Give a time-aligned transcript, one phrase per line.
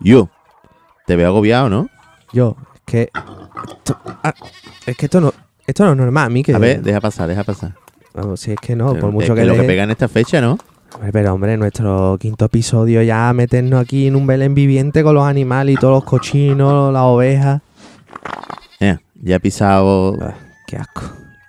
[0.00, 0.28] Yo,
[1.06, 1.88] te veo agobiado, ¿no?
[2.32, 3.02] Yo, es que.
[3.78, 4.34] esto- ah,
[4.86, 5.32] es que esto no,
[5.66, 6.54] esto no es normal, Miquel.
[6.54, 7.74] A ver, deja pasar, deja pasar.
[8.14, 10.08] Vamos, si es que no, Pero por es mucho que, lo que pega en esta
[10.08, 10.58] fecha, ¿no?
[10.94, 15.24] Hombre, Pero hombre, nuestro quinto episodio ya meternos aquí en un Belén viviente con los
[15.26, 17.62] animales y todos los cochinos, las ovejas.
[18.78, 20.16] Eh, ya he pisado.
[20.20, 20.34] Ah,
[20.68, 21.02] qué asco.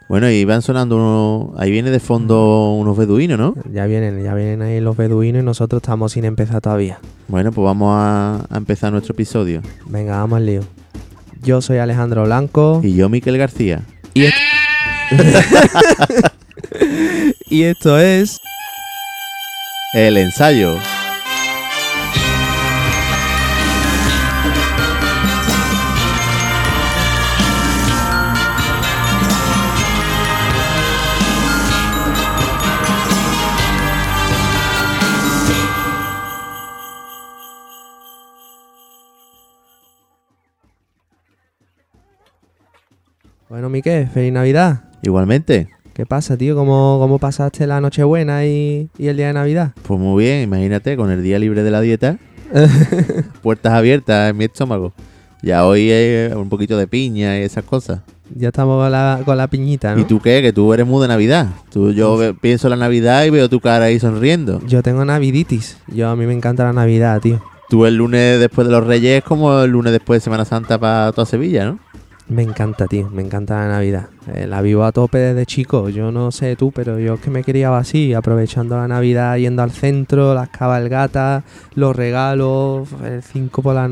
[0.07, 1.59] Bueno, y van sonando unos.
[1.59, 3.55] Ahí viene de fondo unos beduinos, ¿no?
[3.73, 6.99] Ya vienen, ya vienen ahí los beduinos y nosotros estamos sin empezar todavía.
[7.27, 9.61] Bueno, pues vamos a, a empezar nuestro episodio.
[9.87, 10.61] Venga, vamos al lío.
[11.41, 13.81] Yo soy Alejandro Blanco Y yo, Miquel García.
[14.13, 14.35] y, est-
[17.49, 18.39] y esto es
[19.93, 20.75] El ensayo.
[43.55, 44.81] Bueno, Miquel, feliz Navidad.
[45.01, 45.69] Igualmente.
[45.93, 46.57] ¿Qué pasa, tío?
[46.57, 49.71] ¿Cómo, cómo pasaste la Nochebuena y, y el día de Navidad?
[49.87, 52.17] Pues muy bien, imagínate, con el día libre de la dieta,
[53.41, 54.91] puertas abiertas en mi estómago.
[55.41, 58.01] Ya hoy hay un poquito de piña y esas cosas.
[58.35, 60.01] Ya estamos con la, con la piñita, ¿no?
[60.01, 60.41] ¿Y tú qué?
[60.41, 61.47] Que tú eres muy de Navidad.
[61.71, 64.59] Tú, yo ve- pienso en la Navidad y veo tu cara ahí sonriendo.
[64.67, 65.77] Yo tengo naviditis.
[65.87, 67.41] Yo a mí me encanta la Navidad, tío.
[67.69, 70.77] Tú el lunes después de los Reyes es como el lunes después de Semana Santa
[70.77, 71.79] para toda Sevilla, ¿no?
[72.27, 73.09] Me encanta, tío.
[73.11, 74.07] Me encanta la Navidad.
[74.33, 75.89] Eh, la vivo a tope desde chico.
[75.89, 79.61] Yo no sé tú, pero yo es que me criaba así, aprovechando la Navidad, yendo
[79.61, 81.43] al centro, las cabalgatas,
[81.75, 83.89] los regalos, el 5 por la,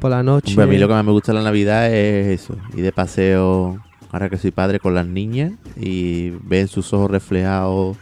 [0.00, 0.50] por la noche.
[0.50, 2.56] Hombre, a mí lo que más me gusta de la Navidad es eso.
[2.76, 3.78] Ir de paseo,
[4.10, 7.96] ahora que soy padre, con las niñas y ver en sus ojos reflejados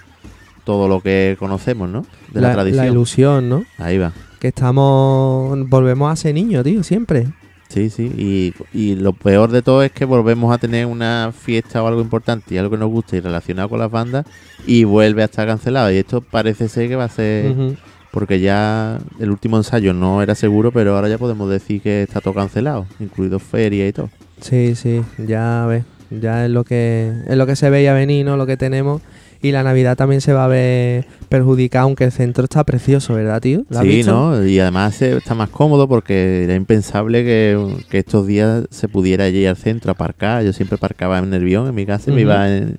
[0.64, 2.06] todo lo que conocemos, ¿no?
[2.32, 2.86] De la, tradición.
[2.86, 3.64] ilusión, ¿no?
[3.76, 4.12] Ahí va.
[4.38, 5.68] Que estamos.
[5.68, 7.26] Volvemos a ser niños, tío, siempre.
[7.68, 8.10] Sí, sí.
[8.16, 12.00] Y, y lo peor de todo es que volvemos a tener una fiesta o algo
[12.00, 14.26] importante y algo que nos gusta y relacionado con las bandas
[14.66, 15.92] y vuelve a estar cancelado.
[15.92, 17.54] Y esto parece ser que va a ser...
[18.10, 22.22] Porque ya el último ensayo no era seguro, pero ahora ya podemos decir que está
[22.22, 24.08] todo cancelado, incluido feria y todo.
[24.40, 25.84] Sí, sí, ya ves.
[26.10, 28.38] Ya es lo que es lo que se veía venir, ¿no?
[28.38, 29.02] Lo que tenemos.
[29.40, 33.40] Y la Navidad también se va a ver perjudicada, aunque el centro está precioso, ¿verdad,
[33.40, 33.64] tío?
[33.68, 34.12] ¿Lo has Sí, visto?
[34.12, 34.44] ¿no?
[34.44, 39.28] Y además eh, está más cómodo porque era impensable que, que estos días se pudiera
[39.28, 40.42] ir al centro a aparcar.
[40.44, 42.78] Yo siempre aparcaba en Nervión, en mi casa, y me iba en,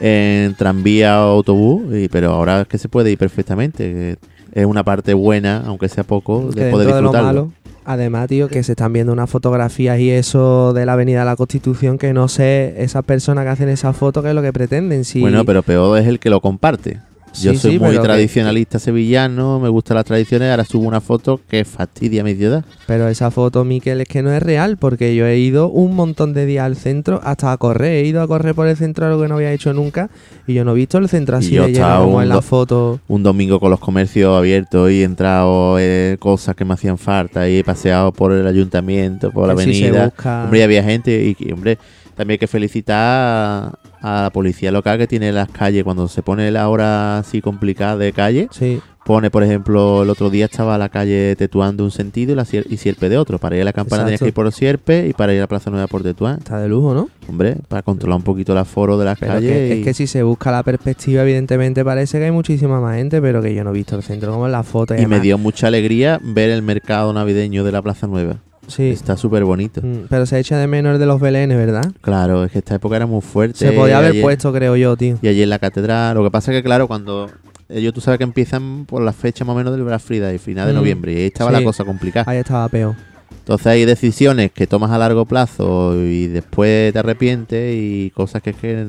[0.00, 4.16] en tranvía o autobús, y, pero ahora es que se puede ir perfectamente.
[4.52, 7.26] Es una parte buena, aunque sea poco, Que de poder dentro de lo disfrutarlo.
[7.46, 7.52] malo,
[7.84, 11.36] además, tío, que se están viendo unas fotografías y eso de la Avenida de la
[11.36, 15.04] Constitución, que no sé, esas personas que hacen esa foto, qué es lo que pretenden.
[15.04, 15.20] Si...
[15.20, 17.00] Bueno, pero peor es el que lo comparte.
[17.40, 21.00] Yo Sí, soy sí, muy que- tradicionalista sevillano, me gustan las tradiciones, ahora subo una
[21.00, 22.64] foto que fastidia mi ciudad.
[22.86, 26.34] Pero esa foto, Miquel, es que no es real, porque yo he ido un montón
[26.34, 28.04] de días al centro, hasta a correr.
[28.04, 30.10] He ido a correr por el centro, algo que no había hecho nunca,
[30.46, 33.00] y yo no he visto el centro así yo de lleno como en la foto.
[33.08, 37.48] un domingo con los comercios abiertos y he entrado eh, cosas que me hacían falta
[37.48, 40.12] y he paseado por el ayuntamiento, por la si avenida.
[40.44, 41.78] Hombre, había gente y, y, hombre,
[42.16, 45.84] también hay que felicitar a, la policía local que tiene las calles.
[45.84, 50.30] Cuando se pone la hora así complicada de calle, Sí, pone, por ejemplo, el otro
[50.30, 53.38] día estaba la calle Tetuán de un sentido y, la Sier- y Sierpe de otro.
[53.38, 55.46] Para ir a la campana tenías que ir por Sierpe y para ir a la
[55.48, 56.38] Plaza Nueva por Tetuán.
[56.38, 57.08] está de lujo, ¿no?
[57.28, 59.50] Hombre, para controlar un poquito el aforo de las Pero calles.
[59.50, 62.96] que- y- es que si se busca la perspectiva, evidentemente parece que hay muchísima más
[62.96, 64.94] gente, pero que yo no he visto el centro como en la foto.
[64.94, 68.36] y me además- dio mucha alegría ver el mercado navideño de la Plaza Nueva.
[68.68, 69.80] Sí, Está súper bonito.
[69.82, 71.90] Mm, pero se echa de menos el de los belenes, ¿verdad?
[72.00, 73.58] Claro, es que esta época era muy fuerte.
[73.58, 75.18] Se podía haber ayer- puesto, creo yo, tío.
[75.20, 76.16] Y allí en la catedral.
[76.16, 77.28] Lo que pasa es que, claro, cuando
[77.68, 80.66] ellos tú sabes que empiezan por la fecha más o menos del Black Friday, final
[80.68, 81.12] de Mm, noviembre.
[81.12, 81.56] Y ahí estaba sí.
[81.58, 82.30] la cosa complicada.
[82.30, 82.94] Ahí estaba peor.
[83.38, 88.50] Entonces hay decisiones que tomas a largo plazo y después te arrepientes y cosas que,
[88.50, 88.86] es que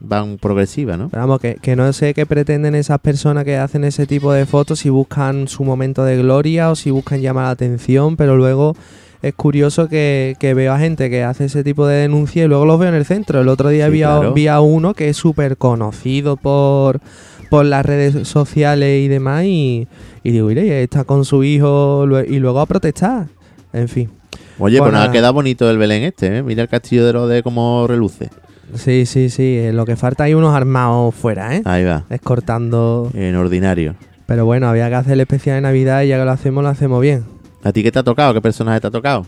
[0.00, 1.08] van progresivas, ¿no?
[1.08, 4.44] Pero vamos, que, que no sé qué pretenden esas personas que hacen ese tipo de
[4.44, 8.74] fotos, si buscan su momento de gloria o si buscan llamar la atención, pero luego
[9.22, 12.66] es curioso que, que veo a gente que hace ese tipo de denuncia y luego
[12.66, 13.40] los veo en el centro.
[13.40, 14.32] El otro día Sí, vi, a, claro.
[14.34, 17.00] vi a uno que es súper conocido por,
[17.48, 19.86] por las redes sociales y demás y,
[20.24, 23.26] y digo, mire, está con su hijo y luego a protestar.
[23.72, 24.10] En fin.
[24.58, 25.12] Oye, Pues pues nada, nada.
[25.12, 26.42] queda bonito el Belén este, ¿eh?
[26.42, 28.28] Mira el castillo de Rode cómo reluce.
[28.74, 29.56] Sí, sí, sí.
[29.58, 31.62] eh, Lo que falta hay unos armados fuera, ¿eh?
[31.64, 33.10] Ahí va, Escortando.
[33.14, 33.94] en ordinario.
[34.26, 36.70] Pero bueno, había que hacer el especial de Navidad y ya que lo hacemos, lo
[36.70, 37.24] hacemos bien.
[37.64, 38.34] ¿A ti qué te ha tocado?
[38.34, 39.26] ¿Qué personaje te ha tocado?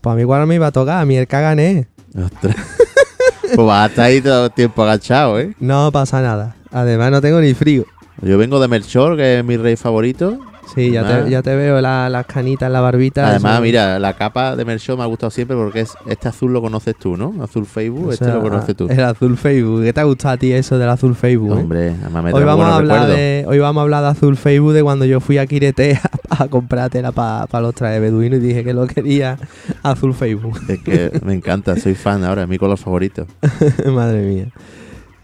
[0.00, 1.88] Pues a mí igual me iba a tocar, a mí el cagané.
[2.16, 2.56] Ostras.
[3.42, 5.54] pues vas a estar ahí todo el tiempo agachado, ¿eh?
[5.60, 6.56] No pasa nada.
[6.70, 7.84] Además no tengo ni frío.
[8.22, 10.38] Yo vengo de Melchor, que es mi rey favorito,
[10.74, 13.28] Sí, ya te, ya te veo la- las canitas la barbita.
[13.28, 16.52] Además, eso- mira, la capa de Merchó me ha gustado siempre porque es este azul
[16.52, 17.34] lo conoces tú, ¿no?
[17.42, 18.86] Azul Facebook, o este sea, lo conoces tú.
[18.90, 19.84] El azul Facebook.
[19.84, 21.56] ¿Qué te ha gustado a ti eso del azul Facebook?
[21.56, 21.60] eh?
[21.62, 23.16] Hombre, además me Hoy vamos, a hablar recuerdos.
[23.16, 26.42] de, hoy vamos a hablar de azul Facebook de cuando yo fui a Quirete a,
[26.44, 29.38] a comprar tela para los trajes beduinos y dije que lo quería
[29.82, 30.58] azul Facebook.
[30.68, 33.26] Es que me encanta, soy fan ahora, es mi color favorito.
[33.86, 34.46] Madre mía.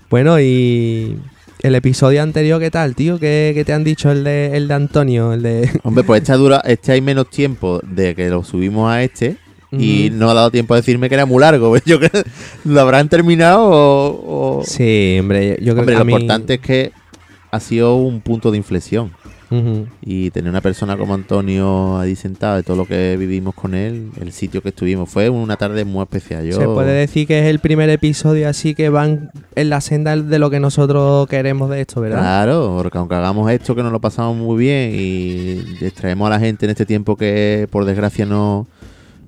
[0.08, 1.18] Bueno, y
[1.62, 3.18] el episodio anterior, ¿qué tal, tío?
[3.18, 5.32] ¿Qué, qué te han dicho el de, el de Antonio?
[5.32, 5.70] El de...
[5.84, 9.36] Hombre, pues este, dura, este hay menos tiempo de que lo subimos a este
[9.70, 11.74] y no ha dado tiempo a decirme que era muy largo.
[11.86, 12.24] Yo creo que
[12.64, 14.58] lo habrán terminado o...
[14.58, 16.92] o- Sí, hombre, yo creo Hombre, que lo mí- importante es que
[17.50, 19.12] ha sido un punto de inflexión.
[20.02, 24.10] Y tener una persona como Antonio ahí sentado de todo lo que vivimos con él,
[24.20, 26.44] el sitio que estuvimos, fue una tarde muy especial.
[26.44, 30.16] Yo, Se puede decir que es el primer episodio así que van en la senda
[30.16, 32.18] de lo que nosotros queremos de esto, ¿verdad?
[32.18, 36.40] Claro, porque aunque hagamos esto que nos lo pasamos muy bien y distraemos a la
[36.40, 38.66] gente en este tiempo que por desgracia no,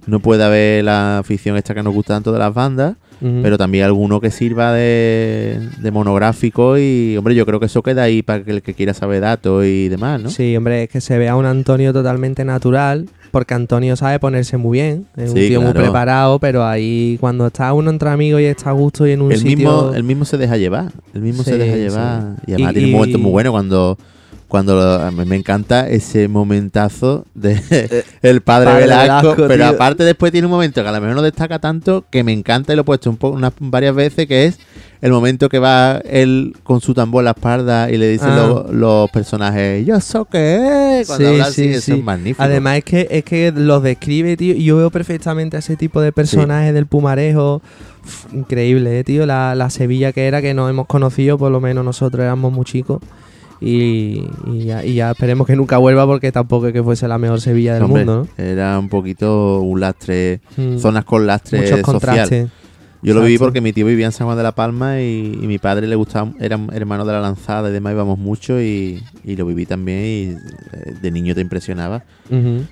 [0.06, 3.84] no puede haber la afición esta que nos gusta tanto de las bandas, Pero también
[3.84, 8.44] alguno que sirva de, de monográfico y hombre yo creo que eso queda ahí para
[8.44, 10.31] que el que quiera saber datos y demás, ¿no?
[10.31, 14.78] Sí, hombre, es que se vea un Antonio totalmente natural, porque Antonio sabe ponerse muy
[14.78, 18.70] bien, es un tío muy preparado, pero ahí cuando está uno entre amigos y está
[18.70, 19.56] a gusto y en un el sitio...
[19.56, 21.81] mismo, el mismo se deja llevar, el mismo Sí, se deja sí.
[21.81, 23.99] llevar y además Y- tiene un momento muy bueno cuando
[24.54, 27.54] cuando lo- a mí me encanta ese momentazo de
[28.22, 29.74] el padre, Padre Velasco, Velasco, pero tío.
[29.74, 32.72] aparte después tiene un momento que a lo mejor no destaca tanto que me encanta
[32.72, 34.58] y lo he puesto un poco unas varias veces que es
[35.00, 38.46] el momento que va él con su tambor en la espalda y le dicen Ah.
[38.46, 41.92] los, los personajes yo sé qué es cuando Sí, habla así sí, eso sí.
[41.98, 45.58] es magnífico Además es que es que los describe, tío, y yo veo perfectamente a
[45.58, 47.60] ese tipo de personajes del Pumarejo.
[48.04, 51.60] Uf, increíble, eh, tío, la, la Sevilla que era, que nos hemos conocido, por lo
[51.60, 53.00] menos nosotros éramos muy chicos.
[53.60, 57.18] Y, y ya, y ya esperemos que nunca vuelva porque tampoco es que fuese la
[57.18, 60.74] mejor Sevilla del Hombre, mundo, era un poquito un lastre ¿no?
[60.76, 62.48] Mm, zonas con lastre Muchos social contrastes.
[63.02, 65.46] Yo lo viví porque mi tío vivía en San Juan de la Palma y, y
[65.46, 69.36] mi padre le gustaba, era hermano de la lanzada y demás, íbamos mucho y, y
[69.36, 70.22] lo viví también y
[70.72, 72.02] eh, de niño te impresionaba.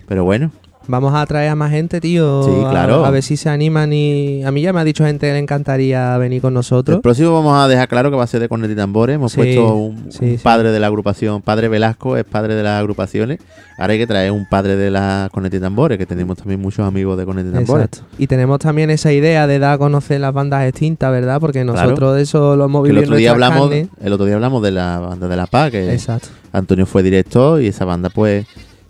[0.08, 0.50] Pero bueno,
[0.88, 2.42] Vamos a traer a más gente, tío.
[2.42, 3.04] Sí, claro.
[3.04, 4.42] A, ver si se animan y...
[4.44, 6.96] A mí ya me ha dicho gente que le encantaría venir con nosotros.
[6.96, 9.14] el próximo vamos a dejar claro que va a ser de cornet y tambores.
[9.16, 10.40] Hemos Sí, puesto un, sí, un sí.
[10.42, 13.38] padre de la agrupación, padre Velasco es padre de las agrupaciones.
[13.78, 16.86] Ahora hay que traer un padre de la cornet y tambores, que tenemos también muchos
[16.86, 17.86] amigos de cornet y tambores.
[17.86, 18.06] Exacto.
[18.18, 21.40] Y tenemos también esa idea de dar a conocer las bandas extintas, ¿verdad?
[21.40, 21.80] Porque Claro.
[21.80, 24.62] nosotros de eso lo hemos Que el vivido otro día hablamos, el otro día hablamos
[24.62, 26.28] de la banda de la Paz, que Exacto.
[26.52, 28.46] Antonio fue director y esa banda pues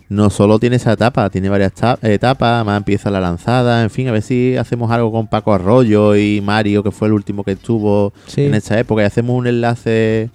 [0.09, 4.07] no solo tiene esa etapa, tiene varias ta- etapas, además empieza la lanzada, en fin,
[4.07, 7.51] a ver si hacemos algo con Paco Arroyo y Mario, que fue el último que
[7.53, 8.45] estuvo Sí.
[8.45, 10.29] en esa época, y hacemos un enlace,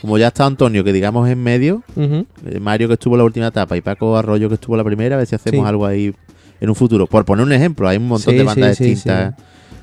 [0.00, 2.24] como ya está Antonio, que digamos en medio, eh,
[2.60, 5.14] Mario que estuvo en la última etapa y Paco Arroyo que estuvo en la primera,
[5.16, 5.68] a ver si hacemos Sí.
[5.68, 6.12] algo ahí
[6.60, 7.06] en un futuro.
[7.06, 9.34] Por poner un ejemplo, hay un montón Sí, de bandas distintas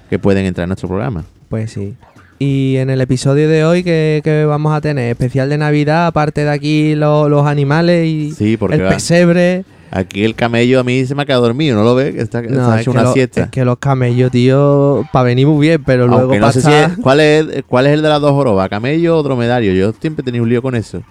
[0.10, 1.24] que pueden entrar en nuestro programa.
[1.50, 1.96] Pues sí.
[2.40, 5.10] Y en el episodio de hoy, ¿qué, qué vamos a tener?
[5.10, 9.66] Especial de Navidad, aparte de aquí lo- los animales y Sí, el va- pesebre.
[9.90, 12.14] aquí el camello a mí se me ha quedado dormido, ¿no lo ves?
[12.14, 13.42] Que está, No, está es hecho que, una lo- siesta.
[13.44, 16.90] es que los camellos, tío, para venir muy bien, pero luego no sé si es,
[17.02, 18.70] ¿cuál, es, ¿cuál es el de las dos jorobas?
[18.70, 19.74] ¿Camello o dromedario?
[19.74, 21.02] Yo siempre he tenido un lío con eso.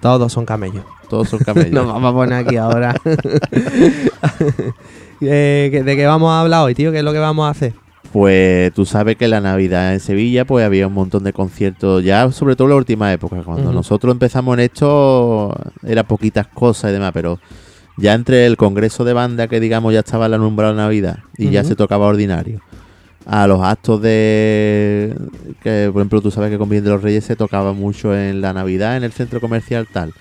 [0.00, 0.84] Todos son camellos.
[1.10, 1.72] Todos son camellos.
[1.72, 2.94] Nos vamos a poner aquí ahora.
[5.22, 6.92] Eh, ¿que- ¿De qué vamos a hablar hoy, tío?
[6.92, 7.72] ¿Qué es lo que vamos a hacer?
[8.12, 12.30] Pues tú sabes que la Navidad en Sevilla pues había un montón de conciertos, ya
[12.32, 13.42] sobre todo en la última época.
[13.44, 17.38] Cuando nosotros empezamos en esto era poquitas cosas y demás, pero
[17.96, 21.64] ya entre el congreso de banda que digamos ya estaba la nombrada Navidad y ya
[21.64, 22.60] se tocaba ordinario.
[23.26, 25.14] A los actos de
[25.62, 28.40] que por ejemplo tú sabes que con Bien de los Reyes se tocaba mucho en
[28.40, 30.12] la Navidad en el centro comercial tal.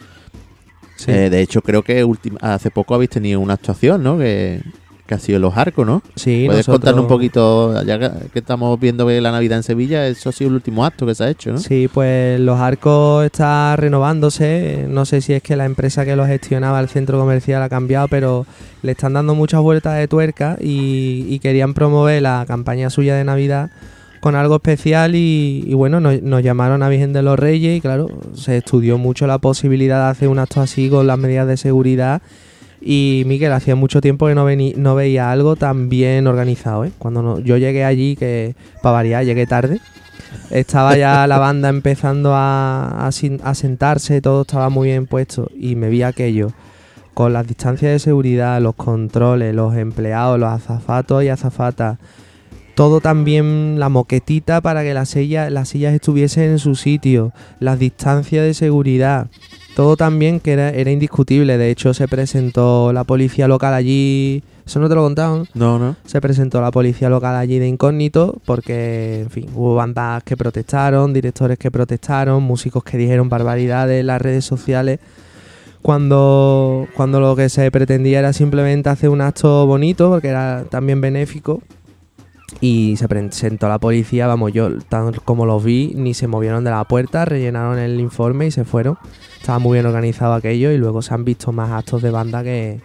[0.96, 1.12] Sí.
[1.12, 2.06] Eh, de hecho, creo que
[2.42, 4.18] hace poco habéis tenido una actuación, ¿no?
[4.18, 4.62] Que,
[5.06, 6.02] que ha sido los arcos, ¿no?
[6.16, 10.08] sí, ¿Puedes nosotros- contarnos un poquito, ya que, estamos viendo que la Navidad en Sevilla,
[10.08, 11.60] eso ha sido el último acto que se ha hecho, ¿no?
[11.60, 14.86] Sí, pues los arcos está renovándose.
[14.90, 18.08] No sé si es que la empresa que lo gestionaba el centro comercial ha cambiado,
[18.08, 18.46] pero
[18.82, 23.24] le están dando muchas vueltas de tuerca y, y querían promover la campaña suya de
[23.24, 23.70] Navidad
[24.22, 27.82] con algo especial y, y bueno, nos, nos llamaron a Virgen de los Reyes y
[27.82, 31.58] claro, se estudió mucho la posibilidad de hacer un acto así con las medidas de
[31.58, 32.24] seguridad
[32.88, 36.86] y Miguel, hacía mucho tiempo que no, vení- no veía algo tan bien organizado.
[36.86, 36.92] ¿eh?
[37.00, 39.80] Cuando no- yo llegué allí, que para variar, llegué tarde,
[40.51, 45.50] estaba ya la banda empezando a, a sin- a sentarse, todo estaba muy bien puesto
[45.58, 46.51] y me vi aquello
[47.15, 51.98] con las distancias de seguridad, los controles, los empleados, los azafatos y azafatas.
[52.75, 57.80] Todo también la moquetita para que las sillas, las sillas estuviesen en su sitio, las
[57.80, 59.27] distancias de seguridad.
[59.75, 61.58] Todo también que era, era indiscutible.
[61.58, 64.41] De hecho, se presentó la policía local allí.
[64.65, 65.48] Eso no te lo contaron.
[65.53, 65.98] No, no.
[66.05, 71.13] Se presentó la policía local allí de incógnito porque, en fin, hubo bandas que protestaron,
[71.13, 75.00] directores que protestaron, músicos que dijeron barbaridades en las redes sociales.
[75.82, 81.00] Cuando, cuando lo que se pretendía era simplemente hacer un acto bonito, porque era también
[81.00, 81.62] benéfico,
[82.62, 86.72] y se presentó la policía, vamos, yo tal como los vi, ni se movieron de
[86.72, 88.98] la puerta, rellenaron el informe y se fueron.
[89.40, 92.82] Estaba muy bien organizado aquello y luego se han visto más actos de banda que,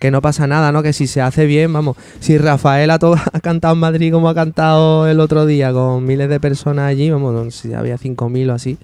[0.00, 0.82] que no pasa nada, ¿no?
[0.82, 2.98] Que si se hace bien, vamos, si Rafael ha,
[3.32, 7.10] ha cantado en Madrid como ha cantado el otro día con miles de personas allí,
[7.10, 8.78] vamos, si había 5.000 o así,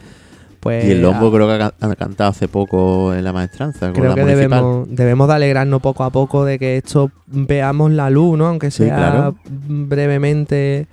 [0.61, 0.85] pues...
[0.85, 3.87] y el Lombo creo que ha, ha cantado hace poco en la maestranza.
[3.87, 4.51] con Creo la que municipal.
[4.51, 8.47] debemos, debemos de alegrarnos poco a poco de que esto veamos la luz, ¿no?
[8.47, 9.37] Aunque Sí, sea claro.
[9.49, 10.87] brevemente,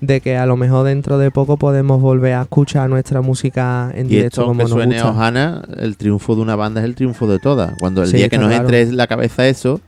[0.00, 4.06] de que a lo mejor dentro de poco podemos volver a escuchar nuestra música en
[4.06, 5.10] Y directo esto como nos suene gusta.
[5.10, 7.72] Ojana, el triunfo de una banda es el triunfo de todas.
[7.80, 8.64] Cuando el Sí, día que nos claro.
[8.64, 9.80] entre en la cabeza eso,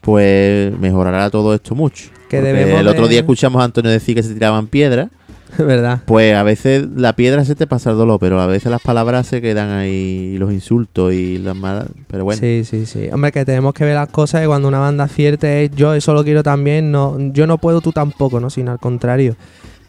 [0.00, 2.10] pues mejorará todo esto mucho.
[2.28, 5.08] Que debemos el otro día escuchamos a Antonio decir que se tiraban piedras.
[5.64, 6.00] ¿Verdad?
[6.06, 9.26] Pues a veces la piedra se te pasa el dolor, pero a veces las palabras
[9.26, 11.86] se quedan ahí, los insultos y las malas.
[12.08, 13.08] Pero bueno, Sí, sí, sí.
[13.12, 16.14] Hombre, que tenemos que ver las cosas y cuando una banda acierte es yo eso
[16.14, 18.50] lo quiero también, no, yo no puedo, tú tampoco, ¿no?
[18.50, 19.36] Sino al contrario.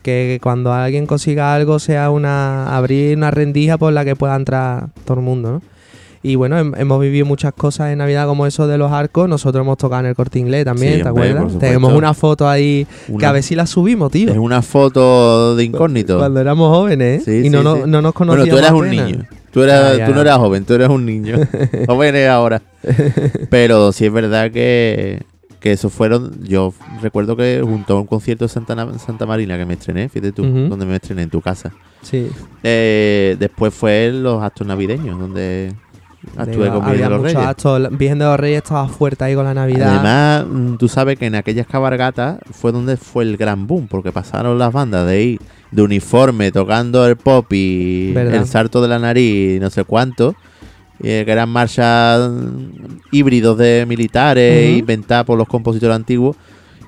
[0.02, 4.90] Que cuando alguien consiga algo sea una abrir una rendija por la que pueda entrar
[5.06, 5.62] todo el mundo, ¿no?
[6.24, 9.30] Y bueno, hem- hemos vivido muchas cosas en Navidad como eso de los arcos.
[9.30, 11.60] Nosotros hemos tocado en el corte inglés también, Sí, ¿te hombre, acuerdas?
[11.60, 12.86] Tenemos una foto ahí
[13.20, 14.30] que a ver si la subimos, tío.
[14.32, 16.18] es una foto de incógnito.
[16.18, 17.42] Cuando éramos jóvenes, ¿eh?
[17.42, 18.50] Sí, y no, no, no nos Bueno, conocíamos.
[18.50, 19.26] tú eras un niño.
[19.52, 20.06] Tú, eras, Ah, ya.
[20.08, 21.38] tú no eras joven, tú eras un niño.
[21.88, 22.62] joven eres ahora.
[23.50, 25.24] Pero sí es verdad que,
[25.60, 26.44] que eso fueron.
[26.44, 30.32] Yo recuerdo que junto a un concierto de Santa, Santa Marina que me estrené, fíjate
[30.32, 31.72] tú, donde me estrené en tu casa.
[32.02, 32.28] Sí.
[32.64, 35.74] Eh, después fue los actos navideños, donde
[36.46, 37.38] Digo, con Virgen de los Reyes.
[37.38, 37.98] actos.
[37.98, 39.90] Virgen de los Reyes estaba fuerte ahí con la Navidad.
[39.90, 44.12] Además, mm, tú sabes que en aquellas cabalgatas fue donde fue el gran boom, porque
[44.12, 45.40] pasaron las bandas de ahí,
[45.72, 48.36] de uniforme, tocando el pop y ¿Verdad?
[48.36, 50.36] el salto de la nariz y no sé cuánto,
[51.04, 54.80] eh, que eran marchas mm, híbridos de militares Ujú.
[54.80, 56.36] inventadas por los compositores antiguos,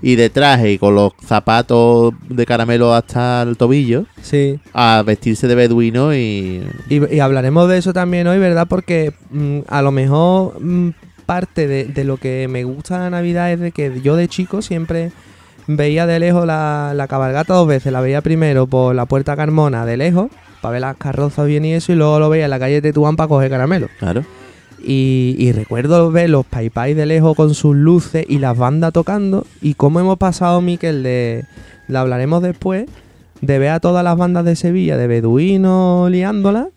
[0.01, 4.60] y de traje y con los zapatos de caramelo hasta el tobillo, Sí.
[4.74, 6.63] a vestirse de beduino y...
[6.89, 8.68] Y, y hablaremos de eso también hoy, ¿verdad?
[8.70, 10.89] Porque mm, a lo mejor mm,
[11.25, 14.27] parte de, de lo que me gusta de la Navidad es de que yo de
[14.27, 15.12] chico siempre
[15.68, 17.91] veía de lejos la, la cabalgata dos veces.
[17.94, 21.74] La veía primero por la Puerta Carmona de lejos, para ver las carrozas bien y
[21.74, 23.88] eso, y luego lo veía en la calle Tetuán para coger caramelo.
[24.00, 24.24] Claro.
[24.91, 29.46] Y, y recuerdo ver los paipai de lejos con sus luces y las bandas tocando.
[29.62, 31.46] Y cómo hemos pasado, Miquel, de.
[31.88, 32.86] La hablaremos después.
[33.41, 36.67] De ver a todas las bandas de Sevilla de beduinos liándolas.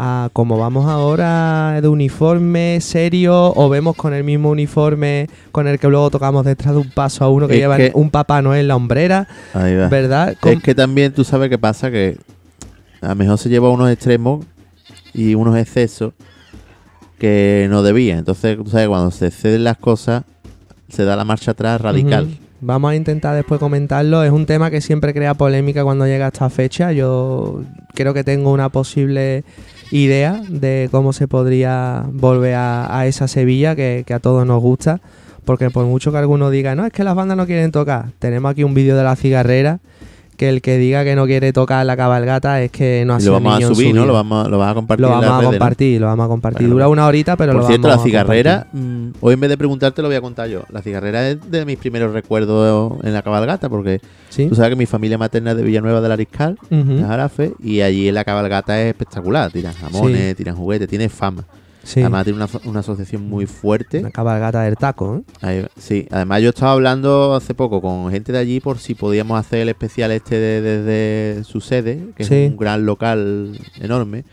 [0.00, 3.52] A como vamos ahora de uniforme serio.
[3.54, 7.24] O vemos con el mismo uniforme con el que luego tocamos detrás de un paso
[7.24, 9.28] a uno que Es lleva que- un Papá Noel en la hombrera.
[9.52, 9.88] Ahí va.
[9.88, 10.36] ¿Verdad?
[10.40, 12.16] Com- Es que también tú sabes qué pasa, que
[13.02, 14.46] a lo mejor se lleva unos extremos
[15.12, 16.14] y unos excesos
[17.18, 18.18] que no debía.
[18.18, 20.24] Entonces, tú sabes, cuando se ceden las cosas,
[20.88, 22.38] se da la marcha atrás radical.
[22.60, 24.24] Vamos a intentar después comentarlo.
[24.24, 26.92] Es un tema que siempre crea polémica cuando llega a esta fecha.
[26.92, 27.62] Yo
[27.94, 29.44] creo que tengo una posible
[29.90, 34.60] idea de cómo se podría volver a, a esa Sevilla que, que a todos nos
[34.60, 35.00] gusta.
[35.44, 38.10] Porque por mucho que alguno diga, no, es que las bandas no quieren tocar.
[38.18, 39.80] Tenemos aquí un vídeo de la cigarrera
[40.38, 43.32] que el que diga que no quiere tocar la cabalgata es que no ha sido
[43.32, 44.06] lo vamos a niño subir, su ¿no?
[44.06, 45.50] Lo vamos, lo vas a compartir Lo en vamos a redes, ¿no?
[45.50, 46.62] compartir, lo vamos a compartir.
[46.62, 48.42] Bueno, Dura una horita, pero Por lo cierto, vamos la a compartir.
[48.44, 50.62] cigarrera, mm, hoy en vez de preguntarte lo voy a contar yo.
[50.70, 54.46] La cigarrera es de mis primeros recuerdos en la cabalgata, porque ¿Sí?
[54.48, 56.94] tú sabes que mi familia materna es de Villanueva del Ariscal, Ujú.
[56.94, 59.50] de Jarafe, y allí en la cabalgata es espectacular.
[59.50, 61.44] Tiran jamones, tiran juguetes, tiene fama.
[61.88, 62.00] Sí.
[62.00, 64.00] Además tiene una, una asociación muy fuerte.
[64.00, 65.22] Una cabalgata del taco, ¿eh?
[65.40, 69.40] Ahí sí, además yo estaba hablando hace poco con gente de allí por si podíamos
[69.40, 72.34] hacer el especial este de- desde su sede, que Sí.
[72.34, 74.24] es un gran local enorme.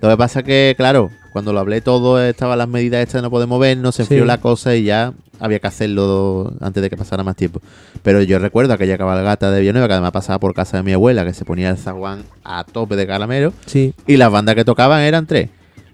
[0.00, 3.30] Lo que pasa que, claro, cuando lo hablé todo, estaban las medidas estas de no
[3.30, 4.14] poder movernos, se Sí.
[4.14, 7.60] enfrió la cosa y ya había que hacerlo antes de que pasara más tiempo.
[8.04, 11.24] Pero yo recuerdo aquella cabalgata de Villanueva que además pasaba por casa de mi abuela,
[11.24, 13.94] que se ponía el zaguán a tope de caramelo, Sí.
[14.06, 15.48] y las bandas que tocaban eran tres.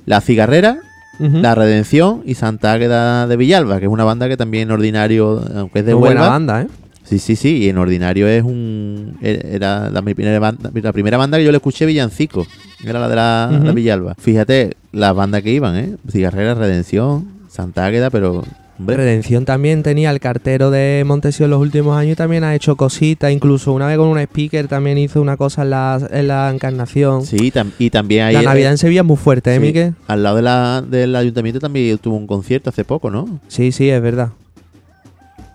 [0.04, 0.78] La Cigarrera,
[1.18, 5.42] La Redención y Santa Águeda de Villalba, que es una banda que también en ordinario,
[5.54, 6.66] aunque es de Muy buena Huelva, banda, ¿eh?
[7.04, 9.16] Sí, sí, sí, y en ordinario es un.
[9.22, 12.46] Era la mi primera banda, la primera banda que yo le escuché Villancico.
[12.84, 14.16] Era la de la, la Villalba.
[14.18, 15.96] Fíjate, las bandas que iban, ¿eh?
[16.10, 18.44] Cigarrera, Redención, Santa Águeda, pero
[18.78, 22.76] Redención también tenía el cartero de Montesio en los últimos años y también ha hecho
[22.76, 26.50] cositas, incluso una vez con un speaker también hizo una cosa en la, en la
[26.50, 27.24] encarnación.
[27.24, 29.60] sí, tam- y también ahí la eh, Navidad en Sevilla es muy fuerte, ¿eh, sí,
[29.60, 29.92] Mique?
[30.06, 33.40] al lado de la, del ayuntamiento también tuvo un concierto hace poco, ¿no?
[33.48, 34.28] Sí, sí, es verdad.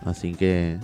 [0.04, 0.78] Así que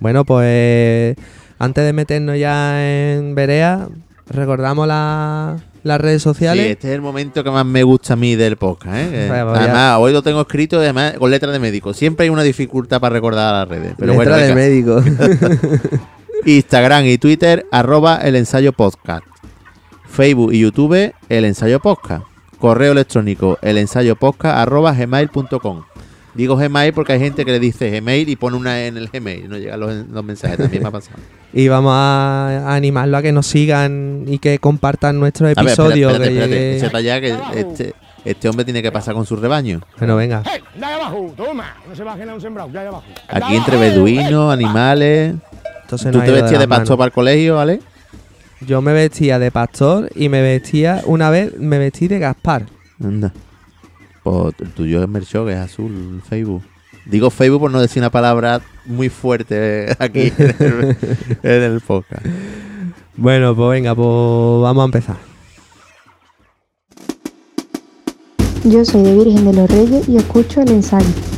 [0.00, 1.14] Bueno, pues
[1.60, 2.84] antes de meternos ya
[3.16, 3.86] en Berea,
[4.28, 6.66] recordamos la- las redes sí, sociales.
[6.66, 9.08] este es el momento que más me gusta a mí del podcast, ¿eh?
[9.10, 9.62] Que Vaya, vaya.
[9.64, 11.94] además, hoy lo tengo escrito además con letra de médico.
[11.94, 13.94] Siempre hay una dificultad para recordar las redes.
[13.96, 15.02] Pero Letra bueno, de médico.
[16.46, 19.24] Instagram y Twitter, arroba el ensayo podcast.
[20.08, 22.24] Facebook y YouTube, el ensayo podcast.
[22.58, 25.84] Correo electrónico, el ensayo podcast, arroba gmail.com.
[26.34, 29.08] Digo Gmail porque hay gente que le dice Gmail y pone una E en el
[29.08, 30.58] Gmail y no llegan los, los mensajes.
[30.58, 31.16] También me ha pasado.
[31.52, 35.82] y vamos a, animarlo a que nos sigan y que compartan nuestros A ver, espérate,
[35.82, 36.12] episodios.
[36.12, 39.80] espérate, que espérate, este, este hombre tiene que pasar con su rebaño.
[39.98, 40.42] Bueno, venga.
[40.52, 40.62] ¡Eh!
[43.28, 45.34] Aquí entre beduinos, animales.
[45.82, 47.80] Entonces ¿Tú te vestías de pastor para el colegio, vale?
[48.60, 52.66] Yo me vestía de pastor y me vestía, una vez me vestí de Gaspar.
[53.02, 53.32] Anda.
[54.24, 56.62] Pues el tuyo es Merchó, que es azul, Facebook.
[57.06, 60.96] Digo Facebook por no decir una palabra muy fuerte aquí en el,
[61.42, 62.24] en el podcast.
[63.16, 65.16] Bueno, pues venga, pues vamos a empezar.
[68.64, 71.33] Yo soy de Virgen de los Reyes y escucho el ensayo.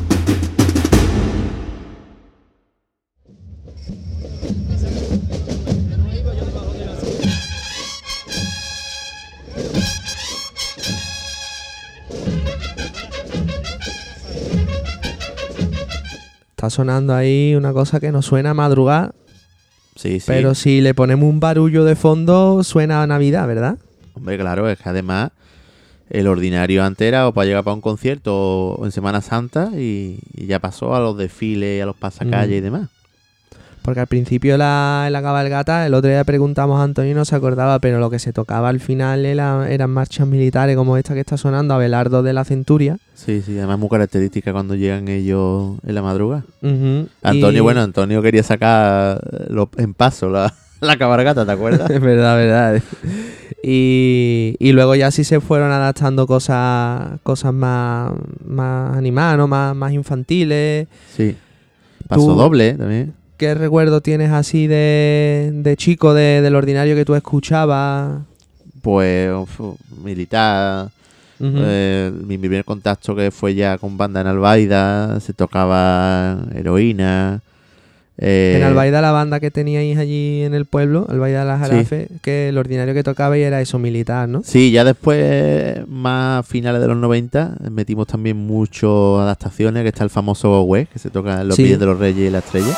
[16.66, 19.14] Está sonando ahí una cosa que nos suena a madrugar,
[19.94, 20.24] Sí, sí.
[20.26, 23.78] pero si le ponemos un barullo de fondo suena a Navidad, ¿verdad?
[24.14, 25.30] Hombre, claro, es que además
[26.10, 30.18] el ordinario antes era o para llegar para un concierto o en Semana Santa y,
[30.34, 32.58] y ya pasó a los desfiles, a los pasacalles Mm.
[32.58, 32.88] y demás.
[33.86, 37.24] Porque al principio la, en la cabalgata, el otro día preguntamos a Antonio y no
[37.24, 41.14] se acordaba, pero lo que se tocaba al final era- eran marchas militares como esta
[41.14, 42.98] que está sonando, Abelardo de la Centuria.
[43.14, 46.42] Sí, sí, además muy característica cuando llegan ellos en la madrugada.
[46.62, 51.88] Ujú, Antonio, y- bueno, Antonio quería sacar lo- en paso la, la cabalgata, ¿te acuerdas?
[51.90, 52.82] Es verdad, verdad.
[53.62, 58.12] Y, y luego ya sí se fueron adaptando cosas cosas más,
[58.44, 59.48] más animadas, ¿no?
[59.48, 60.86] más, más infantiles.
[61.16, 61.36] Sí.
[62.08, 62.74] Paso Tú- doble ¿eh?
[62.74, 63.14] también.
[63.36, 68.22] ¿Qué recuerdo tienes así de, de chico, de- del ordinario que tú escuchabas?
[68.82, 69.60] Pues uf,
[70.02, 70.88] militar.
[71.38, 75.20] Eh, mi primer contacto que fue ya con banda en Albaida.
[75.20, 77.40] Se tocaba heroína.
[78.16, 81.70] eh, En Albaida la banda que teníais allí en el pueblo, Albaida de la Sí.
[81.70, 84.42] Jarafe, que el ordinario que tocaba y era eso militar, ¿no?
[84.44, 88.88] Sí, ya después, más a finales de los 90, metimos también muchas
[89.20, 91.64] adaptaciones, que está el famoso West, que se toca en los Sí.
[91.64, 92.74] Villas de los Reyes y la Estrella.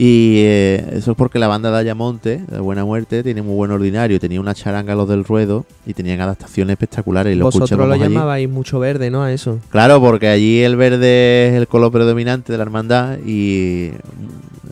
[0.00, 3.72] Y eh, eso es porque la banda de Ayamonte, de Buena Muerte, tiene muy buen
[3.72, 4.20] ordinario.
[4.20, 7.34] Tenía una charanga los del ruedo y tenían adaptaciones espectaculares.
[7.34, 8.04] Y lo Vosotros lo allí.
[8.04, 9.24] llamabais mucho verde, ¿no?
[9.24, 9.58] A eso.
[9.70, 13.90] Claro, porque allí el verde es el color predominante de la hermandad y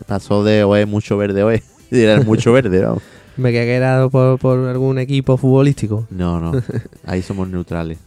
[0.05, 1.61] pasó de OE mucho verde OE.
[1.91, 3.01] Y era mucho verde, ¿no?
[3.35, 6.07] Me quedé que era por, por algún equipo futbolístico.
[6.09, 6.53] No, no.
[7.05, 7.97] Ahí somos neutrales.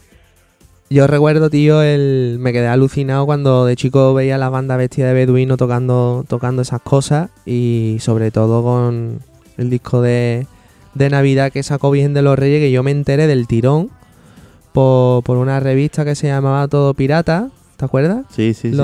[0.92, 5.14] Yo recuerdo, tío, el me quedé alucinado cuando de chico veía la banda vestida de
[5.14, 9.20] beduino tocando, tocando esas cosas y sobre todo con
[9.56, 10.48] el disco de,
[10.94, 13.88] de Navidad que sacó Virgen de los Reyes, que yo me enteré del tirón
[14.72, 18.24] por, por una revista que se llamaba Todo Pirata, ¿te acuerdas?
[18.34, 18.76] Sí, sí, sí.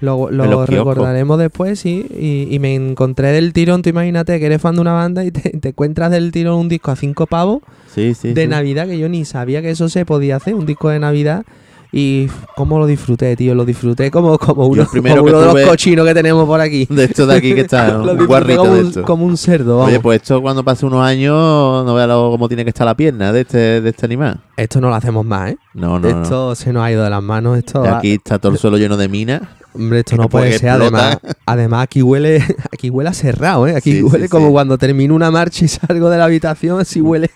[0.00, 0.28] Lo,
[0.66, 2.06] recordaremos después, sí.
[2.18, 5.30] Y, y me encontré del tirón, tú imagínate que eres fan de una banda y
[5.30, 7.62] te, te encuentras del tirón un disco a cinco pavos
[7.94, 8.48] Sí, sí, de sí.
[8.48, 11.44] Navidad que yo ni sabía que eso se podía hacer, un disco de Navidad.
[11.92, 13.54] Y cómo lo disfruté, tío.
[13.54, 16.86] Lo disfruté como, como uno, primero como uno de los cochinos que tenemos por aquí.
[16.90, 19.90] De esto de aquí que está, un guarrito como, de un, como un cerdo, vamos.
[19.90, 23.32] Oye, pues esto cuando pase unos años, no veas cómo tiene que estar la pierna
[23.32, 24.40] de este, de este animal.
[24.56, 25.58] Esto no lo hacemos más, ¿eh?
[25.74, 26.22] No, no, no.
[26.22, 27.58] esto se nos ha ido de las manos.
[27.58, 29.42] Esto, aquí está todo el suelo lleno de minas.
[29.74, 30.70] Hombre, esto no puede ser.
[30.70, 33.76] Además, además aquí huele aquí huele a cerrado, ¿eh?
[33.76, 34.30] Aquí Sí, huele sí.
[34.30, 37.30] como cuando termino una marcha y salgo de la habitación, así huele.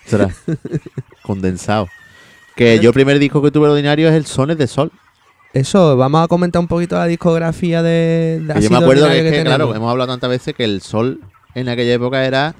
[1.21, 1.87] Condensado.
[2.55, 4.91] Que yo el primer disco que tuve ordinario es el Sones de Sol.
[5.53, 9.43] Eso, vamos a comentar un poquito la discografía de, de Que yo me acuerdo que,
[9.43, 11.19] claro, hemos hablado tantas veces que el Sol
[11.55, 12.55] en aquella época era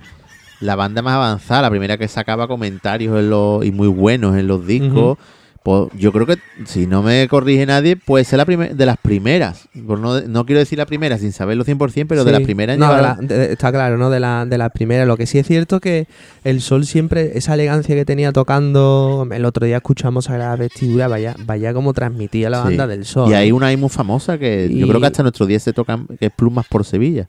[0.59, 4.47] la banda más avanzada, la primera que sacaba comentarios en los, y muy buenos en
[4.47, 5.17] los discos.
[5.63, 9.67] Pues yo creo que, si no me corrige nadie, puede ser la de las primeras.
[9.75, 13.15] No, no quiero decir la primera sin saberlo 100%, pero de las primeras No, la-
[13.21, 14.09] de- está claro, ¿no?
[14.09, 15.05] De la, de la primera.
[15.05, 16.07] Lo que sí es cierto que
[16.43, 21.07] el sol siempre, esa elegancia que tenía tocando, el otro día escuchamos a la vestidura,
[21.07, 22.63] vaya, vaya como transmitía la Sí.
[22.69, 23.29] banda del sol.
[23.29, 26.07] Y hay una ahí muy famosa que yo creo que hasta nuestro día se tocan,
[26.19, 27.27] que es Plumas por Sevilla.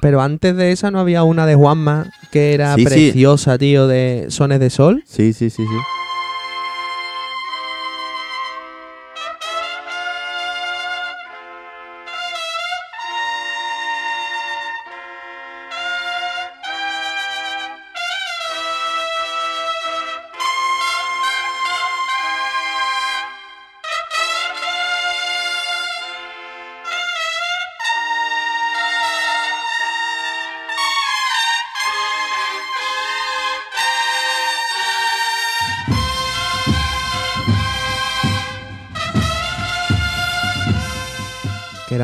[0.00, 2.84] Pero antes de esa no había una de Juanma que era sí.
[2.84, 5.02] preciosa, tío, de Sones de Sol.
[5.04, 5.76] Sí, sí, sí, sí.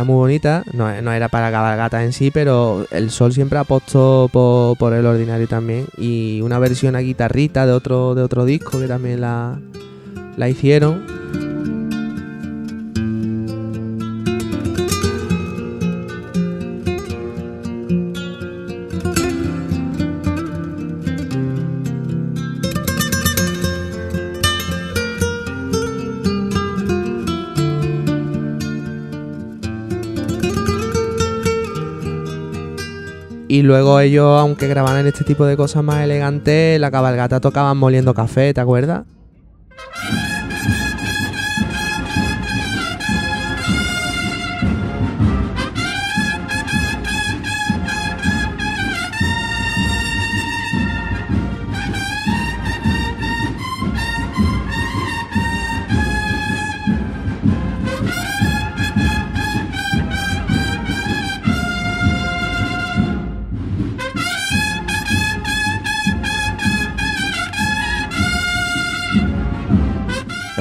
[0.09, 4.79] Muy bonita, no, no era para cabalgata en sí, pero el sol siempre apostó por,
[4.79, 5.87] por el ordinario también.
[5.99, 9.61] Y una versión a guitarrita de otro, de otro disco que también la,
[10.39, 11.05] la hicieron.
[33.69, 38.53] Luego ellos, aunque grabaran este tipo de cosas más elegantes, la cabalgata tocaban moliendo café,
[38.53, 39.05] ¿te acuerdas?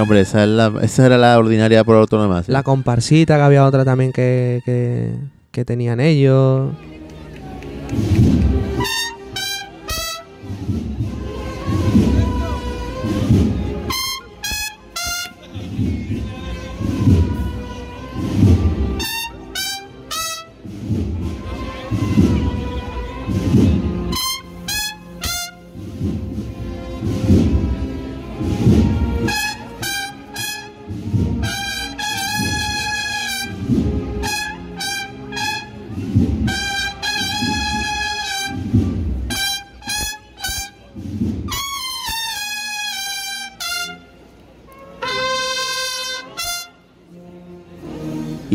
[0.08, 2.42] Hombre, esa, es la, esa era la ordinaria por autónoma.
[2.42, 2.50] sí.
[2.50, 5.12] La comparsita, que había otra también que, que,
[5.52, 6.72] que tenían ellos.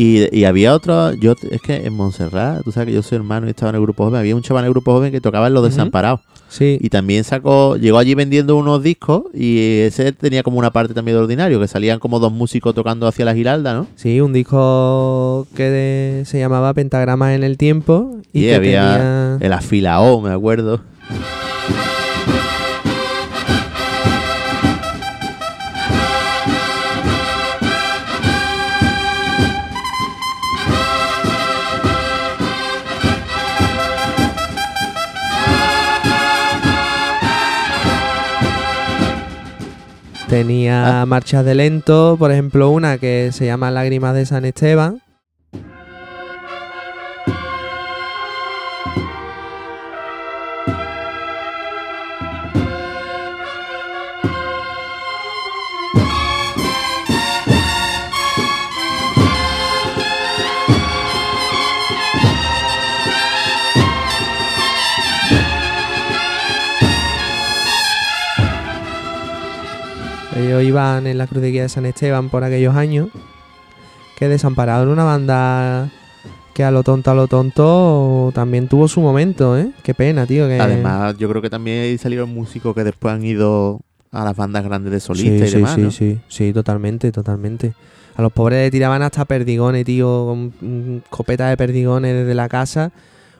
[0.03, 3.47] Y, y había otro, yo es que en Montserrat, tú sabes que yo soy hermano
[3.47, 5.47] y estaba en el grupo joven, había un chaval en el grupo joven que tocaba
[5.47, 6.19] en los desamparados.
[6.49, 10.93] Sí, Y también sacó, llegó allí vendiendo unos discos y ese tenía como una parte
[10.93, 13.87] también de ordinario, que salían como dos músicos tocando hacia la giralda, ¿no?
[13.95, 18.17] sí, un disco que de- se llamaba Pentagramas en el Tiempo.
[18.33, 19.37] Y, Y, que había tenía...
[19.39, 20.81] el afilao, me acuerdo.
[40.33, 41.05] Tenía Ah.
[41.05, 45.02] marchas de lento, por ejemplo, una que se llama Lágrimas de San Esteban.
[70.53, 73.09] Ellos iban en la cruz de guía de San Esteban por aquellos años.
[74.17, 75.91] Que desampararon una banda
[76.53, 79.71] que a lo tonto, a lo tonto también tuvo su momento, ¿eh?
[79.81, 80.47] Qué pena, tío.
[80.47, 80.59] Que...
[80.59, 84.91] Además, yo creo que también salieron músicos que después han ido a las bandas grandes
[84.91, 85.91] de sí, solistas sí, y demás, sí, ¿no?
[85.91, 87.73] sí, sí, totalmente, totalmente.
[88.15, 92.47] A los pobres le tiraban hasta perdigones, tío, con mm, escopeta de perdigones desde la
[92.47, 92.91] casa.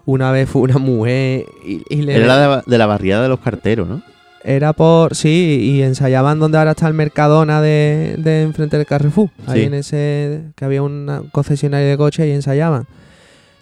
[0.06, 2.16] Una vez fue una mujer y, y le...
[2.16, 4.02] Era la de, de la barriada de los carteros, ¿no?
[4.44, 5.16] Era por.
[5.16, 9.30] Sí, y ensayaban donde ahora está el Mercadona de, de enfrente del Carrefour.
[9.48, 9.66] Ahí Sí.
[9.68, 10.42] en ese.
[10.56, 12.86] que había un concesionario de coches y ensayaban.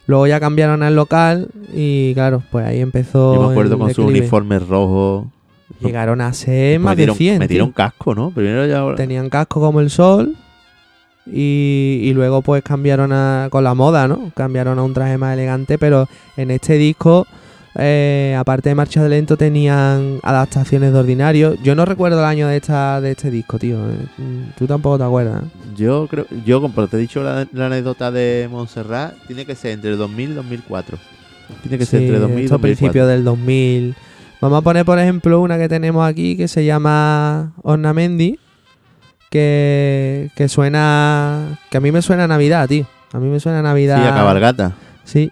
[0.07, 3.35] Luego ya cambiaron al local y claro, pues ahí empezó.
[3.35, 4.19] Yo me acuerdo con su declive.
[4.21, 5.27] uniforme rojo
[5.79, 7.33] Llegaron a ser más metieron, de 100.
[7.33, 7.39] tío.
[7.39, 8.31] metieron casco, ¿no?
[8.31, 8.95] Primero ya.
[8.95, 10.35] Tenían casco como el sol.
[11.27, 14.31] Y, y luego pues cambiaron a, con la moda, ¿no?
[14.35, 17.27] Cambiaron a un traje más elegante, pero en este disco,
[17.75, 21.55] eh, aparte de Marcha de Lento, tenían adaptaciones de ordinario.
[21.63, 23.77] Yo no recuerdo el año de esta de este disco, tío.
[23.89, 25.43] eh, mm, Tú tampoco te acuerdas.
[25.75, 26.25] Yo creo.
[26.45, 29.97] Yo, como te he dicho la, la anécdota de Montserrat, tiene que ser entre el
[29.97, 30.97] 2000 y 2004.
[31.63, 32.61] Tiene que ser Sí, entre 2000 y esto a 2004.
[32.61, 33.95] principios del 2000.
[34.41, 38.39] Vamos a poner, por ejemplo, una que tenemos aquí que se llama Ornamendi.
[39.29, 41.57] Que, que suena.
[41.69, 42.85] Que a mí me suena a Navidad, tío.
[43.13, 44.07] A mí me suena a Sí, Navidad.
[44.07, 44.73] a cabalgata.
[45.05, 45.31] Sí.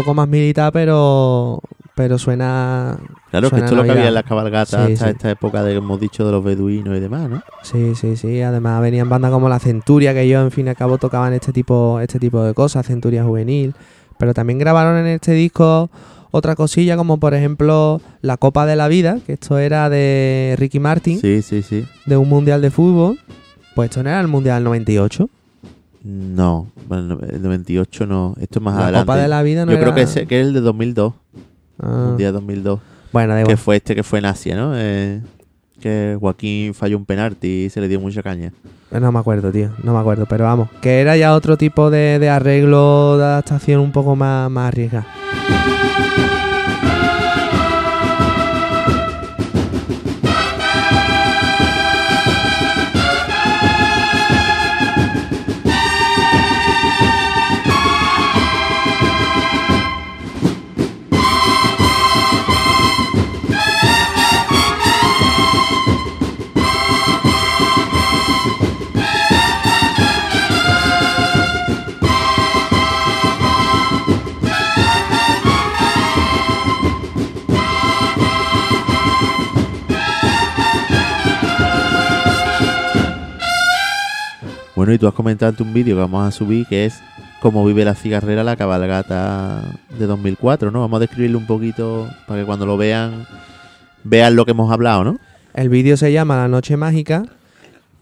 [0.00, 1.60] Poco más militar, pero.
[1.94, 2.98] Pero suena.
[3.30, 5.10] Claro, que Suena esto es lo que había en las cabalgatas Sí, hasta sí.
[5.10, 7.42] esta época de que hemos dicho de los beduinos y demás, ¿no?
[7.62, 8.40] Sí, sí, sí.
[8.40, 11.52] Además venían bandas como la Centuria, que ellos, en fin y al cabo, tocaban este
[11.52, 13.74] tipo, este tipo de cosas, Centuria Juvenil.
[14.18, 15.90] Pero también grabaron en este disco
[16.30, 20.78] otra cosilla, como por ejemplo La Copa de la Vida, que esto era de Ricky
[20.80, 21.84] Martin, Sí, sí, sí.
[22.06, 23.18] de un mundial de fútbol.
[23.74, 25.28] Pues esto no era el mundial del 98.
[26.02, 28.34] No, bueno, el 98 no.
[28.40, 29.06] Esto es más la adelante.
[29.06, 29.84] Copa de la Vida no Yo era...
[29.86, 31.12] creo que, ese- que es el de 2002.
[31.82, 32.80] Ah, Un día 2002.
[33.12, 33.58] Bueno, da Que igual.
[33.58, 34.72] fue este que fue en Asia, ¿no?
[34.76, 35.20] Eh,
[35.80, 38.52] que Joaquín falló un penalti y se le dio mucha caña.
[38.90, 39.70] No me acuerdo, tío.
[39.82, 40.26] No me acuerdo.
[40.28, 44.50] Pero vamos, que era ya otro tipo de, de arreglo, de adaptación un poco más,
[44.50, 45.06] más arriesgada.
[84.80, 87.02] Bueno, y tú has comentado un vídeo que vamos a subir que es
[87.42, 90.80] cómo vive la cigarrera la cabalgata de 2004, ¿no?
[90.80, 93.26] Vamos a describirlo un poquito para que cuando lo vean
[94.04, 95.18] vean lo que hemos hablado, ¿no?
[95.52, 97.24] El vídeo se llama La Noche Mágica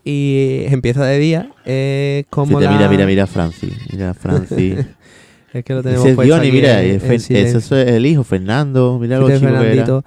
[0.05, 1.51] y empieza de día.
[1.65, 2.71] Es como la...
[2.71, 3.73] Mira, mira, mira, Francis.
[3.91, 4.77] Mira, Francis.
[5.53, 7.11] Es que lo tenemos Ese es mira, en- en
[7.57, 8.99] eso es el hijo, Fernando.
[9.01, 10.03] Mira lo Fíjate, chico que era.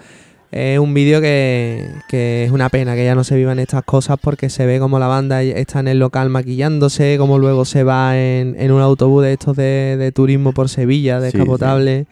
[0.52, 4.18] Es un vídeo que, que es una pena que ya no se vivan estas cosas
[4.22, 8.18] porque se ve como la banda está en el local maquillándose, como luego se va
[8.18, 12.06] en, en un autobús de estos de, de turismo por Sevilla, de Sí, escapotable,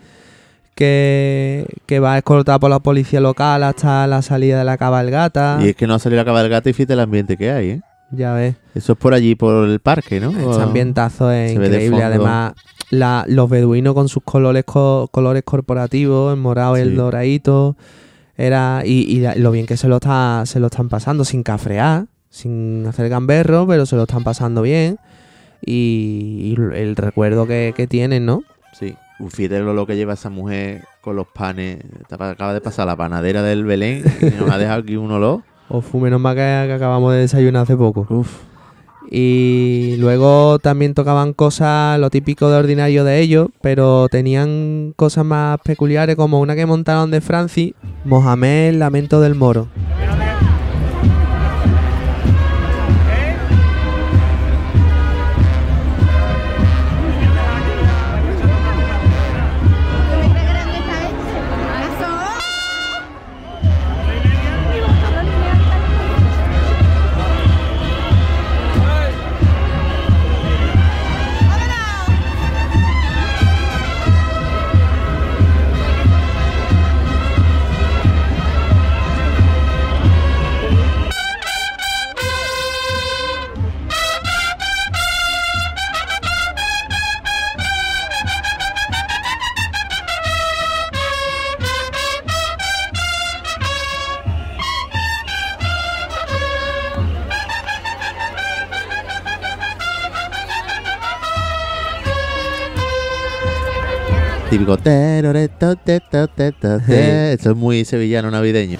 [0.75, 5.59] que, que va escoltado por la policía local hasta la salida de la cabalgata.
[5.61, 7.81] Y es que no ha salido la cabalgata y fíjate el ambiente que hay, ¿eh?
[8.11, 8.55] Ya ves.
[8.73, 10.29] Eso es por allí, por el parque, ¿no?
[10.29, 12.01] Este ambientazo es se increíble.
[12.03, 12.53] Además,
[12.89, 17.75] la- los beduinos con sus colores co- colores corporativos, el morado y el doradito.
[18.39, 22.05] Era, y, y lo bien que se lo, está, se lo están pasando, sin cafrear,
[22.29, 24.97] sin hacer gamberro, pero se lo están pasando bien.
[25.61, 28.43] Y, y el recuerdo que, que tienen, ¿no?
[28.71, 28.95] Sí.
[29.29, 31.79] Fíjate lo, que lleva esa mujer con los panes.
[32.09, 35.41] Acaba de pasar la panadera del Belén y nos ha dejado aquí un olor.
[35.71, 38.07] O menos mal que, que acabamos de desayunar hace poco.
[38.09, 38.39] Uf.
[39.11, 45.59] Y luego también tocaban cosas, lo típico de ordinario de ellos, pero tenían cosas más
[45.63, 47.73] peculiares como una que montaron de Francis,
[48.05, 49.67] Mohamed, lamento del moro.
[104.49, 104.73] Típico.
[104.73, 104.89] Esto
[107.51, 108.79] es muy sevillano navideño.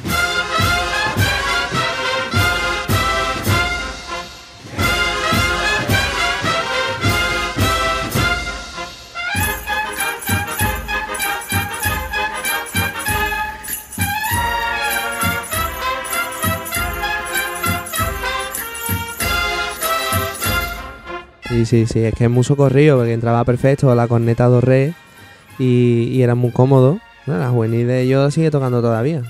[21.48, 24.96] Sí, sí, sí, es que es muy socorrido porque entraba perfecto la corneta do re
[25.60, 27.00] y, y era muy cómodo.
[27.26, 29.22] Bueno, la juvenil de ellos sigue tocando todavía.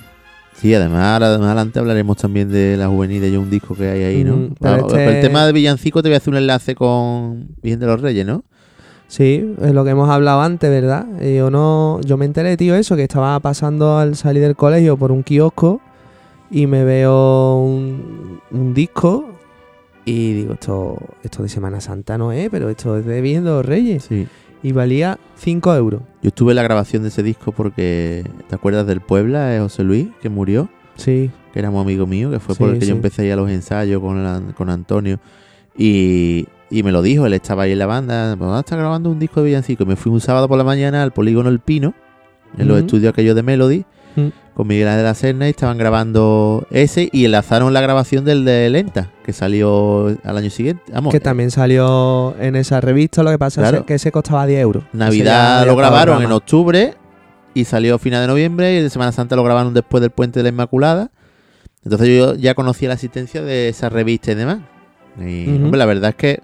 [0.56, 3.89] Sí, además, ahora más adelante hablaremos también de la juvenil de yo un disco que
[3.89, 4.36] hay ahí, ¿no?
[4.36, 7.80] Mm, pero este- El tema de Villancico te voy a hacer un enlace con Virgen
[7.80, 8.44] de los Reyes, ¿no?
[9.08, 11.06] Sí, es lo que hemos hablado antes, ¿verdad?
[11.22, 15.12] Yo no, yo me enteré, tío, eso, que estaba pasando al salir del colegio por
[15.12, 15.82] un kiosco
[16.52, 19.30] y me veo un, un disco
[20.06, 23.50] y digo, esto, esto de Semana Santa no es, pero esto es de Virgen de
[23.52, 24.04] los Reyes.
[24.08, 24.28] Sí.
[24.62, 26.02] Y valía 5 euros.
[26.22, 29.84] Yo estuve en la grabación de ese disco porque, ¿te acuerdas del Puebla, eh, José
[29.84, 30.69] Luis, que murió?
[30.95, 32.89] Sí, Que era muy amigo mío, que fue Sí, por el que sí.
[32.89, 35.17] yo empecé ahí a los ensayos con, la- con Antonio.
[35.78, 39.17] Y, y me lo dijo, él estaba ahí en la banda, ah, está grabando un
[39.17, 39.84] disco de Villancico.
[39.84, 41.93] Y me fui un sábado por la mañana al Polígono El Pino,
[42.58, 44.28] en los estudios aquellos de Melody, Mm.
[44.60, 48.43] Con Miguel Ángel de la Serna, y estaban grabando ese y enlazaron la grabación del
[48.43, 50.84] de Lenta, que salió al año siguiente.
[50.91, 53.78] Vamos, que también salió en esa revista, lo que pasa Claro.
[53.78, 54.84] es que ese costaba 10 euros.
[54.91, 56.95] Navidad lo grabaron en octubre
[57.54, 60.39] y salió a final de noviembre y de Semana Santa lo grabaron después del Puente
[60.41, 61.10] de la Inmaculada.
[61.86, 64.60] Entonces yo ya conocía la existencia de esa revista y demás.
[65.26, 66.41] Y hombre, la verdad es que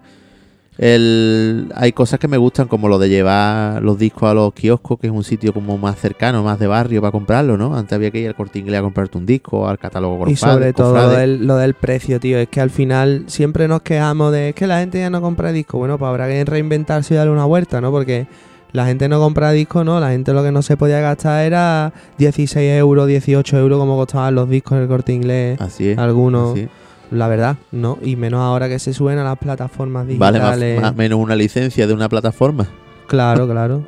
[0.77, 4.99] el, hay cosas que me gustan como lo de llevar los discos a los kioscos,
[4.99, 7.77] que es un sitio como más cercano, más de barrio para comprarlo, ¿no?
[7.77, 10.73] Antes había que ir al corte inglés a comprarte un disco, al catálogo Y sobre
[10.73, 12.37] todo lo del, lo del precio, tío.
[12.37, 15.51] Es que al final siempre nos quejamos de es que la gente ya no compra
[15.51, 15.79] discos.
[15.79, 17.91] Bueno, pues habrá que reinventarse y darle una vuelta, ¿no?
[17.91, 18.27] Porque
[18.73, 20.01] la gente no compra discos, ¿no?
[20.01, 24.35] La gente lo que no se podía gastar era 16 euros, 18 euros como costaban
[24.35, 25.61] los discos en el corte inglés.
[25.61, 25.97] Así es.
[25.97, 26.84] Algunos, así es.
[27.11, 27.97] La verdad, ¿no?
[28.03, 30.81] Y menos ahora que se suben a las plataformas Vale más, digitales.
[30.81, 32.67] más- menos una licencia de una plataforma.
[33.07, 33.83] Claro, claro.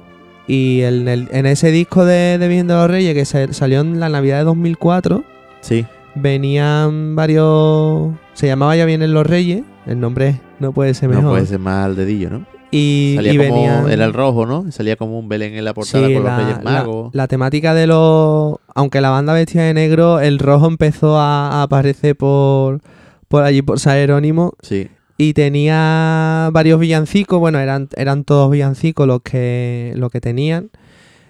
[0.48, 3.82] Y en, el- en ese disco de, de Virgen de los Reyes que se- salió
[3.82, 5.24] en la Navidad de 2004,
[5.62, 5.86] Sí.
[6.16, 8.12] venían varios...
[8.34, 11.24] Se llamaba Ya vienen los Reyes, el nombre no puede ser mejor.
[11.24, 12.46] No puede ser más al dedillo, ¿no?
[12.70, 13.90] Y, Salía y como, venían...
[13.90, 14.70] era el rojo, ¿no?
[14.72, 17.16] Salía como un Belén en la portada Sí, con los Reyes la- Magos.
[17.16, 18.58] la temática de los...
[18.76, 22.82] Aunque la banda vestía de negro, el rojo empezó a, a aparecer por,
[23.28, 24.54] por allí, por San Jerónimo.
[24.62, 24.88] Sí,
[25.18, 30.70] Y tenía varios villancicos, bueno, eran, eran todos villancicos los que, los que tenían.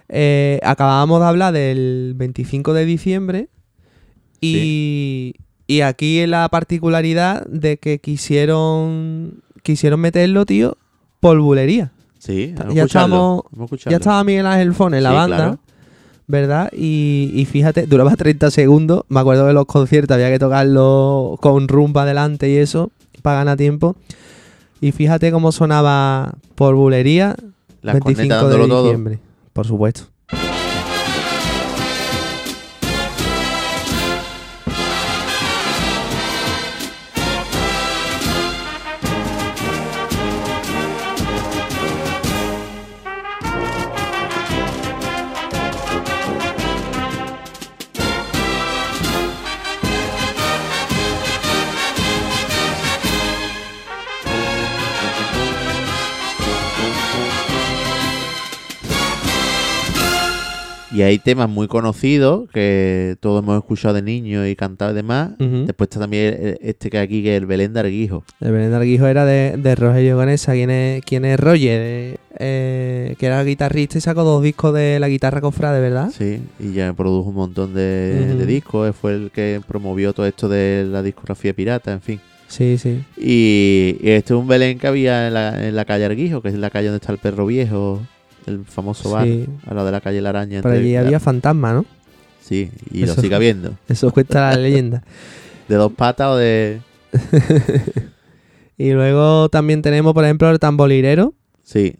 [0.09, 3.49] Eh, acabábamos de hablar del 25 de diciembre
[4.41, 5.33] y,
[5.67, 10.77] y aquí la particularidad de que quisieron, quisieron meterlo, tío,
[11.19, 11.91] por bulería.
[12.19, 12.53] sí.
[12.73, 13.79] Ya escucharlo, estamos-.
[13.85, 15.59] Ya estaba Miguel Ángel Fon en la Sí, banda, claro.
[16.27, 16.69] ¿Verdad?
[16.73, 19.03] Y, y fíjate, duraba 30 segundos.
[19.09, 23.57] Me acuerdo de los conciertos, había que tocarlo con rumba adelante y eso, para ganar
[23.57, 23.95] tiempo.
[24.81, 27.35] Y fíjate cómo sonaba por bulería
[27.81, 28.83] La 25 corneta de todo.
[28.83, 29.19] diciembre.
[29.53, 30.03] Por supuesto.
[60.97, 65.29] Y hay temas muy conocidos que todos hemos escuchado de niños y cantado y demás.
[65.37, 68.23] Después está también este que aquí, que es el Belén de Arguijo.
[68.41, 72.17] El Belén de Arguijo era de, de Rogelio Conesa, quien es, quien es Roger, eh,
[72.39, 76.09] eh, que era guitarrista y sacó dos discos de la guitarra cofrade, ¿verdad?
[76.17, 78.95] Sí, y ya produjo un montón de, discos.
[78.95, 82.19] Fue el que promovió todo esto de la discografía pirata, en fin.
[82.47, 83.03] Sí, sí.
[83.17, 86.47] Y, y este es un Belén que había en la, en la calle Arguijo, que
[86.47, 88.01] es la calle donde está el perro viejo,
[88.47, 89.45] el famoso bar, Sí.
[89.67, 90.61] a la de la calle La Araña.
[90.61, 91.85] Por allí había fantasma, ¿no?
[92.41, 93.75] Sí, y Eso- lo sigue habiendo.
[93.87, 95.03] Eso cuenta la leyenda.
[95.67, 96.79] De dos patas o de...
[98.77, 101.33] Y luego también tenemos, por ejemplo, el tambolirero.
[101.63, 101.95] Sí,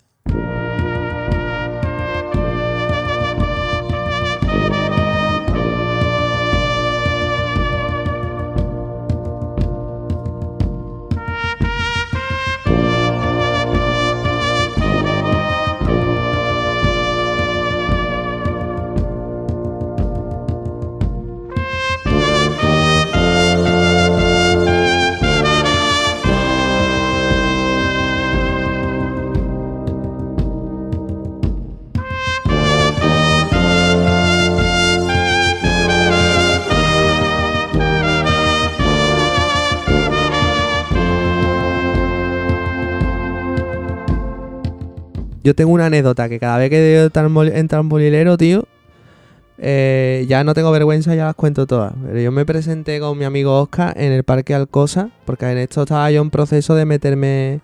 [45.47, 48.65] Yo tengo una anécdota que cada vez que he tramol- en trambolilero, tío,
[49.57, 51.93] eh, ya no tengo vergüenza, ya las cuento todas.
[52.05, 55.83] Pero yo me presenté con mi amigo Oscar en el Parque Alcosa, porque en esto
[55.83, 57.61] estaba yo en proceso de meterme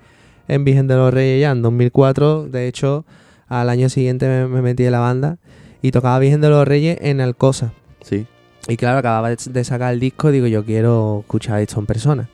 [0.48, 2.48] en Virgen de los Reyes ya, en 2004.
[2.48, 3.04] De hecho,
[3.50, 5.38] al año siguiente me, me metí en la banda
[5.82, 7.74] y tocaba Virgen de los Reyes en Alcosa.
[8.02, 8.26] Sí.
[8.70, 12.30] Y claro, acababa de- de sacar el disco, digo, yo quiero escuchar esto en persona.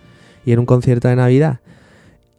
[0.46, 1.60] Y era un concierto de Navidad.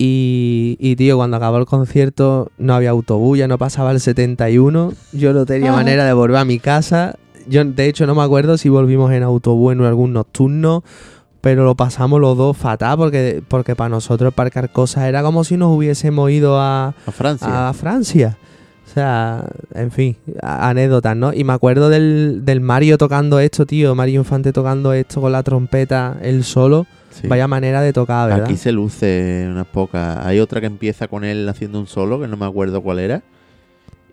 [0.02, 4.94] Y, y, tío, cuando acabó el concierto no había autobús, ya no pasaba el 71.
[5.12, 5.76] Yo no tenía Ajá.
[5.76, 7.16] manera de volver a mi casa.
[7.46, 10.82] Yo, de hecho, no me acuerdo si volvimos en autobús en algún nocturno,
[11.42, 15.58] pero lo pasamos los dos fatal porque, porque para nosotros parcar cosas era como si
[15.58, 17.68] nos hubiésemos ido a, A Francia.
[17.68, 18.38] a Francia.
[18.88, 19.44] O sea,
[19.74, 21.34] en fin, anécdotas, ¿no?
[21.34, 23.94] Y me acuerdo del, del Mario tocando esto, tío.
[23.94, 26.86] Mario Infante tocando esto con la trompeta, él solo.
[27.10, 27.26] Sí.
[27.26, 28.44] Vaya manera de tocar, ¿verdad?
[28.44, 30.24] Aquí se luce unas pocas.
[30.24, 33.22] Hay otra que empieza con él haciendo un solo, que no me acuerdo cuál era.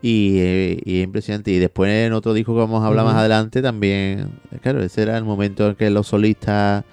[0.02, 1.52] Y, eh, y es impresionante.
[1.52, 4.30] Y después en otro disco que vamos a hablar más adelante también.
[4.62, 6.84] Claro, ese era el momento en que los solistas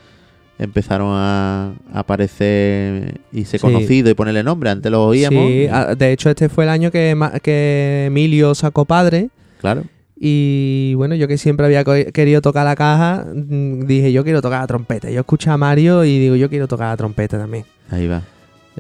[0.59, 3.67] empezaron a, aparecer y ser Sí.
[3.67, 4.71] conocidos y ponerle nombre.
[4.71, 5.49] Antes los oíamos.
[5.49, 9.31] Sí, a- de hecho este fue el año que, que Emilio sacó padre.
[9.61, 9.85] Claro.
[10.27, 14.63] Y bueno, yo que siempre había querido tocar la caja, mm, dije yo quiero tocar
[14.63, 15.11] la trompeta.
[15.11, 17.67] Yo escuché a Mario y digo yo quiero tocar la trompeta también.
[17.91, 18.23] Ahí va.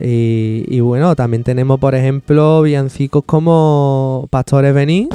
[0.00, 5.06] Y, y bueno, también tenemos, por ejemplo, villancicos como Pastores Vení.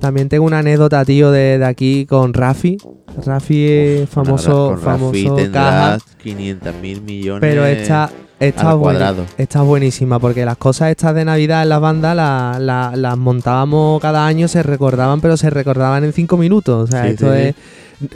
[0.00, 2.78] También tengo una anécdota, tío, de, de aquí con Rafi.
[3.24, 5.42] Rafi es famoso, famoso caja.
[5.42, 7.40] tendrás 500 mil millones.
[7.40, 8.10] Pero esta,
[8.40, 9.24] esta, al bueni- cuadrado.
[9.36, 13.16] esta es buenísima porque las cosas estas de Navidad en las bandas la- la- las
[13.18, 16.88] montábamos cada año, se recordaban, pero se recordaban en cinco minutos.
[16.88, 17.54] O sea, Sí, esto sí, es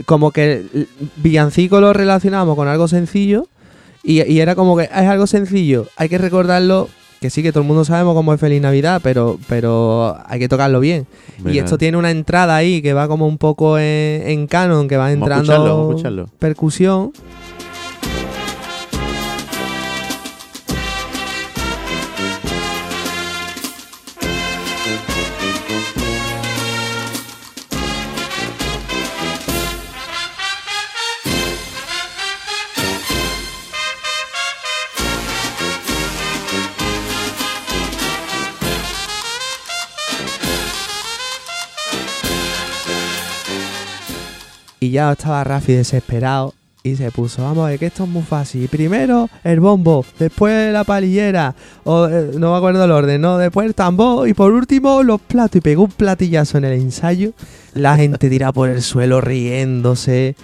[0.05, 0.63] como que
[1.17, 3.47] villancico lo relacionamos con algo sencillo
[4.03, 6.89] y, y era como que es algo sencillo, hay que recordarlo.
[7.23, 10.49] Que sí, que todo el mundo sabemos cómo es Feliz Navidad, pero, pero hay que
[10.49, 11.07] tocarlo bien.
[11.45, 14.97] Y esto tiene una entrada ahí que va como un poco en, en canon, que
[14.97, 16.25] va Vamos a entrando escucharlo, vamos a escucharlo.
[16.37, 17.13] percusión.
[44.93, 48.69] Ya estaba Rafi desesperado y se puso, vamos a ver que esto es muy fácil.
[48.69, 53.39] Primero el bombo, después la palillera, o eh, no me acuerdo el orden, ¿no?
[53.39, 55.55] Después el tambor y por último los platos.
[55.55, 57.33] Y pegó un platillazo en el ensayo.
[57.73, 60.35] La gente tira por el suelo riéndose.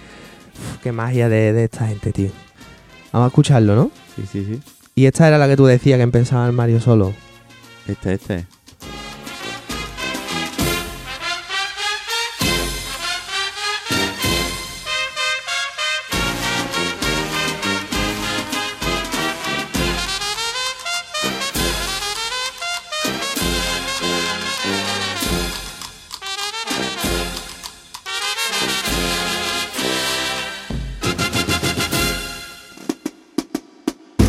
[0.56, 2.30] Uf, qué magia de, de esta gente, tío.
[3.12, 3.92] Vamos a escucharlo, ¿no?
[4.16, 4.60] Sí, sí, sí.
[4.96, 7.14] Y esta era la que tú decías que empezaba el Mario solo.
[7.86, 8.46] Este, este.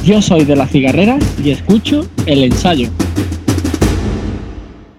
[0.03, 2.89] Yo soy de las cigarreras y escucho el ensayo.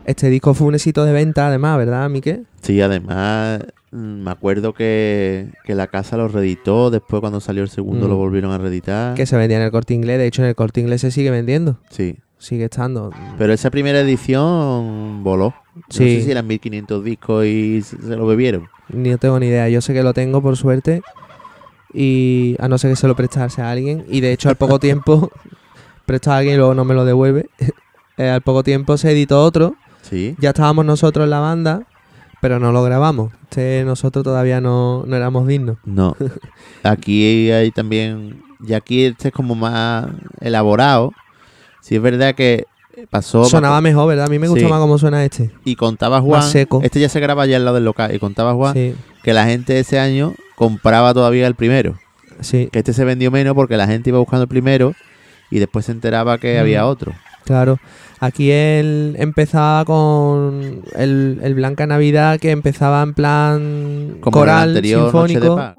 [0.04, 2.46] Este disco fue un éxito de venta, además, ¿verdad, Miquel?
[2.60, 7.68] Sí, además mm, me acuerdo que, que la casa lo reeditó, después cuando salió el
[7.68, 8.10] segundo Mm.
[8.10, 9.14] lo volvieron a reeditar.
[9.14, 10.18] Que se vendía en el corte inglés.
[10.18, 11.78] De hecho, en el corte inglés se sigue vendiendo.
[11.90, 13.10] Sí, Sigue estando.
[13.38, 15.54] pero esa primera edición voló.
[15.74, 16.16] No Sí.
[16.18, 18.68] sé si eran 1500 discos y se se lo bebieron.
[18.88, 19.68] No tengo ni idea.
[19.68, 21.02] Yo sé que lo tengo por suerte.
[21.94, 24.04] Y a no ser que se lo prestase a alguien.
[24.08, 25.30] Y de hecho, al poco tiempo,
[26.06, 27.48] presta a alguien y luego no me lo devuelve.
[28.18, 29.74] Eh, al poco tiempo se editó otro.
[30.02, 31.86] Sí, Ya estábamos nosotros en la banda,
[32.42, 33.32] pero no lo grabamos.
[33.44, 35.78] Este, nosotros todavía no, no éramos dignos.
[35.86, 36.14] no.
[36.82, 40.08] Aquí hay también, y aquí este es como más
[40.40, 41.12] elaborado.
[41.80, 42.66] Sí es verdad que
[43.10, 43.44] pasó...
[43.44, 44.26] Sonaba mejor, ¿verdad?
[44.26, 44.70] A mí me gusta Sí.
[44.70, 45.50] más cómo suena este.
[45.64, 46.80] Y contaba Juan, seco.
[46.82, 49.44] este ya se graba ya al lado del local, y contaba Juan Sí, que la
[49.46, 51.98] gente ese año compraba todavía el primero.
[52.40, 54.94] sí, Que este se vendió menos porque la gente iba buscando el primero
[55.50, 56.60] y después se enteraba que Mm.
[56.60, 57.12] había otro.
[57.44, 57.78] claro.
[58.20, 64.76] Aquí él empezaba con el, el Blanca Navidad, que empezaba en plan Como coral, el
[64.76, 65.56] anterior Noche de sinfónico.
[65.56, 65.74] Paz.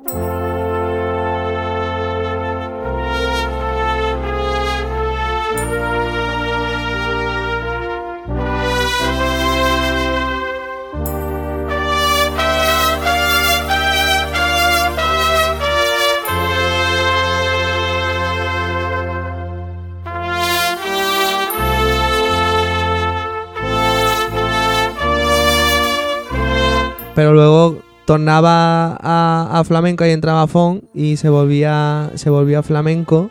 [27.16, 33.30] Pero luego tornaba a, a flamenco y entraba Fon y se volvía, se volvía flamenco,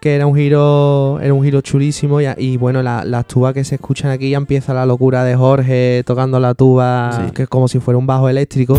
[0.00, 3.64] que era un giro, era un giro chulísimo y, y bueno, la- las tubas que
[3.64, 7.32] se escuchan aquí ya empieza la locura de Jorge tocando la tuba, Sí.
[7.34, 8.78] que es como si fuera un bajo eléctrico.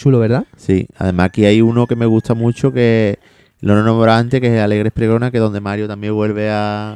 [0.00, 0.46] Chulo, ¿verdad?
[0.56, 3.18] Sí, además aquí hay uno que me gusta mucho que
[3.60, 6.92] lo no nombraba antes, que es Alegres Pregona, que es donde Mario también vuelve a,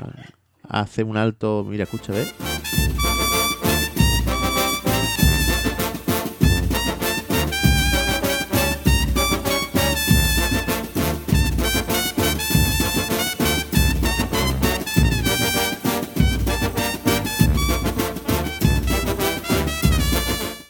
[0.67, 1.67] a hacer un alto.
[1.69, 2.33] Mira, escucha, ¿ves?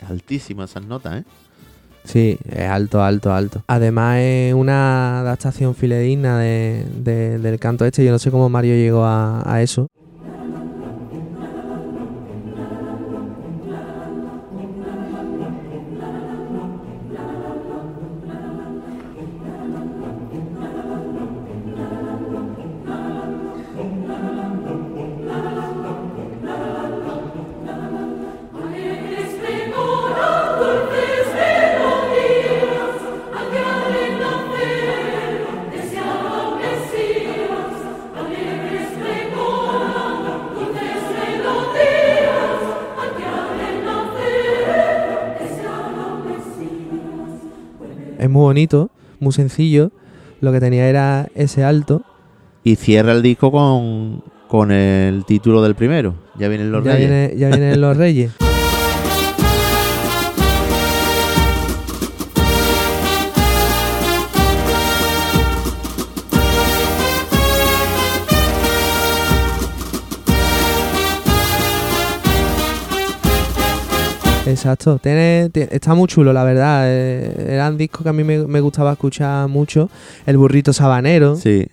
[0.02, 1.24] Es altísima esas notas, ¿eh?
[2.04, 3.62] Sí, es alto, alto, alto.
[3.66, 8.04] Además es una adaptación fidedigna de, de- del canto este.
[8.04, 9.88] Yo no sé cómo Mario llegó a eso.
[48.54, 48.88] Bonito,
[49.18, 49.90] muy sencillo.
[50.40, 52.02] Lo que tenía era ese alto.
[52.62, 56.14] Y cierra el disco con, con el título del primero.
[56.38, 57.08] Ya vienen los ya, reyes.
[57.10, 58.30] viene- ya vienen los reyes.
[74.46, 76.82] Exacto, tiene, ti- está muy chulo, la verdad.
[76.86, 79.88] eh, eran discos que a mí me, me gustaba escuchar mucho.
[80.26, 81.36] El burrito sabanero.
[81.36, 81.66] Sí.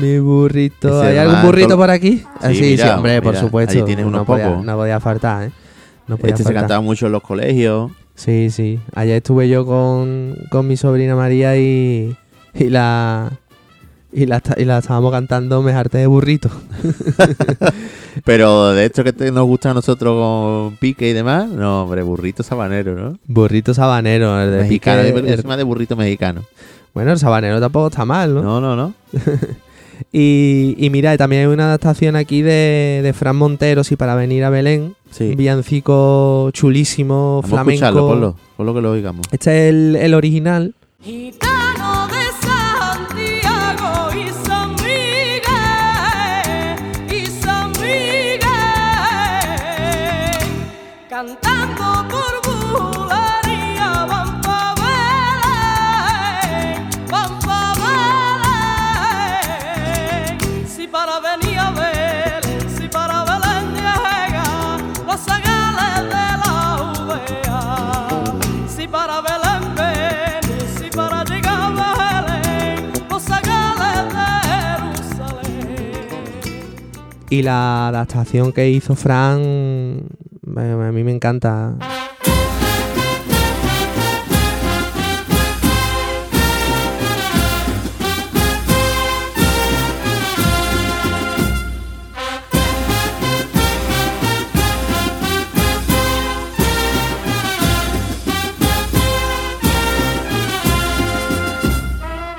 [0.00, 1.02] Mi burrito.
[1.02, 2.22] Ese ¿Hay algún burrito por aquí?
[2.40, 3.78] Ah, Sí, sí, sí, mira, hombre, por supuesto.
[3.78, 5.50] ahí tienes unos no, podía, no podía faltar, ¿eh?
[6.06, 7.90] No podía Este se cantaba mucho en los colegios.
[8.14, 8.78] Sí, sí.
[8.94, 12.16] Ayer estuve yo con, con mi sobrina María y,
[12.54, 13.32] y la
[14.12, 16.48] y la, y la estábamos cantando Me harté de burrito.
[18.24, 22.02] Pero de esto que te- nos gusta a nosotros con pique y demás, no, hombre,
[22.02, 23.18] burrito sabanero, ¿no?
[23.26, 24.40] Burrito sabanero.
[24.40, 26.42] El de mexicano, pique- el- de burrito mexicano.
[26.94, 28.42] bueno, el sabanero tampoco está mal, ¿no?
[28.42, 28.94] No, no, no.
[30.12, 34.14] Y, y mira, y también hay una adaptación aquí de, de Fran Montero, sí, para
[34.14, 34.94] venir a Belén.
[35.10, 35.24] Sí.
[35.30, 38.08] Un villancico chulísimo, Vamos a escucharlo, flamenco.
[38.08, 39.26] ponlo, ponlo que lo oigamos.
[39.32, 40.74] Este es el, el original.
[41.02, 45.42] Gitano de Santiago y San Miguel,
[47.10, 48.40] y San Miguel,
[51.08, 53.45] cantando por bulería
[77.28, 80.02] Y la adaptación que hizo Fran,
[80.56, 81.76] a mí me encanta.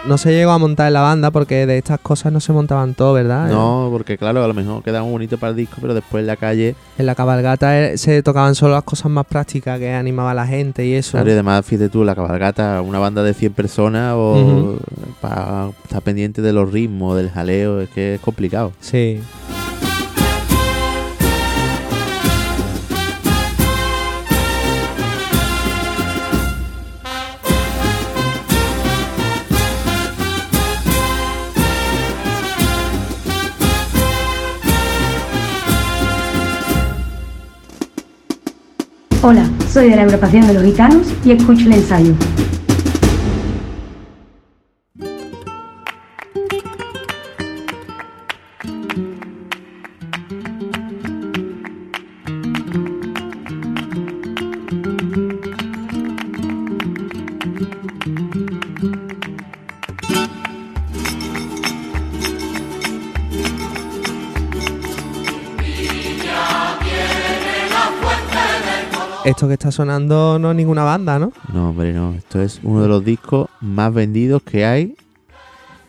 [0.08, 2.93] No se llegó a montar en la banda porque de estas cosas no se montaban
[2.93, 3.49] todo, ¿verdad?
[3.49, 6.28] No, porque claro, a lo mejor queda muy bonito para el disco, pero después en
[6.28, 10.32] la calle, En la cabalgata eh, se tocaban solo las cosas más prácticas que animaba
[10.32, 11.12] a la gente y eso.
[11.12, 14.78] claro, y además, fíjate tú, la cabalgata, una banda de 100 personas o
[15.22, 18.72] para estar pendiente de los ritmos, del jaleo, es que es complicado.
[18.80, 19.20] Sí.
[39.24, 42.13] Hola, soy de la agrupación de los gitanos y escucho el ensayo.
[69.38, 71.32] Esto que está sonando no es ninguna banda, ¿no?
[71.54, 72.16] No, hombre, no.
[72.16, 74.96] Esto es uno de los discos más vendidos que hay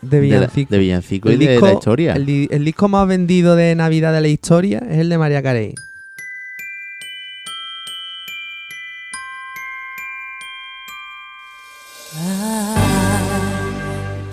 [0.02, 0.70] De de, la- Villancico.
[0.70, 2.12] de Villancico y de la historia.
[2.12, 5.42] El, di- el disco más vendido de Navidad de la historia es el de María
[5.42, 5.74] Carey.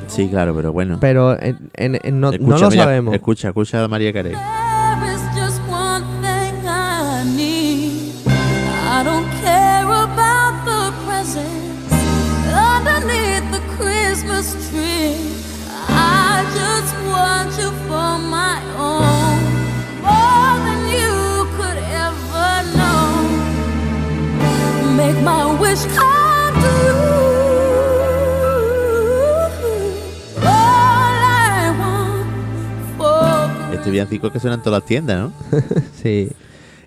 [0.07, 0.97] Sí, claro, pero bueno.
[1.01, 2.39] Pero en- en- en- no, lo
[2.69, 3.13] mira, sabemos.
[3.13, 4.33] Escucha, escucha a María Carey.
[33.73, 35.31] Este villancico que suena en todas las tiendas, ¿no?
[36.01, 36.29] Sí.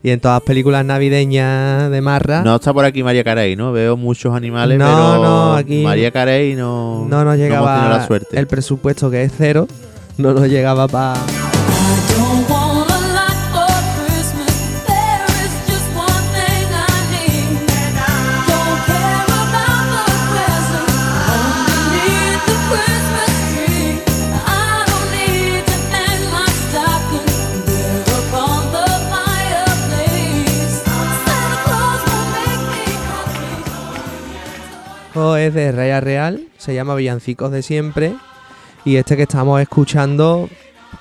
[0.03, 3.73] Y en todas las películas navideñas de Marra No está por aquí María Carey, ¿no?
[3.73, 7.99] Veo muchos animales, No, pero no, aquí- María Carey no, no nos hemos llegaba tenido
[7.99, 8.39] la suerte.
[8.39, 9.67] el presupuesto que es cero.
[10.17, 11.15] No nos llegaba para...
[35.37, 38.15] es de Raya Real, se llama Villancicos de Siempre.
[38.85, 40.49] Y este que estamos escuchando,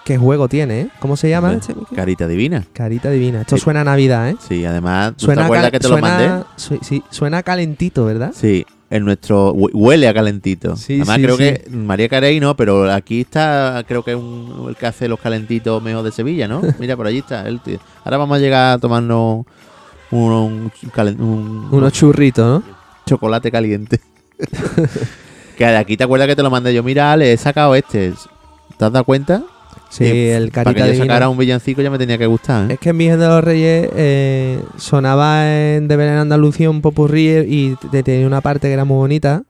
[0.04, 0.82] ¿qué juego tiene?
[0.82, 0.90] eh?
[1.00, 1.74] ¿Cómo se llama este?
[1.96, 2.66] Carita divina.
[2.74, 3.42] Carita Divina.
[3.42, 3.64] Esto Sí.
[3.64, 4.36] suena a Navidad, ¿eh?
[4.46, 6.44] Sí, además, ¿tú Suena te acuerdas que te lo mandé?
[6.56, 8.32] su- sí, suena calentito, ¿verdad?
[8.36, 10.76] Sí, en nuestro hu- huele a calentito.
[10.76, 11.44] Sí, Además sí, creo sí.
[11.44, 15.82] que María Carey no, pero aquí está creo que un, el que hace los calentitos
[15.84, 16.62] mejor de Sevilla, ¿no?
[16.80, 17.80] Mira, por allí está él, tío.
[18.04, 19.46] Ahora vamos a llegar a tomarnos
[20.12, 22.77] un, un calen- un- Unos churritos, ¿no?
[23.08, 24.00] Chocolate caliente.
[25.58, 26.84] que de aquí te acuerdas que te lo mandé yo.
[26.84, 28.14] Mira, Ale, he sacado este.
[28.78, 29.44] ¿Te has dado cuenta?
[29.90, 31.06] Sí, Que el Para Carita que yo Divina.
[31.14, 32.74] sacara un villancico ya me tenía que gustar, ¿eh?
[32.74, 37.30] Es que en Virgen de los Reyes eh, sonaba en De Belén Andalucía un popurrí
[37.48, 39.44] y te- tenía una parte que era muy bonita.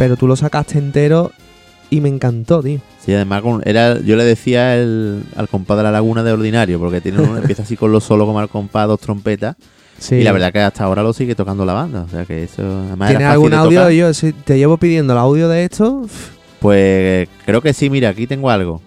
[0.00, 1.30] Pero tú lo sacaste entero
[1.90, 2.80] y me encantó, tío.
[3.04, 7.02] Sí, además era, yo le decía el- al compás de la laguna de ordinario, porque
[7.02, 9.56] tiene un- empieza así con lo solo como al compás, dos trompetas.
[9.98, 10.14] Sí.
[10.14, 12.04] Y la verdad que hasta ahora lo sigue tocando la banda.
[12.04, 12.62] O sea que eso.
[12.62, 13.90] Además ¿Tienes algún audio?
[13.90, 16.06] Yo si te llevo pidiendo el audio de esto.
[16.60, 18.80] Pues creo que sí, mira, aquí tengo algo.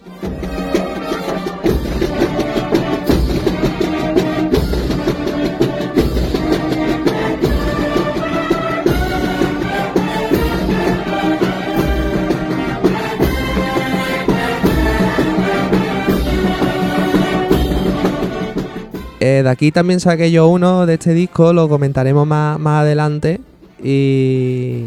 [19.26, 23.40] Eh, de aquí también saqué yo uno de este disco, lo comentaremos más, más adelante.
[23.82, 24.86] Y,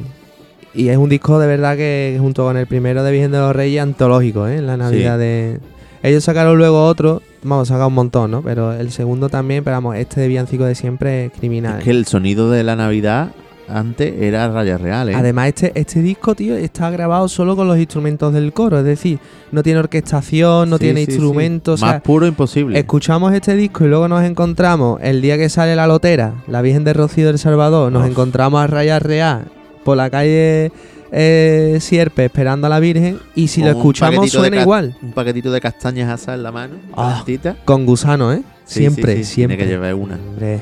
[0.74, 3.57] y es un disco de verdad que junto con el primero de Virgen de los
[3.57, 4.57] Reyes antológico, ¿eh?
[4.59, 5.20] En la Navidad Sí.
[5.20, 5.61] de...
[6.03, 8.43] Ellos sacaron luego otro, vamos, sacaron un montón, ¿no?
[8.43, 11.78] Pero el segundo también, pero vamos, este de Villancico de siempre es criminal.
[11.78, 13.30] Es que el sonido de la Navidad
[13.68, 15.14] antes era raya real, ¿eh?
[15.14, 18.78] Además, este, este disco, tío, está grabado solo con los instrumentos del coro.
[18.78, 19.18] Es decir,
[19.52, 21.12] no tiene orquestación, no Sí, tiene sí, sí.
[21.12, 21.80] instrumentos.
[21.80, 22.78] Más puro imposible.
[22.78, 26.84] escuchamos este disco y luego nos encontramos el día que sale la lotera, la Virgen
[26.84, 27.90] de Rocío del Salvador.
[27.92, 28.10] Nos Uf.
[28.10, 29.44] encontramos a Raya Real
[29.84, 30.72] por la calle
[31.12, 33.18] eh, Sierpe esperando a la Virgen.
[33.34, 34.96] Y si Con lo escuchamos, suena igual.
[35.02, 37.56] Un paquetito de castañas asadas en la mano, calentita.
[37.64, 38.42] Con gusano, ¿eh?
[38.64, 39.56] Siempre, siempre.
[39.56, 40.16] Tiene que llevar una.
[40.16, 40.60] Hombre,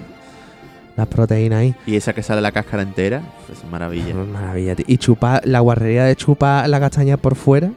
[0.97, 1.75] las proteínas ahí.
[1.87, 4.13] Y esa que sale la cáscara entera, pues es maravilla.
[4.15, 4.85] Pues Maravilla, tío.
[4.89, 7.71] Y chupar, la guarrería de chupar la castaña por fuera,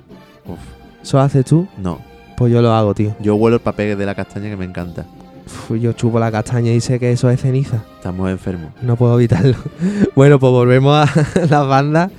[0.45, 0.59] Uf,
[1.01, 1.67] ¿eso haces tú?
[1.77, 1.99] no.
[2.37, 3.15] Pues yo lo hago, tío.
[3.19, 5.05] Yo huelo el papel de la castaña que me encanta.
[5.47, 7.83] Uf, yo chupo la castaña y sé que eso es ceniza.
[7.95, 8.71] Estamos enfermos.
[8.81, 9.55] No puedo evitarlo.
[10.15, 11.09] bueno, pues volvemos a
[11.49, 12.11] las bandas.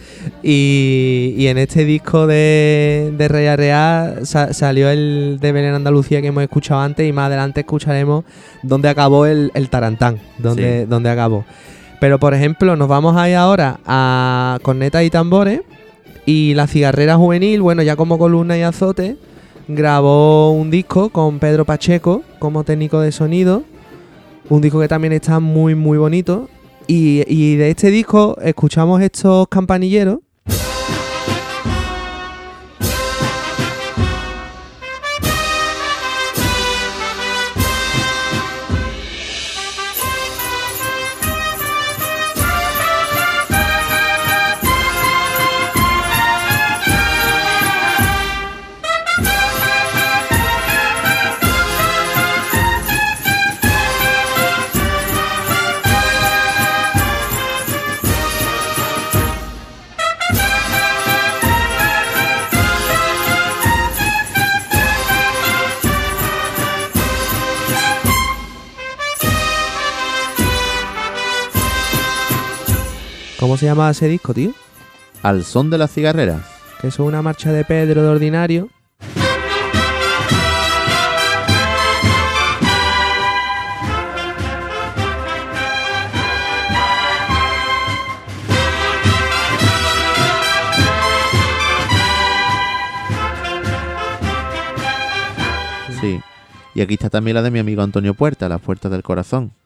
[0.42, 6.20] Y, y en este disco de, de Rey Real sa- salió el de Belén Andalucía
[6.22, 7.06] que hemos escuchado antes.
[7.06, 8.24] Y más adelante escucharemos
[8.62, 10.16] dónde acabó el, el Tarantán.
[10.38, 10.84] Sí.
[10.88, 11.44] dónde acabó.
[12.00, 15.60] Pero por ejemplo, nos vamos a ir ahora a Cornetas y Tambores.
[16.24, 19.16] Y la cigarrera juvenil, bueno, ya como columna y azote,
[19.68, 23.62] grabó un disco con Pedro Pacheco como técnico de sonido.
[24.48, 26.48] Un disco que también está muy, muy bonito.
[26.86, 30.20] Y, y de este disco escuchamos estos campanilleros.
[73.58, 74.52] Se llama ese disco, tío?
[75.22, 76.42] Al son de las cigarreras.
[76.80, 78.68] Que eso es una marcha de Pedro de Ordinario.
[96.00, 96.20] Sí.
[96.76, 99.57] Y aquí está también la de mi amigo Antonio Puerta, Las Puertas del Corazón.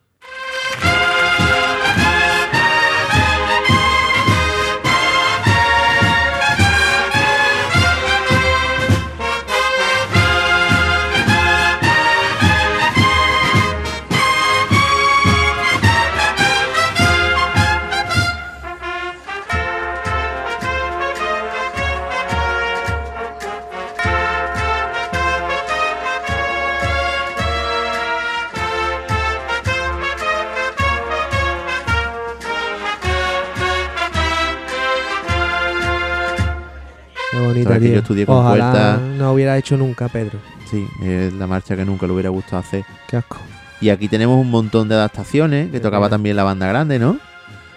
[37.67, 40.39] Que yo estudié con Ojalá no hubiera hecho nunca Pedro.
[40.71, 42.85] Sí, es la marcha que nunca le hubiera gustado hacer.
[43.09, 43.39] Qué asco.
[43.81, 47.19] Y aquí tenemos un montón de adaptaciones que Qué tocaba también la banda grande, ¿no?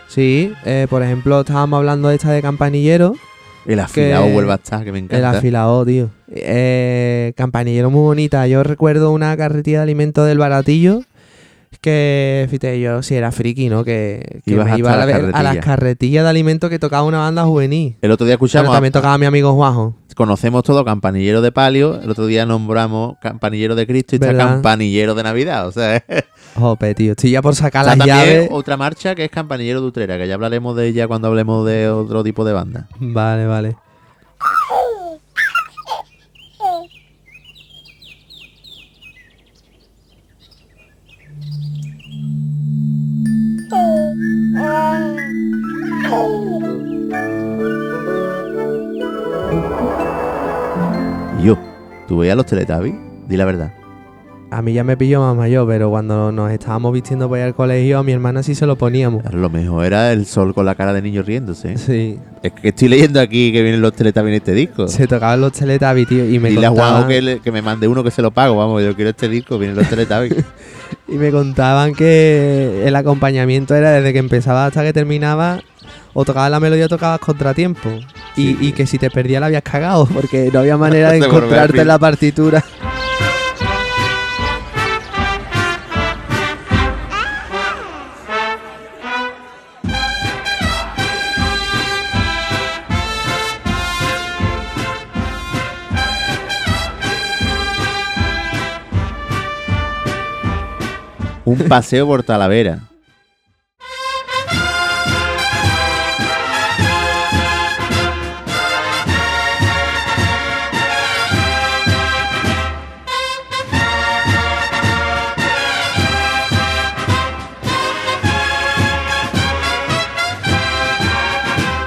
[0.07, 3.15] Sí, eh, por ejemplo, estábamos hablando de esta de Campanillero.
[3.65, 5.31] El afilado vuelve a estar, que me El encanta.
[5.39, 6.09] afilado, tío.
[6.29, 8.45] Eh, campanillero muy bonita.
[8.47, 11.01] Yo recuerdo una carretilla de alimentos del baratillo.
[11.81, 13.83] Que, fíjate, yo sí era friki, ¿no?
[13.83, 16.23] Que, que Ibas me iba a, las ver a las carretillas.
[16.23, 17.97] de alimentos que tocaba una banda juvenil.
[18.01, 19.95] El otro día Pero escuchamos, también tocaba mi amigo Juanjo.
[20.15, 24.35] conocemos todo Campanillero de Palio, el otro día nombramos Campanillero de Cristo y está.
[24.35, 25.67] Campanillero de Navidad.
[25.67, 26.03] O sea,
[26.55, 27.11] Jope, tío.
[27.11, 28.49] Estoy ya por sacar Está las también llaves.
[28.51, 31.89] otra marcha que es Campanillero de Utrera, que ya hablaremos de ella cuando hablemos de
[31.89, 32.87] otro tipo de banda.
[32.99, 33.75] Vale, vale.
[44.53, 44.54] Y
[51.45, 51.57] yo,
[52.07, 52.95] ¿tú veías los Teletubbies?
[53.27, 53.84] Di la verdad.
[54.51, 57.55] A mí ya me pilló más mayor, pero cuando nos estábamos vistiendo para ir al
[57.55, 59.21] colegio, a mi hermana sí se lo poníamos.
[59.33, 61.77] Lo mejor era el sol con la cara de niño riéndose.
[61.77, 64.87] Sí, Es que estoy leyendo aquí que vienen los Teletubbies en este disco.
[64.87, 67.87] se tocaban los Teletubbies, tío, y me a Juanjo contaban, que, le- que me mande
[67.87, 68.55] uno que se lo pago.
[68.55, 70.35] Vamos, yo quiero este disco, vienen los Teletubbies.
[71.09, 75.59] y me contaban que el acompañamiento era desde que empezaba hasta que terminaba,
[76.13, 77.89] o tocabas la melodía o tocabas contratiempo.
[78.37, 78.57] Y, Sí.
[78.61, 81.81] y que si te perdías la habías cagado, porque no había manera de a encontrarte
[81.81, 82.63] en la partitura.
[101.45, 102.79] Un paseo por Talavera.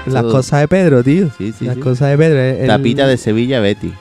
[0.07, 1.31] Las cosas de Pedro, tío.
[1.61, 2.41] Las cosas de Pedro.
[2.41, 2.67] El...
[2.67, 3.93] Tapita de Sevilla Betty.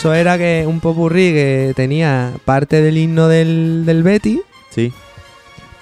[0.00, 4.40] Eso era que un popurrí que tenía parte del himno del, del Betty,
[4.70, 4.94] Sí.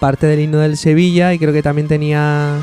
[0.00, 2.56] parte del himno del Sevilla y creo que también tenía...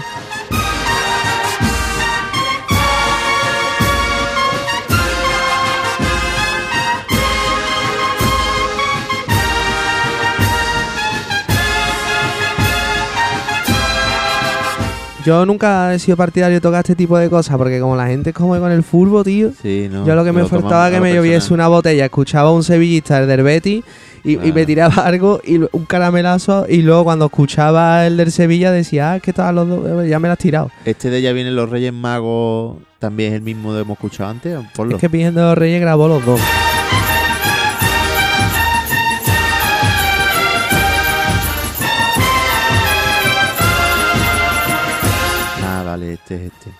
[15.25, 18.29] Yo nunca he sido partidario de tocar este tipo de cosas porque como la gente
[18.29, 20.05] es como con el furbo, tío, Sí, no.
[20.05, 23.27] yo lo que me faltaba que me lloviese una botella, escuchaba a un sevillista, el
[23.27, 23.83] del Betty,
[24.23, 28.71] y, y me tiraba algo, y un caramelazo, y luego cuando escuchaba el del Sevilla
[28.71, 30.69] decía, ah, que estaban los dos, eh, ya me lo has tirado.
[30.85, 34.57] Este de Ya vienen los Reyes Magos también es el mismo que hemos escuchado antes.
[34.91, 36.39] Es que Virgen de los Reyes grabó los dos.
[45.97, 46.71] Vale, este es este.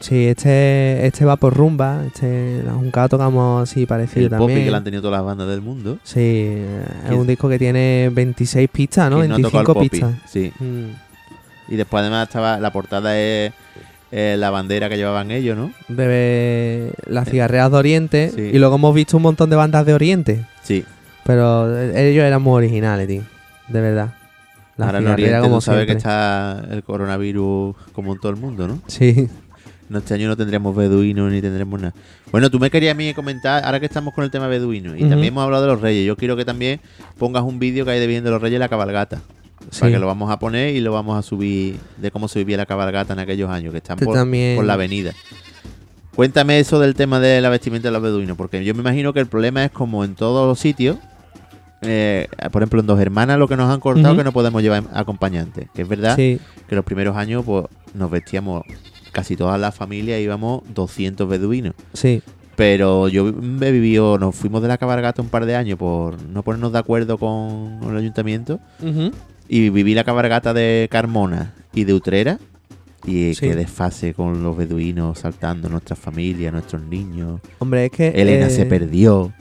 [0.00, 4.64] Sí, este, este va por rumba, este, la Junca tocamos así parecido El también.
[4.64, 5.98] que lo han tenido todas las bandas del mundo.
[6.02, 9.18] Sí, eh, es ¿Quién- un disco que tiene 26 pistas, ¿no?
[9.18, 9.88] ¿Quién no ha tocado el 25 popi?
[9.88, 10.14] pistas.
[10.28, 10.52] Sí.
[10.58, 11.72] Mm.
[11.72, 13.52] Y después además estaba la portada es
[14.10, 15.72] eh, la bandera que llevaban ellos, ¿no?
[15.88, 18.40] de las cigarreras de Oriente Sí.
[18.52, 20.84] y luego hemos visto un montón de bandas de Oriente, Sí.
[21.24, 23.22] pero eh, ellos eran muy originales, tío,
[23.68, 24.14] de verdad.
[24.78, 26.10] Ahora en Oriente como tú sabes que siempre.
[26.10, 28.80] está el coronavirus como en todo el mundo, ¿no?
[28.86, 29.28] Sí,
[29.88, 31.94] No, este año no tendremos beduinos ni tendremos nada.
[32.30, 35.00] Bueno, tú me querías a mí comentar, ahora que estamos con el tema beduino, y
[35.00, 36.80] también hemos hablado de los reyes, yo quiero que también
[37.18, 39.20] pongas un vídeo que hay de bien de los reyes la cabalgata.
[39.70, 39.80] sí.
[39.80, 42.56] Para que lo vamos a poner y lo vamos a subir de cómo se vivía
[42.56, 45.12] la cabalgata en aquellos años, que están por, también- por la avenida.
[46.14, 49.20] Cuéntame eso del tema de la vestimenta de los beduinos, porque yo me imagino que
[49.20, 50.96] el problema es como en todos los sitios.
[51.82, 54.18] Eh, por ejemplo, en Dos Hermanas lo que nos han cortado Ujú.
[54.18, 55.68] que no podemos llevar acompañantes.
[55.74, 58.62] Que es verdad Sí, que los primeros años pues nos vestíamos,
[59.12, 61.74] casi todas las familias íbamos 200 beduinos.
[61.92, 62.22] sí.
[62.54, 66.42] Pero yo he vivido, nos fuimos de la cabalgata un par de años por no
[66.42, 68.60] ponernos de acuerdo con el ayuntamiento
[69.48, 72.38] y viví la cabalgata de Carmona y de Utrera.
[73.06, 73.46] Y Sí.
[73.48, 77.40] qué desfase con los beduinos saltando, nuestras familias, nuestros niños.
[77.58, 78.08] Hombre, es que...
[78.08, 79.32] Elena eh, se perdió.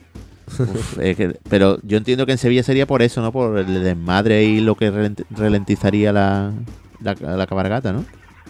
[1.49, 3.31] Pero yo entiendo que en Sevilla sería por eso, ¿no?
[3.31, 4.91] Por el desmadre y lo que
[5.31, 6.51] ralentizaría la,
[7.01, 8.05] la, cabalgata, ¿no?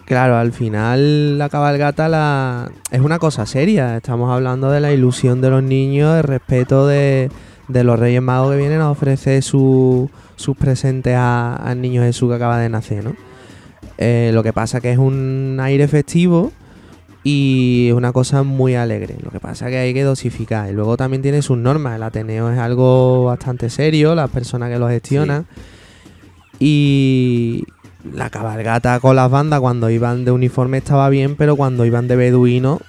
[0.05, 2.71] Claro, al final la cabalgata la...
[2.91, 3.95] es una cosa seria.
[3.97, 7.29] Estamos hablando de la ilusión de los niños, el respeto de,
[7.69, 12.57] los Reyes Magos que vienen a ofrecer su- sus presentes al niño Jesús que acaba
[12.59, 13.15] de nacer, ¿no?
[13.97, 16.51] Eh, lo que pasa que es un aire festivo
[17.23, 19.17] y es una cosa muy alegre.
[19.21, 20.69] Lo que pasa que hay que dosificar.
[20.69, 21.95] Y luego también tiene sus normas.
[21.95, 25.45] El Ateneo es algo bastante serio, las personas que lo gestionan.
[26.59, 27.63] Y
[28.13, 32.15] la cabalgata con las bandas cuando iban de uniforme estaba bien, pero cuando iban de
[32.15, 32.79] beduino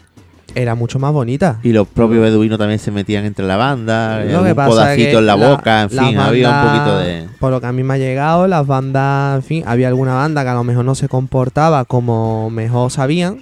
[0.55, 1.59] era mucho más bonita.
[1.63, 5.27] Y los propios beduinos también se metían entre la banda, Lo que pasa que en
[5.27, 7.27] la, la- boca, en fin, había un poquito de...
[7.39, 10.43] Por lo que a mí me ha llegado, las bandas, en fin, había alguna banda
[10.43, 13.41] que a lo mejor no se comportaba como mejor sabían,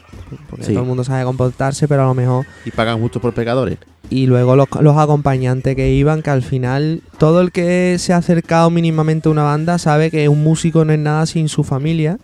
[0.49, 0.73] porque Sí.
[0.73, 2.47] todo el mundo sabe comportarse, pero a lo mejor...
[2.65, 3.79] Y pagan justo por pecadores.
[4.09, 8.17] Y luego los, los acompañantes que iban, que al final todo el que se ha
[8.17, 12.19] acercado mínimamente a una banda sabe que un músico no es nada sin su familia.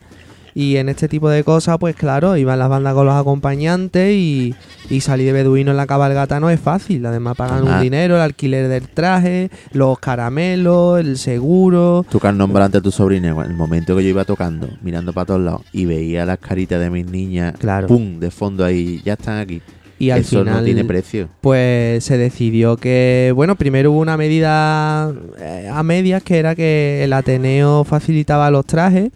[0.58, 4.54] Y en este tipo de cosas, pues claro, iban las bandas con los acompañantes y,
[4.88, 7.04] y salir de beduino en la cabalgata no es fácil.
[7.04, 7.76] Además pagan Ah.
[7.76, 12.06] un dinero, el alquiler del traje, los caramelos, el seguro.
[12.10, 14.66] Tú que has nombrado antes a tu sobrina, en el momento que yo iba tocando,
[14.82, 17.86] mirando para todos lados, y veía las caritas de mis niñas, Claro.
[17.86, 19.60] pum, de fondo ahí, ya están aquí.
[19.98, 21.28] Y al Eso final no tiene precio.
[21.42, 27.04] pues se decidió que, bueno, primero hubo una medida eh, a medias que era que
[27.04, 29.10] el Ateneo facilitaba los trajes.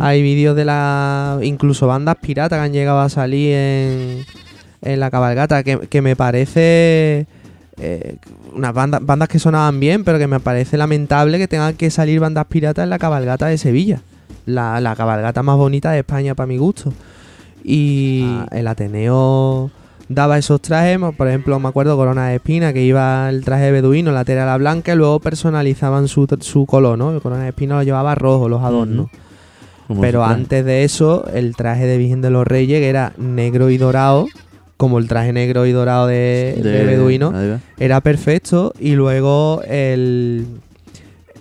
[0.00, 1.38] Hay vídeos de la.
[1.42, 4.24] incluso bandas piratas que han llegado a salir en,
[4.82, 7.26] en la cabalgata, que, que me parece.
[7.80, 8.16] eh,
[8.54, 12.18] unas bandas, bandas que sonaban bien, pero que me parece lamentable que tengan que salir
[12.20, 14.00] bandas piratas en la cabalgata de Sevilla.
[14.46, 16.92] La, la cabalgata más bonita de España, para mi gusto.
[17.62, 19.70] Y el Ateneo
[20.08, 23.72] daba esos trajes, por ejemplo, me acuerdo Corona de Espina, que iba el traje de
[23.72, 27.12] beduino, la tela era blanca, y luego personalizaban su, su color, ¿no?
[27.12, 29.08] El Corona de Espina lo llevaba rojo, los adornos.
[29.88, 33.14] Como Pero si antes de eso, el traje de Virgen de los Reyes, que era
[33.16, 34.26] negro y dorado,
[34.76, 37.32] como el traje negro y dorado de, de Beduino,
[37.78, 38.74] era perfecto.
[38.78, 40.46] Y luego el,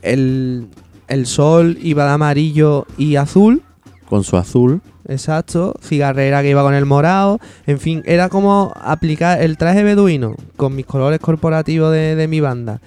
[0.02, 0.68] el,
[1.10, 3.62] el sol iba de amarillo y azul,
[4.10, 4.82] con su azul.
[5.10, 10.36] Exacto, cigarrera que iba con el morado, en fin, era como aplicar el traje beduino
[10.56, 12.82] con mis colores corporativos de, de mi banda.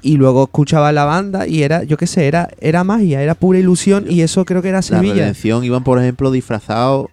[0.00, 3.58] Y luego escuchaba la banda y era, yo qué sé, era, era magia, era pura
[3.58, 5.14] ilusión y eso creo que era La Sevilla.
[5.14, 7.08] redención iban, por ejemplo, disfrazados.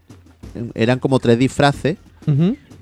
[0.73, 1.97] Eran como tres disfraces.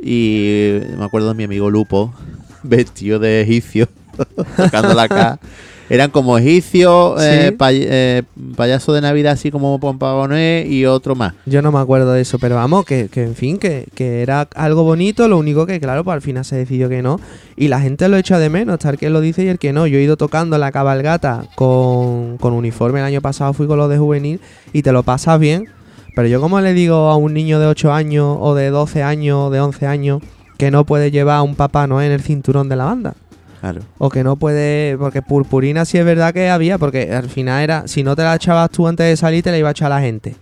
[0.02, 2.14] Y me acuerdo de mi amigo Lupo,
[2.64, 3.88] vestido de egipcio,
[4.58, 5.40] tocando la cara.
[5.90, 7.56] Eran como egipcios, eh, Sí.
[7.58, 8.24] pay- eh,
[8.56, 11.34] payaso de Navidad, así como Pompagoné y otro más.
[11.46, 14.48] Yo no me acuerdo de eso, pero vamos, que, que en fin, que, que era
[14.56, 17.20] algo bonito, lo único que, claro, pues al final se decidió que no.
[17.56, 19.86] Y la gente lo echa de menos, el que lo dice y el que no.
[19.86, 23.90] Yo he ido tocando la cabalgata con, con uniforme, el año pasado fui con los
[23.90, 24.40] de juvenil
[24.72, 25.68] y te lo pasas bien.
[26.16, 29.38] Pero yo como le digo a un niño de 8 años o de 12 años
[29.48, 30.22] o de 11 años
[30.58, 33.16] que no puede llevar a un papá no en el cinturón de la banda.
[33.64, 33.80] Claro.
[33.98, 37.88] O que no puede, porque purpurina sí es verdad que había, porque al final era,
[37.88, 40.02] si no te la echabas tú antes de salir, te la iba a echar la
[40.02, 40.36] gente.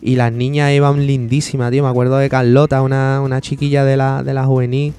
[0.00, 1.82] Y las niñas iban lindísimas, tío.
[1.82, 4.94] Me acuerdo de Carlota, una, una chiquilla de la, de la juvenil,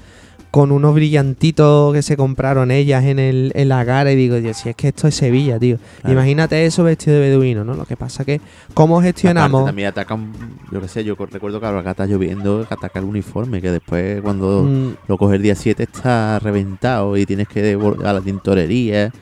[0.50, 4.10] con unos brillantitos que se compraron ellas en, el, en la cara.
[4.12, 5.78] Y digo, si es que esto es Sevilla, tío.
[6.00, 6.12] Claro.
[6.12, 7.74] Imagínate eso vestido de beduino, ¿no?
[7.74, 8.40] Lo que pasa que,
[8.74, 9.64] ¿cómo Aparte, gestionamos?
[9.66, 10.32] también atacan,
[10.70, 14.20] yo qué sé, yo recuerdo que acá está lloviendo, que ataca el uniforme, que después
[14.22, 19.12] cuando Mm, lo coges el día 7 está reventado y tienes que a la tintorería.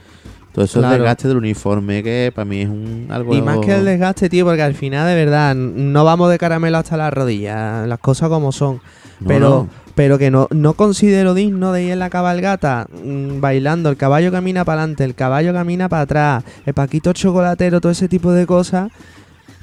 [0.53, 1.03] Todo eso es Claro.
[1.03, 4.45] desgaste del uniforme que para mí es un algo Y más que el desgaste, tío,
[4.45, 8.53] porque al final, de verdad, no vamos de caramelo hasta las rodillas, las cosas como
[8.53, 8.77] son.
[9.21, 9.69] No, pero no.
[9.95, 14.33] Pero que no, no considero digno de ir en la cabalgata mm, bailando, el caballo
[14.33, 18.47] camina para adelante, el caballo camina para atrás, el paquito chocolatero, todo ese tipo de
[18.47, 18.91] cosas,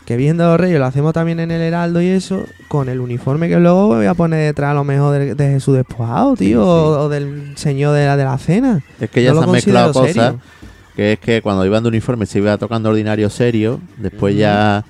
[0.05, 3.49] que viendo los reyes lo hacemos también en el Heraldo y eso, con el uniforme
[3.49, 6.47] que luego voy a poner detrás a lo mejor de, de Jesús despojado, tío, Sí,
[6.47, 6.55] sí.
[6.55, 8.81] O, o del señor de la, de la cena.
[8.99, 10.41] Es que ya no se han mezclado considero cosas.
[10.41, 10.61] serio.
[10.95, 14.83] Que es que cuando iban de uniforme se iba tocando ordinario serio, después ya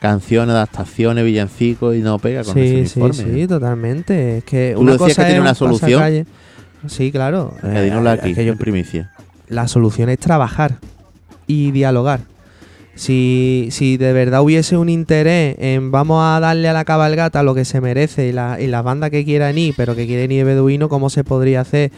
[0.00, 3.34] canciones, adaptaciones, villancicos y no pega con Sí, ese sí, uniforme.
[3.34, 4.38] sí, totalmente.
[4.38, 6.26] Es que Tú una decías cosa que tiene una un solución.
[6.88, 7.54] Sí, claro.
[7.62, 9.10] Eh, Eh, dínoslo es aquí, que yo- en primicia.
[9.48, 10.76] la solución es trabajar
[11.46, 12.20] y dialogar.
[12.98, 17.54] Si, si de verdad hubiese un interés en vamos a darle a la cabalgata lo
[17.54, 20.38] que se merece y la, y las bandas que quieran ir, pero que quieren ir
[20.38, 21.92] de beduino, ¿cómo se podría hacer?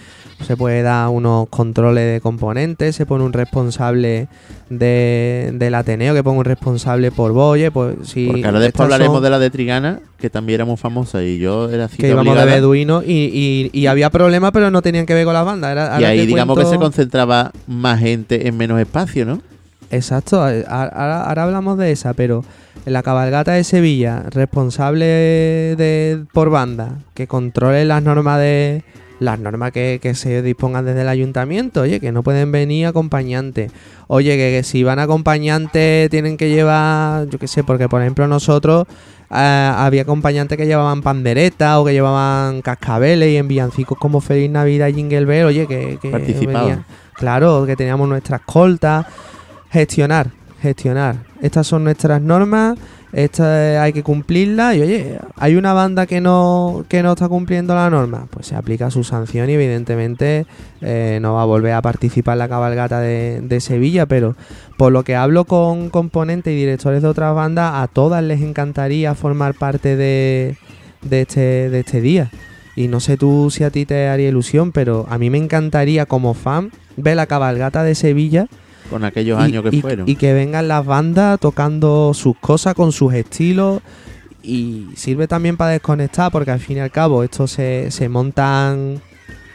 [0.44, 4.26] Se puede dar unos controles de componentes, se pone un responsable
[4.70, 9.14] de, del Ateneo, que ponga un responsable por Boye, pues si Porque ahora después hablaremos
[9.16, 12.24] son- de la de Trigana, que también éramos famosas y yo era cita que íbamos
[12.24, 12.54] de obligada.
[12.56, 15.70] beduino y, y, y había problemas, pero no tenían que ver con las bandas.
[15.70, 19.40] Era- Y ahí digamos que se concentraba más gente en menos espacio, ¿no?
[19.90, 22.44] Exacto, ahora, ahora hablamos de esa, pero
[22.84, 28.84] en la cabalgata de Sevilla, responsable de por banda, que controle las normas de
[29.20, 33.72] las normas que, que se dispongan desde el ayuntamiento, oye, que no pueden venir acompañantes.
[34.06, 38.28] Oye, que, que si van acompañantes tienen que llevar, yo qué sé, porque por ejemplo
[38.28, 38.86] nosotros
[39.30, 44.50] eh, había acompañantes que llevaban pandereta o que llevaban cascabeles y en villancicos como Feliz
[44.50, 46.10] Navidad y Jingle Bell, oye, que, que
[47.14, 49.06] Claro, que teníamos nuestras escolta.
[49.70, 50.30] Gestionar,
[50.62, 51.16] gestionar.
[51.40, 52.78] Estas son nuestras normas,
[53.12, 57.74] estas hay que cumplirlas y oye, hay una banda que no, que no está cumpliendo
[57.74, 60.46] la norma, pues se aplica su sanción y evidentemente
[60.80, 64.36] eh, no va a volver a participar en la cabalgata de, Sevilla, pero
[64.76, 69.14] por lo que hablo con componentes y directores de otras bandas, a todas les encantaría
[69.14, 70.56] formar parte de,
[71.02, 72.30] de, este, de este día.
[72.76, 76.06] Y no sé tú si a ti te haría ilusión, pero a mí me encantaría
[76.06, 78.48] como fan ver la cabalgata de Sevilla
[78.90, 80.08] Con aquellos y, años que y- fueron.
[80.08, 83.80] y que vengan las bandas tocando sus cosas con sus estilos.
[84.42, 89.00] Y sirve también para desconectar, porque al fin y al cabo, esto se, se montan.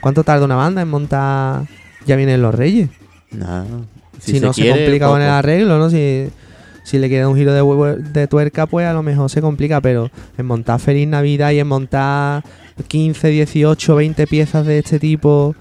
[0.01, 1.63] ¿Cuánto tarda una banda en montar?
[2.05, 2.89] Ya vienen los Reyes.
[3.31, 3.65] Nada.
[4.19, 5.89] Si, no se complica con el arreglo, ¿no?
[5.89, 6.27] Si,
[6.84, 10.11] si le quiere un giro de, de tuerca, pues a lo mejor se complica, pero
[10.38, 12.43] en montar Feliz Navidad y en montar
[12.88, 15.55] 15, 18, 20 piezas de este tipo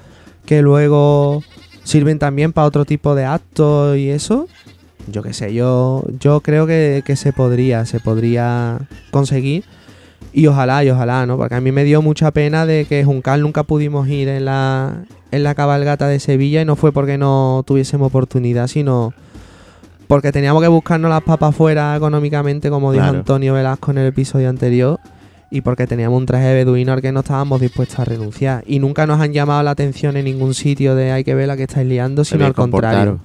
[0.45, 1.43] que luego
[1.85, 4.49] sirven también para otro tipo de actos y eso,
[5.11, 8.79] yo qué sé, yo, yo creo que, que se podría, se podría
[9.11, 9.65] conseguir.
[10.35, 11.37] Y ojalá, y ojalá, ¿no?
[11.37, 15.05] Porque a mí me dio mucha pena de que Juncal nunca pudimos ir en la,
[15.31, 19.13] en la cabalgata de Sevilla y no fue porque no tuviésemos oportunidad, sino
[20.07, 23.19] porque teníamos que buscarnos las papas fuera económicamente, como dijo Claro.
[23.19, 25.01] Antonio Velasco en el episodio anterior,
[25.55, 28.65] y porque teníamos un traje de beduino al que no estábamos dispuestos a renunciar.
[28.67, 31.59] Y nunca nos han llamado la atención en ningún sitio de hay que ver la
[31.59, 33.19] que estáis liando, sino al contrario.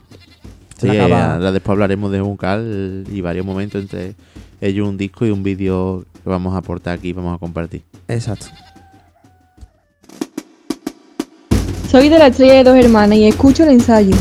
[0.78, 4.14] Sí, La eh, acaba- ahora después hablaremos de Juncal y varios momentos entre
[4.60, 7.84] ellos un disco y un vídeo que vamos a aportar aquí y vamos a compartir.
[8.10, 8.48] Exacto.
[11.90, 14.16] Soy de la estrella de dos hermanas y escucho el ensayo.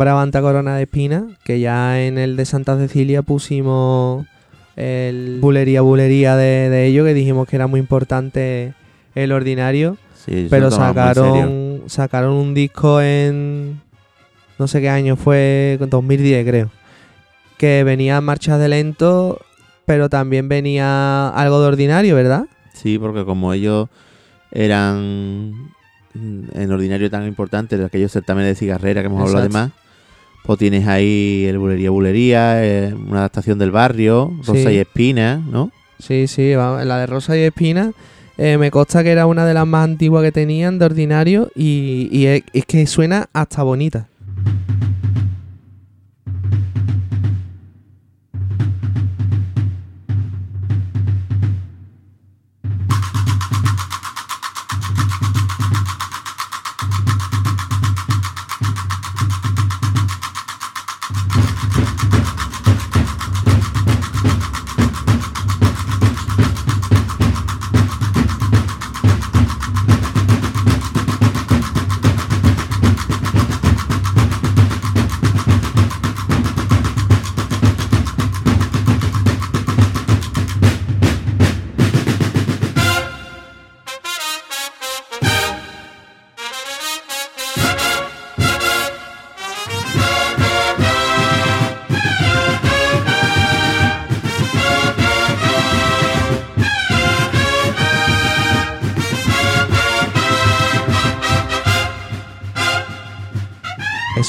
[0.00, 4.26] Nombrado Anta Corona de Espina, que ya en el de Santa Cecilia pusimos
[4.74, 8.72] el bulería bulería de, de ello, que dijimos que era muy importante
[9.14, 9.98] el ordinario.
[10.14, 13.82] Sí, Pero en sacaron, sacaron un disco en.
[14.58, 16.70] No sé qué año fue, 2010 creo.
[17.58, 19.38] Que venía marchas de lento,
[19.84, 22.46] pero también venía algo de ordinario, ¿verdad?
[22.72, 23.90] Sí, porque como ellos
[24.50, 25.74] eran
[26.14, 29.58] en ordinario tan importantes de aquellos certámenes de cigarrera que hemos hablado Exacto.
[29.58, 29.89] además,
[30.44, 34.74] pues tienes ahí el Bulería Bulería, eh, una adaptación del barrio, Rosa Sí.
[34.76, 35.70] y Espina, ¿no?
[35.98, 37.92] Sí, sí, la de Rosa y Espina.
[38.38, 42.08] eh, me consta que era una de las más antiguas que tenían de ordinario y,
[42.10, 44.08] y es, es que suena hasta bonita.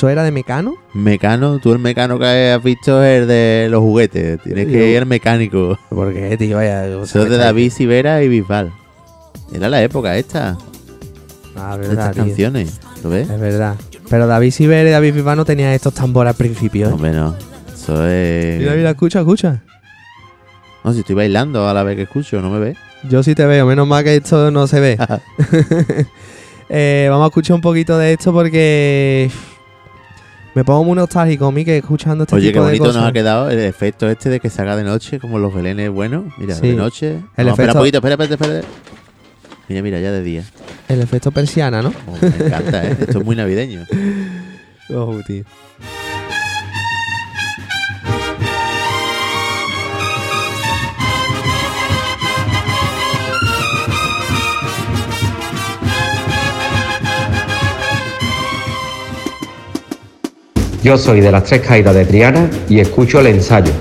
[0.02, 0.78] ¿Eso era de Mecano?
[0.96, 4.98] Mecano, tú el mecano que has visto es el de los juguetes, tienes que ir
[4.98, 5.78] al mecánico.
[5.92, 6.58] ¿Por qué, tío?
[6.58, 8.74] Vaya, Eso es de David Sivera y Bisbal.
[9.54, 10.58] Era la época esta,
[11.56, 12.24] Ah, verdad, estas tío.
[12.24, 13.30] canciones, ¿lo ves?
[13.30, 13.76] Es verdad.
[14.10, 16.90] Pero David Siver y David Bisbal no tenían estos tambores al principio.
[16.90, 16.94] ¿eh?
[16.94, 17.36] Hombre, no.
[17.72, 18.58] Eso es...
[18.58, 19.62] Mira, mira, escucha, escucha.
[20.84, 22.78] No, si estoy bailando a la vez que escucho, ¿no me ves?
[23.08, 24.98] Yo sí te veo, menos mal que esto no se ve.
[26.74, 29.30] Eh, vamos a escuchar un poquito de esto porque
[30.54, 33.02] me pongo muy nostálgico a mí que escuchando este Oye, qué de bonito cosas.
[33.02, 35.90] nos ha quedado el efecto este de que se haga de noche, como los belenes
[35.90, 36.26] buenos.
[36.38, 36.68] Mira, Sí.
[36.70, 37.08] de noche.
[37.38, 38.68] El espera efecto- un poquito, espera, espera, espera.
[39.70, 40.44] Mira, mira, ya de día.
[40.90, 41.94] El efecto persiana, ¿no?
[42.08, 42.98] Oh, me encanta, ¿eh?
[43.00, 43.86] Esto es muy navideño.
[44.94, 45.46] Oh, tío.
[60.84, 63.72] Yo soy de las tres caídas de Triana y escucho el ensayo.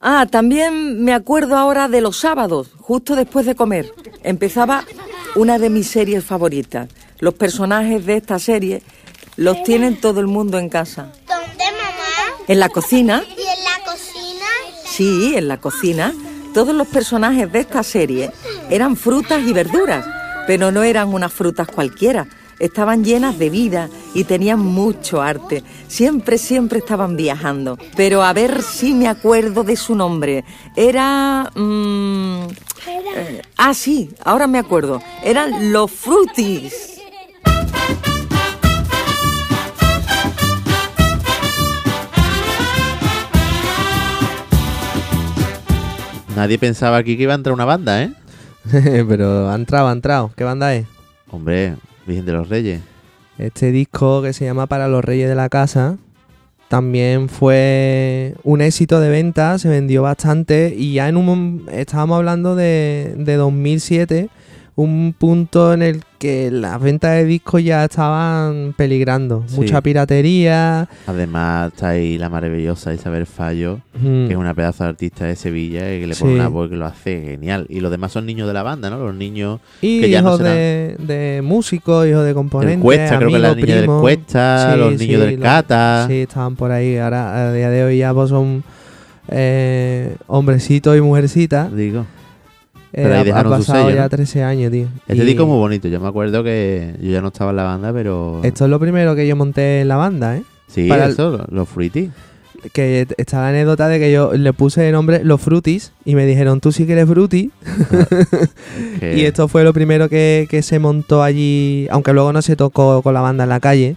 [0.00, 3.92] Ah, también me acuerdo ahora de los sábados, justo después de comer.
[4.22, 4.84] Empezaba
[5.36, 6.88] una de mis series favoritas.
[7.18, 8.82] Los personajes de esta serie
[9.36, 11.12] los tienen todo el mundo en casa.
[11.26, 12.44] ¿Dónde, mamá?
[12.48, 14.46] En la cocina, ¿Y en la cocina?
[14.84, 16.12] sí, en la cocina,
[16.54, 18.30] todos los personajes de esta serie
[18.70, 20.04] eran frutas y verduras,
[20.46, 22.26] pero no eran unas frutas cualquiera.
[22.58, 25.62] Estaban llenas de vida y tenían mucho arte.
[25.88, 27.78] Siempre, siempre estaban viajando.
[27.96, 30.44] Pero a ver si me acuerdo de su nombre.
[30.74, 31.50] Era...
[31.54, 32.46] mm,
[33.16, 35.02] eh, ah, sí, ahora me acuerdo.
[35.22, 37.00] Eran los frutis.
[46.36, 48.12] Nadie pensaba aquí que iba a entrar una banda, ¿eh?
[48.70, 50.30] Pero ha entrado, ha entrado.
[50.36, 50.86] ¿Qué banda es?
[51.30, 51.76] Hombre,
[52.06, 52.80] Virgen de los Reyes.
[53.38, 55.98] Este disco que se llama Para los Reyes de la Casa
[56.68, 62.56] también fue un éxito de venta, se vendió bastante y ya en un estábamos hablando
[62.56, 64.28] de, de 2007,
[64.76, 69.56] un punto en el que las ventas de discos ya estaban peligrando, Sí.
[69.56, 74.90] mucha piratería, Además está ahí la maravillosa Isabel Fallo, mm, que es una pedazo de
[74.90, 76.20] artista de Sevilla y que le Sí.
[76.22, 77.66] pone una voz que lo hace genial.
[77.70, 78.98] Y los demás son niños de la banda, ¿no?
[78.98, 79.60] Los niños...
[79.80, 83.30] y que ya no hijos serán- de, de músicos, hijos de componentes, El Cuesta, creo
[83.30, 83.86] que la niña del.
[83.86, 86.04] Cuesta, Sí, los niños del los- Cata.
[86.08, 86.98] Sí, estaban por ahí.
[86.98, 88.62] Ahora, a día de hoy ya pues son
[89.28, 91.74] eh, hombrecitos y mujercitas.
[91.74, 92.04] Digo.
[92.98, 94.08] Eh, Pero ahí ha- ha, dejaron su pasado sello, ya ¿no?
[94.08, 94.86] 13 años, tío.
[95.06, 95.86] Este Y disco es muy bonito.
[95.88, 98.40] Yo me acuerdo que yo ya no estaba en la banda, pero...
[98.42, 100.42] Esto es lo primero que yo monté en la banda, ¿eh?
[100.66, 102.10] Sí, para el- eso, lo- los Fruity.
[102.72, 106.24] Que está la anécdota de que yo le puse de nombre Los Frutis y me
[106.26, 107.50] dijeron, tú sí que eres Fruity.
[108.98, 112.56] que- Y esto fue lo primero que, que se montó allí, aunque luego no se
[112.56, 113.96] tocó con la banda en la calle,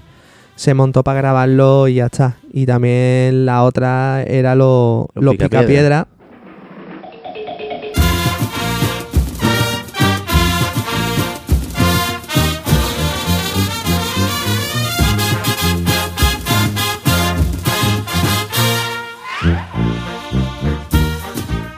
[0.56, 2.36] se montó para grabarlo y ya está.
[2.52, 5.62] Y también la otra era lo- Los los Picapiedra.
[5.62, 6.08] Picapiedra.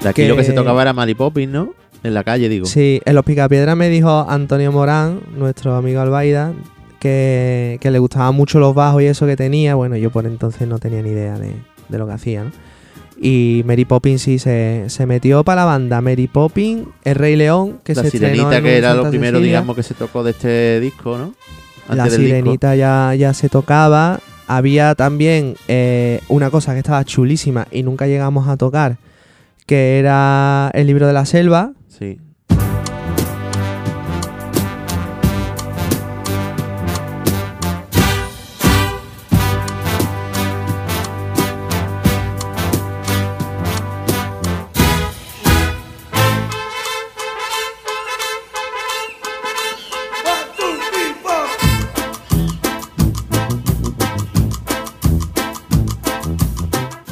[0.01, 1.73] De aquí que- lo que se tocaba era Mary Poppins, ¿no?
[2.03, 2.65] En la calle, digo.
[2.65, 6.53] Sí, en los Picapiedras me dijo Antonio Morán, nuestro amigo Albaida,
[6.99, 9.75] que, que le gustaban mucho los bajos y eso que tenía.
[9.75, 11.53] Bueno, yo por entonces no tenía ni idea de,
[11.89, 12.51] de lo que hacía, ¿no?
[13.23, 16.01] Y Mary Poppins sí se, se metió para la banda.
[16.01, 19.57] Mary Poppins, El Rey León, que la se sirenita, en que era lo primero, Cecilia.
[19.59, 21.35] digamos, que se tocó de este disco, ¿no?
[21.93, 22.19] La disco.
[22.19, 24.19] sirenita ya, ya se tocaba.
[24.47, 28.97] Había también eh, una cosa que estaba chulísima y nunca llegamos a tocar,
[29.65, 31.73] que era el libro de la selva.
[31.87, 32.19] Sí.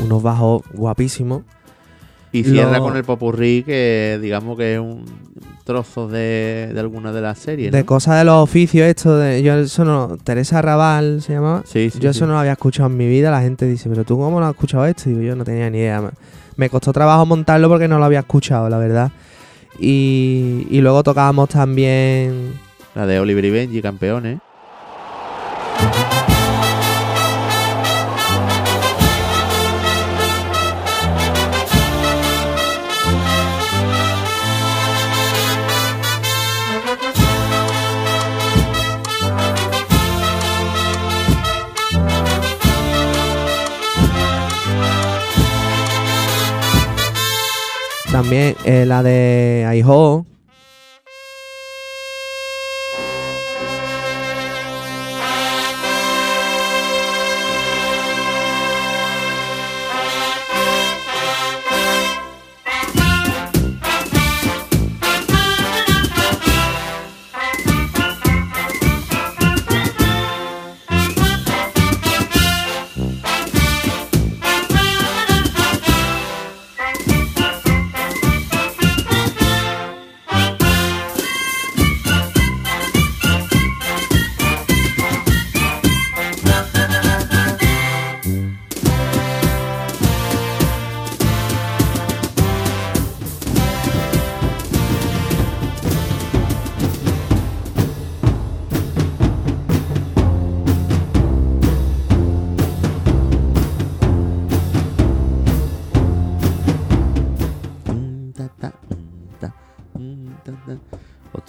[0.04, 1.44] Unos bajos guapísimos.
[2.32, 5.04] Y cierra Lo- con el popurrí, que digamos que es un
[5.64, 7.72] trozo de, de alguna de las series.
[7.72, 9.42] De cosas de los oficios, esto de.
[9.42, 10.18] Yo eso no.
[10.24, 11.64] Teresa Raval se llamaba.
[11.66, 12.18] Sí, sí, yo sí.
[12.18, 13.32] eso no lo había escuchado en mi vida.
[13.32, 15.10] La gente dice, pero tú cómo no has escuchado esto?
[15.10, 16.02] Y digo, yo no tenía ni idea.
[16.02, 16.10] Me-
[16.56, 19.12] Me costó trabajo montarlo porque no lo había escuchado, la verdad.
[19.80, 22.54] Y, y luego tocábamos también.
[22.96, 24.40] La de Oliver y Benji, campeones.
[48.20, 50.26] También eh, la de Aiho.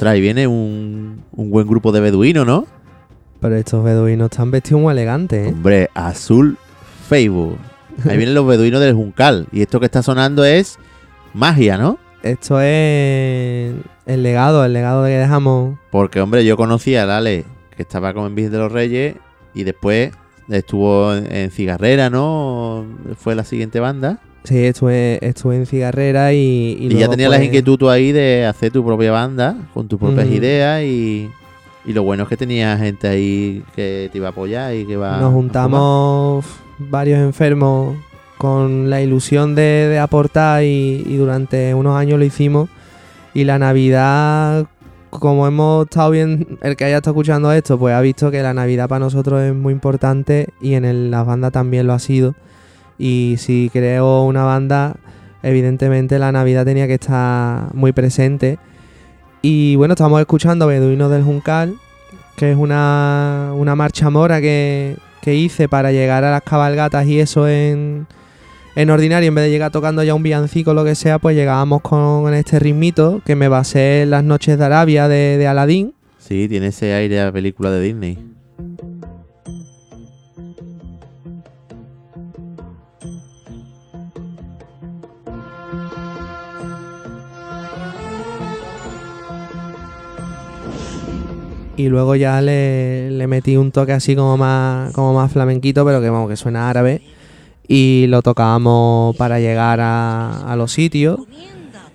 [0.01, 2.67] Ostras, y viene un, un buen grupo de beduinos, ¿no?
[3.39, 5.51] Pero estos beduinos están vestidos muy elegantes, ¿eh?
[5.51, 6.57] Hombre, azul
[7.07, 7.59] Facebook.
[8.09, 9.47] Ahí vienen los beduinos del Juncal.
[9.53, 10.79] Y esto que está sonando es
[11.35, 11.99] magia, ¿no?
[12.23, 13.75] Esto es
[14.07, 15.79] el legado, el legado que dejamos.
[15.91, 17.45] Porque, hombre, yo conocí a Lale,
[17.77, 19.17] que estaba con Envis de los Reyes,
[19.53, 20.13] y después
[20.49, 22.87] estuvo en, en Cigarrera, ¿no?
[23.19, 24.19] Fue la siguiente banda.
[24.45, 26.77] Sí, estuve, estuve en cigarrera y.
[26.81, 29.99] Y, ya luego, tenías pues, inquietudes tú ahí de hacer tu propia banda, con tus
[29.99, 31.29] propias ideas, y,
[31.85, 34.97] y lo bueno es que tenía gente ahí que te iba a apoyar y que
[34.97, 36.45] va Nos juntamos
[36.79, 37.97] varios enfermos
[38.39, 42.71] con la ilusión de, de aportar y, y durante unos años lo hicimos.
[43.35, 44.67] Y la Navidad,
[45.11, 48.55] como hemos estado bien, el que haya estado escuchando esto, pues ha visto que la
[48.55, 52.35] Navidad para nosotros es muy importante y en el- la banda también lo ha sido.
[53.03, 54.95] Y si creo una banda,
[55.43, 58.59] evidentemente la Navidad tenía que estar muy presente.
[59.41, 61.77] Y bueno, estamos escuchando Beduinos del Juncal,
[62.37, 67.21] que es una, una marcha mora que, que hice para llegar a las cabalgatas y
[67.21, 68.07] eso en,
[68.77, 71.35] en ordinario, en vez de llegar tocando ya un villancico o lo que sea, pues
[71.35, 75.95] llegábamos con este ritmito que me basé en las noches de Arabia de, de Aladdin.
[76.19, 78.19] Sí, tiene ese aire a película de Disney.
[91.81, 96.03] Y luego ya le, le metí un toque así como más, como más flamenquito, pero
[96.03, 97.01] que vamos, que suena árabe.
[97.67, 101.21] Y lo tocábamos para llegar a, a los sitios.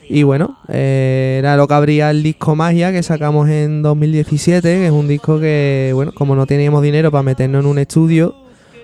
[0.10, 4.86] Y bueno, eh, era lo que abría el disco Magia que sacamos en 2017, que
[4.88, 8.36] es un disco que, bueno, como no teníamos dinero para meternos en un estudio,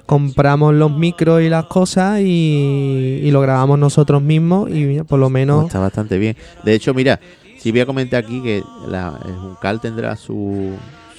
[0.05, 5.31] compramos los micros y las cosas y, y lo grabamos nosotros mismos y por lo
[5.31, 5.65] menos...
[5.65, 6.35] Está bastante bien.
[6.63, 7.19] De hecho, mira,
[7.61, 10.71] si voy a comentar aquí que la, el Juncal tendrá su,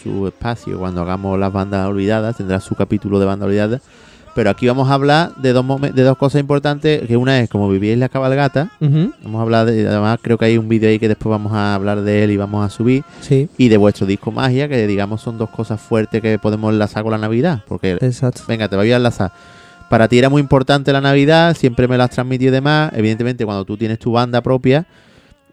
[0.03, 3.81] su espacio cuando hagamos las bandas olvidadas, tendrá su capítulo de banda olvidada.
[4.35, 7.69] Pero aquí vamos a hablar de dos, de dos cosas importantes, que una es como
[7.69, 8.71] vivíais la cabalgata.
[8.81, 11.75] Vamos a hablar de, además creo que hay un vídeo ahí que después vamos a
[11.75, 13.05] hablar de él y vamos a subir.
[13.21, 17.05] Sí, Y de vuestro disco Magia, que digamos son dos cosas fuertes que podemos enlazar
[17.05, 17.63] con la Navidad.
[17.69, 18.43] Porque, exacto.
[18.49, 19.33] venga, te voy a enlazar.
[19.91, 22.91] Para ti era muy importante la Navidad, siempre me lo has transmitido y demás.
[22.97, 24.87] Evidentemente, cuando tú tienes tu banda propia,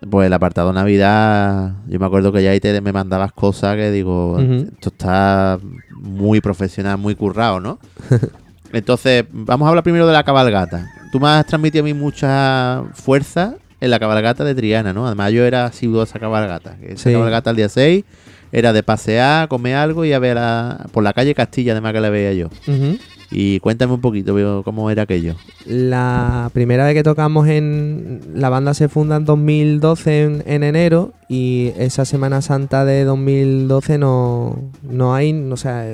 [0.09, 3.91] pues el apartado Navidad, yo me acuerdo que ya ahí te, me mandabas cosas que
[3.91, 5.59] digo, esto está
[5.91, 7.79] muy profesional, muy currado, ¿no?
[8.71, 10.87] Entonces, vamos a hablar primero de la cabalgata.
[11.11, 15.07] Tú me has transmitido a mí mucha fuerza en la cabalgata de Triana, ¿no?
[15.07, 16.75] Además, yo era asiduo a esa cabalgata.
[16.77, 17.13] que Esa Sí.
[17.13, 18.05] cabalgata el día 6
[18.51, 21.99] era de pasear, comer algo y a ver a- por la calle Castilla, además que
[22.01, 22.49] la veía yo.
[23.31, 25.35] Y cuéntame un poquito cómo era aquello.
[25.65, 28.21] La primera vez que tocamos en.
[28.33, 33.99] La banda se funda en 2012 en, en enero y esa Semana Santa de 2012
[33.99, 35.31] no, no hay.
[35.51, 35.85] O sea,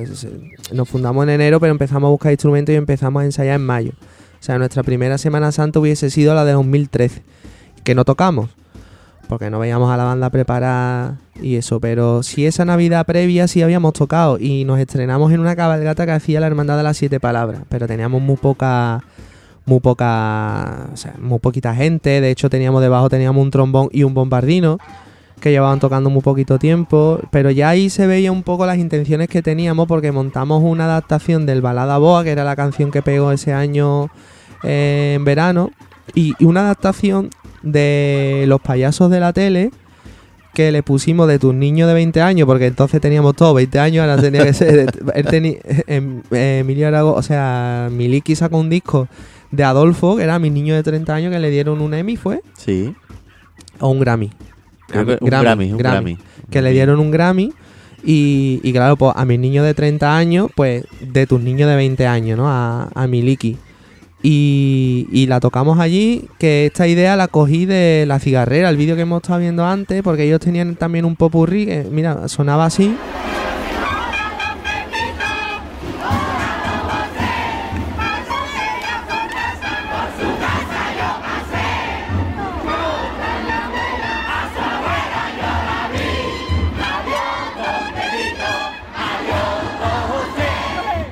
[0.71, 3.91] nos fundamos en enero, pero empezamos a buscar instrumentos y empezamos a ensayar en mayo.
[4.39, 7.23] O sea, nuestra primera Semana Santa hubiese sido la de 2013,
[7.83, 8.49] que no tocamos,
[9.27, 11.79] porque no veíamos a la banda preparada y eso.
[11.79, 16.11] Pero sí, esa Navidad previa sí habíamos tocado y nos estrenamos en una cabalgata que
[16.11, 19.03] hacía la Hermandad de las Siete Palabras, pero teníamos muy poca
[19.65, 22.21] muy poca, o sea, muy poquita gente.
[22.21, 24.77] De hecho, teníamos debajo teníamos un trombón y un bombardino
[25.39, 29.27] que llevaban tocando muy poquito tiempo, pero ya ahí se veía un poco las intenciones
[29.27, 33.31] que teníamos porque montamos una adaptación del Balada Boa, que era la canción que pegó
[33.31, 34.09] ese año
[34.63, 35.71] eh, en verano,
[36.13, 37.29] y una adaptación
[37.65, 39.71] de Los payasos de la tele
[40.53, 44.01] que le pusimos de tus niños de 20 años, porque entonces teníamos todos 20 años,
[44.07, 44.89] ahora tenía que ser.
[45.13, 49.09] él teni- em- Emilio Arago, o sea, Miliki sacó un disco
[49.51, 52.39] de Adolfo, que era mi niño de 30 años, que le dieron un Emmy, ¿fue?
[52.57, 52.95] Sí.
[53.79, 54.31] O un Grammy.
[54.93, 56.17] Un Grammy, un Grammy.
[56.49, 57.51] Que le dieron un Grammy.
[58.05, 61.75] Y, y claro, pues a mis niños de 30 años, pues de tus niños de
[61.75, 62.47] 20 años, ¿no?
[62.47, 63.57] A, a Miliki.
[64.27, 69.03] Y, la tocamos allí, que esta idea la cogí de La Cigarrera, el vídeo que
[69.03, 72.95] hemos estado viendo antes, porque ellos tenían también un popurrí que, mira, sonaba así.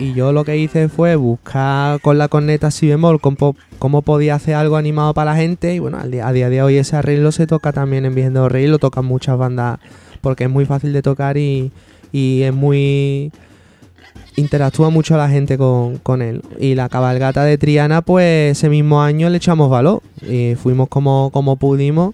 [0.04, 4.56] Y yo lo que hice fue buscar con la corneta si bemol cómo, podía hacer
[4.56, 5.74] algo animado para la gente.
[5.74, 8.50] Y bueno, al día, a día de hoy ese arreglo se toca también en Viendo
[8.50, 9.80] Rey, lo tocan muchas bandas
[10.20, 11.72] porque es muy fácil de tocar y,
[12.12, 13.32] y es muy.
[14.36, 16.42] interactúa mucho la gente con, con él.
[16.60, 20.02] Y la cabalgata de Triana, pues ese mismo año le echamos valor.
[20.22, 22.14] Y fuimos como, como pudimos.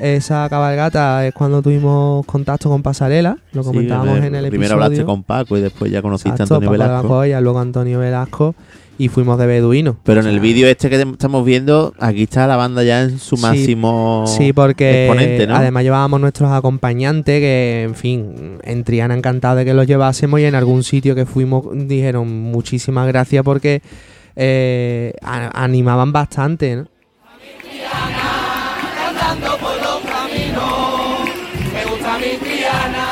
[0.00, 4.74] Esa cabalgata es cuando tuvimos contacto con Pasarela, lo Sí, comentábamos me- en el Primero
[4.74, 4.84] episodio.
[4.84, 7.08] hablaste con Paco y después ya conociste Exacto, a Antonio Paco Velasco.
[7.08, 8.54] Colla, luego Antonio Velasco
[9.00, 9.96] y fuimos de beduino.
[10.04, 13.36] Pero en el vídeo este que estamos viendo, aquí está la banda ya en su
[13.36, 15.54] Sí, máximo Sí, porque exponente, ¿no?
[15.56, 20.44] además llevábamos nuestros acompañantes que, en fin, en Triana encantado de que los llevásemos y
[20.44, 23.82] en algún sitio que fuimos dijeron muchísimas gracias porque
[24.36, 26.86] eh, animaban bastante, ¿no?
[32.20, 33.06] Me gusta mi Triana,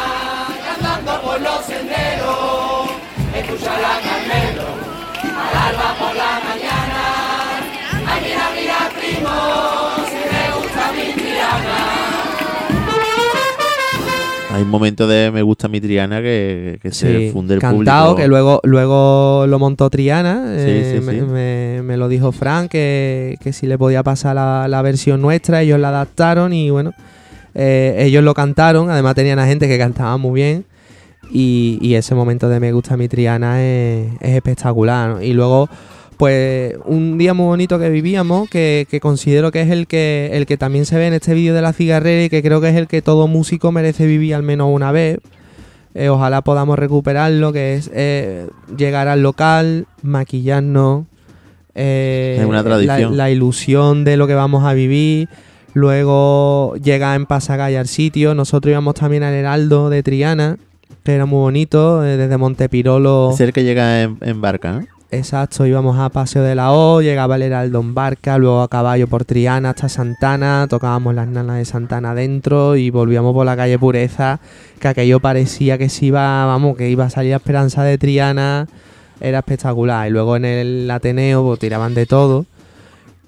[0.77, 2.91] andando por los senderos,
[3.37, 4.67] escucha la Carmelo,
[5.23, 7.03] al alba por la mañana,
[8.07, 9.35] ay mira, mira primo,
[10.09, 11.77] si me gusta mi Triana.
[14.55, 18.13] Hay un momento de Me gusta mi Triana que, que se Sí, funde el cantado,
[18.13, 18.23] público.
[18.23, 20.45] que luego, luego lo montó Triana.
[20.49, 21.21] eh, sí, me, sí.
[21.21, 25.61] me- me lo dijo Frank, que, que si le podía pasar la, la versión nuestra,
[25.61, 26.95] ellos la adaptaron y bueno,
[27.59, 30.65] eh, ellos lo cantaron, además tenían a gente que cantaba muy bien.
[31.33, 35.11] Y, y ese momento de Me gusta mi Triana es, es espectacular.
[35.11, 35.23] ¿no?
[35.23, 35.69] Y luego,
[36.19, 40.47] pues, un día muy bonito que vivíamos, que, que considero que es el que, el
[40.47, 42.77] que también se ve en este vídeo de la cigarrera y que creo que es
[42.77, 45.19] el que todo músico merece vivir al menos una vez.
[45.95, 48.47] Eh, ojalá podamos recuperarlo, que es eh,
[48.77, 51.07] llegar al local, maquillarnos,
[51.75, 53.17] eh, Es una tradición.
[53.17, 55.29] La, la ilusión de lo que vamos a vivir,
[55.77, 58.35] luego llegar en Pasagaya al sitio.
[58.35, 60.57] Nosotros íbamos también al Heraldo de Triana,
[61.05, 63.33] que era muy bonito, eh, desde Montepirolo.
[63.35, 64.87] Es el que llega en, en barca, ¿no?
[65.11, 69.07] Exacto, íbamos a Paseo de la O, llegaba el Heraldo en barca, luego a caballo
[69.07, 73.79] por Triana hasta Santana, tocábamos las nanas de Santana adentro y volvíamos por la calle
[73.79, 74.41] Pureza,
[74.81, 78.67] que aquello parecía que se iba, vamos, que iba a salir a Esperanza de Triana,
[79.21, 80.09] era espectacular.
[80.09, 82.47] Y luego en el Ateneo pues, tiraban de todo.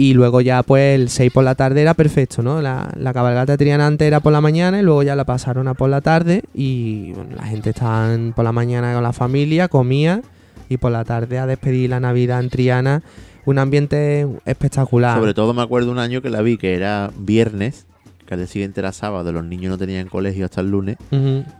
[0.00, 2.62] Y luego ya pues el 6 por la tarde era perfecto, ¿no?
[2.62, 5.66] La, la cabalgata de Triana antes era por la mañana y luego ya la pasaron
[5.66, 9.66] a por la tarde y bueno, la gente estaba por la mañana con la familia,
[9.66, 10.22] comía
[10.68, 13.02] y por la tarde a despedir la Navidad en Triana.
[13.44, 15.18] Un ambiente espectacular.
[15.18, 17.86] Sobre todo me acuerdo un año que la vi que era viernes,
[18.28, 20.96] que al día siguiente era sábado, los niños no tenían colegio hasta el lunes,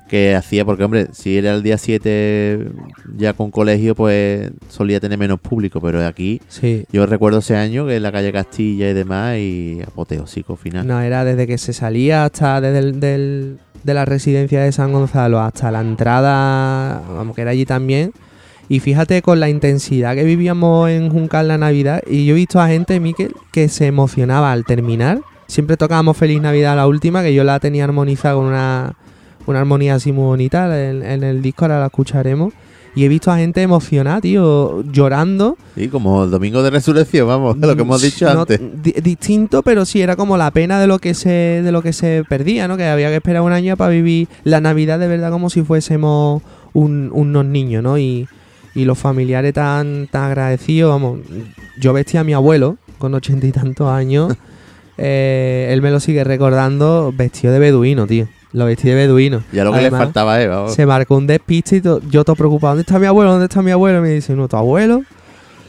[0.08, 2.68] que hacía, porque hombre, si era el día 7
[3.16, 6.84] ya con colegio, pues solía tener menos público, pero aquí Sí.
[6.92, 10.86] yo recuerdo ese año que en la calle Castilla y demás, y apoteósico final.
[10.86, 14.92] No, era desde que se salía hasta desde el, del- de la residencia de San
[14.92, 18.12] Gonzalo hasta la entrada, vamos, que era allí también.
[18.68, 22.02] Y fíjate con la intensidad que vivíamos en Juncal la Navidad.
[22.06, 25.20] Y yo he visto a gente, Miquel, que se emocionaba al terminar.
[25.48, 28.94] Siempre tocábamos Feliz Navidad la última, que yo la tenía armonizada con una,
[29.46, 32.52] una armonía así muy bonita en, en el disco, ahora la escucharemos.
[32.94, 35.56] Y he visto a gente emocionada, tío, llorando.
[35.76, 38.60] Sí, como el domingo de resurrección, vamos, lo que hemos dicho No, antes.
[38.82, 41.28] di- distinto, pero sí era como la pena de lo que se
[41.62, 42.76] de lo que se perdía, ¿no?
[42.76, 46.42] Que había que esperar un año para vivir la Navidad de verdad como si fuésemos
[46.72, 47.98] un- unos niños, ¿no?
[47.98, 48.26] Y,
[48.74, 51.20] y los familiares tan, tan agradecidos, vamos,
[51.80, 54.34] yo vestía a mi abuelo con ochenta y tantos años,
[54.98, 58.28] eh, él me lo sigue recordando vestido de beduino, tío.
[58.52, 59.42] Lo vestí de beduino.
[59.52, 60.68] Ya lo que Además, le faltaba a Eva.
[60.70, 62.72] se marcó un despiste y to- yo todo preocupado.
[62.72, 63.30] ¿Dónde está mi abuelo?
[63.32, 63.98] ¿Dónde está mi abuelo?
[63.98, 65.02] Y me dice, no, tu abuelo.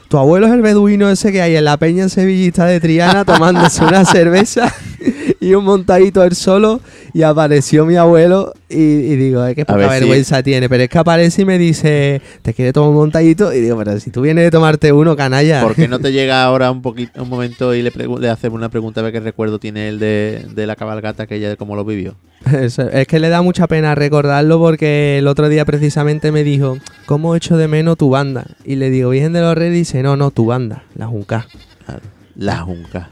[0.07, 3.25] Tu abuelo es el beduino ese que hay en la peña en Sevillista de Triana
[3.25, 4.73] tomándose una cerveza
[5.39, 6.81] y un montadito él solo.
[7.13, 10.69] Y apareció mi abuelo y, y digo, es que poca ver vergüenza tiene.
[10.69, 13.53] Pero es que aparece y me dice, ¿te quiere tomar un montadito?
[13.53, 15.61] Y digo, pero si tú vienes de tomarte uno, canalla.
[15.61, 18.69] ¿Por qué no te llega ahora un poquito un momento y le, le haces una
[18.69, 21.85] pregunta a ver qué recuerdo tiene él de, de la cabalgata aquella de cómo lo
[21.85, 22.15] vivió?
[22.51, 26.77] Eso, es que le da mucha pena recordarlo porque el otro día precisamente me dijo,
[27.05, 28.45] ¿cómo echo de menos tu banda?
[28.63, 31.47] Y le digo, Virgen de los Reyes, dice, no, no, tu banda, la Junca.
[31.85, 32.01] Claro,
[32.35, 33.09] La junca.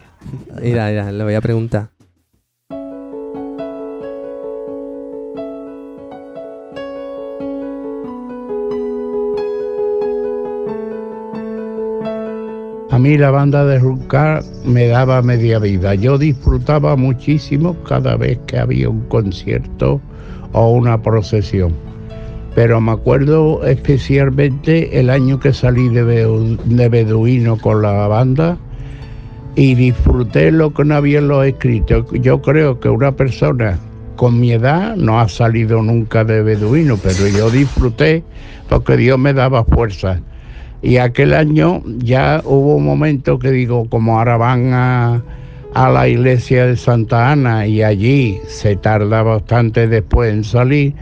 [0.61, 1.89] Mira, mira, le voy a preguntar.
[12.97, 15.93] A mí la banda de Juncar me daba media vida.
[15.93, 20.01] Yo disfrutaba muchísimo cada vez que había un concierto
[20.53, 21.73] o una procesión.
[22.55, 28.57] Pero me acuerdo especialmente el año que salí de, Beduino con la banda
[29.55, 31.45] y disfruté lo que no había en los.
[32.13, 33.77] Yo creo que una persona
[34.15, 38.23] con mi edad no ha salido nunca de Beduino, pero yo disfruté
[38.67, 40.19] porque Dios me daba fuerza.
[40.81, 45.23] Y aquel año ya hubo un momento que digo, como ahora van a,
[45.73, 50.93] a la iglesia de Santa Ana y allí se tarda bastante después en salir,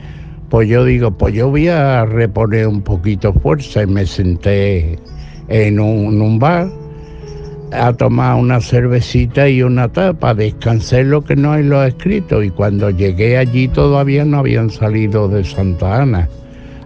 [0.50, 4.98] pues yo digo, pues yo voy a reponer un poquito fuerza y me senté
[5.50, 6.70] en un, un bar
[7.72, 12.50] a tomar una cervecita y una tapa, descansé lo que no hay lo escrito y
[12.50, 16.30] cuando llegué allí todavía no habían salido de Santa Ana.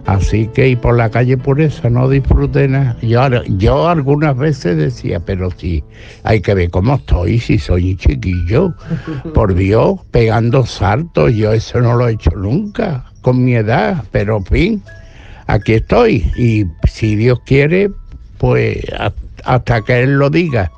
[0.06, 2.96] Así que y por la calle Pureza no disfruté nada.
[3.02, 3.20] Yo,
[3.58, 5.84] yo algunas veces decía, pero sí,
[6.24, 8.74] hay que ver cómo estoy, si soy un chiquillo.
[9.34, 14.40] Por Dios, pegando saltos, yo eso no lo he hecho nunca, con mi edad, pero
[14.42, 14.82] fin,
[15.46, 16.30] aquí estoy.
[16.36, 17.90] Y si Dios quiere,
[18.38, 19.12] pues ha-
[19.44, 20.72] hasta que Él lo diga.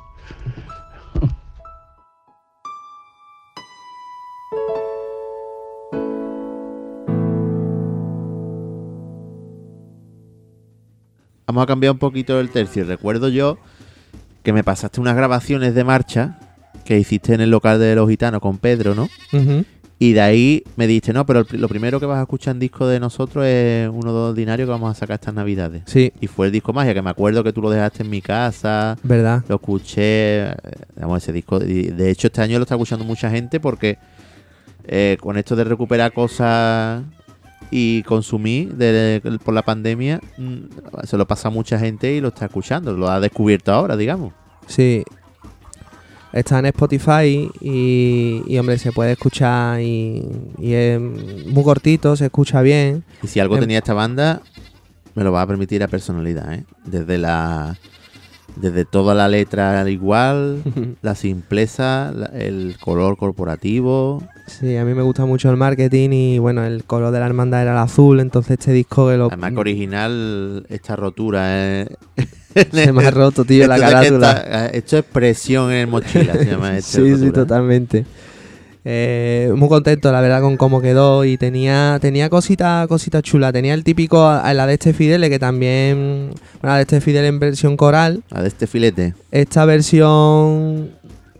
[11.53, 12.83] Vamos a cambiar un poquito el tercio.
[12.83, 13.59] Recuerdo yo
[14.41, 16.39] que me pasaste unas grabaciones de marcha
[16.83, 19.07] que hiciste en el local de los gitanos con Pedro, ¿no?
[19.99, 22.87] Y de ahí me dijiste, no, pero lo primero que vas a escuchar en disco
[22.87, 25.83] de nosotros es uno de ordinario que vamos a sacar estas navidades.
[25.85, 28.23] Sí, Y fue el disco magia, que me acuerdo que tú lo dejaste en mi
[28.23, 29.43] casa, verdad.
[29.47, 30.55] lo escuché, eh,
[30.95, 31.59] digamos, ese disco.
[31.59, 33.99] De hecho, este año lo está escuchando mucha gente porque
[34.85, 37.03] eh, con esto de recuperar cosas
[37.71, 42.29] y consumir de- por la pandemia, mm, se lo pasa a mucha gente y lo
[42.29, 44.33] está escuchando, lo ha descubierto ahora, digamos.
[44.67, 45.03] Sí.
[46.31, 50.23] Está en Spotify y, y, hombre, se puede escuchar y,
[50.57, 53.03] y es muy cortito, se escucha bien.
[53.21, 54.41] Y si algo Em- tenía esta banda,
[55.13, 56.63] me lo va a permitir la personalidad, ¿eh?
[56.85, 57.77] Desde la.
[58.55, 60.61] Desde toda la letra igual,
[61.03, 64.23] la simpleza, la- el color corporativo.
[64.45, 67.61] Sí, a mí me gusta mucho el marketing y bueno, el color de la hermandad
[67.61, 69.27] era el azul, entonces este disco que lo...
[69.27, 71.87] Además que original, esta rotura, ¿eh?
[72.71, 74.31] Se me ha roto, tío, la carátula.
[74.33, 78.05] está- esto es presión en mochila, se llama este sí, sí, totalmente.
[78.85, 83.53] Eh, muy contento, la verdad, con cómo quedó y tenía tenía cositas cositas chulas.
[83.53, 87.23] Tenía el típico, a la de este Fidel, que también, bueno, la de este Fidel
[87.23, 88.23] en versión coral.
[88.29, 89.13] La de este filete.
[89.31, 90.91] Esta versión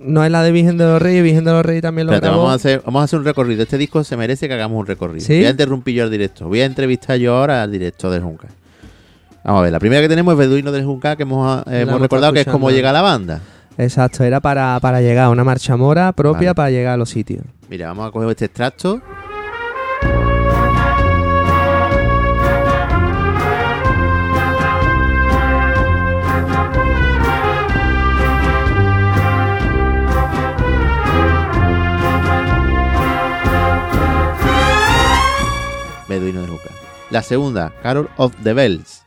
[0.04, 2.28] no es la de Virgen de los Reyes, Virgen de los Reyes también lo Espérate,
[2.28, 2.44] grabó.
[2.44, 3.64] vamos, a hacer, vamos a hacer un recorrido.
[3.64, 5.26] Este disco se merece que hagamos un recorrido.
[5.26, 5.38] ¿Sí?
[5.38, 6.48] Voy a interrumpir yo al directo.
[6.48, 8.48] Voy a entrevistar yo ahora al director del Junca.
[9.44, 12.00] Vamos a ver, la primera que tenemos es Beduino del Juncal, que hemos, eh, hemos
[12.00, 13.42] recordado que es como llega la banda.
[13.78, 16.56] Exacto, era para, para llegar a una marcha mora propia Vale.
[16.56, 17.44] para llegar a los sitios.
[17.70, 19.02] Mira, vamos a coger este extracto.
[36.20, 36.48] Beduino de.
[37.10, 39.04] La segunda, Carol of the Bells.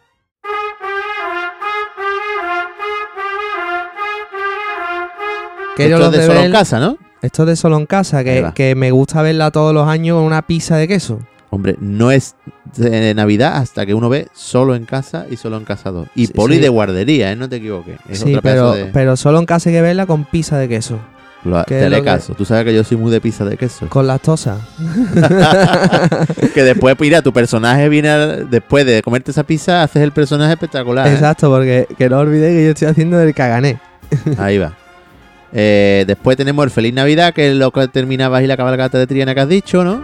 [5.77, 6.99] Que Esto es de solo en casa, ¿no?
[7.23, 10.16] Esto es de solo en casa, Ahí que, que me gusta verla todos los años
[10.16, 11.20] con una pizza de queso.
[11.51, 12.35] Hombre, no es
[12.77, 16.09] de Navidad hasta que uno ve solo en casa y solo en casa 2.
[16.15, 16.61] Y Sí, poli sí.
[16.62, 17.37] de guardería, ¿eh?
[17.37, 17.99] No te equivoques.
[18.09, 18.87] Es sí, otra pero, de...
[18.87, 20.99] pero solo en casa hay que verla con pizza de queso.
[21.47, 22.35] Lo- te haré lo que- caso.
[22.35, 23.89] Tú sabes que yo soy muy de pizza de queso.
[23.89, 24.59] Con lactosa.
[26.55, 30.52] que después, mira, tu personaje viene a- después de comerte esa pizza, haces el personaje
[30.55, 31.06] espectacular.
[31.06, 31.12] ¿eh?
[31.14, 33.78] Exacto, porque que no olvidéis que yo estoy haciendo del cagané.
[34.39, 34.73] Ahí va.
[35.52, 39.06] Eh, después tenemos el Feliz Navidad, que es lo que terminabas y la cabalgata de
[39.06, 40.02] Triana que has dicho, ¿no?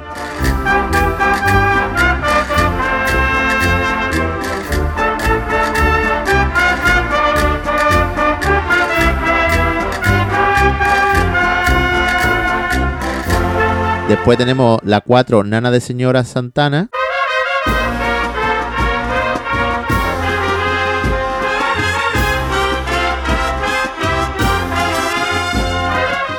[14.13, 16.91] Después tenemos la 4, Nana de Señora Santana.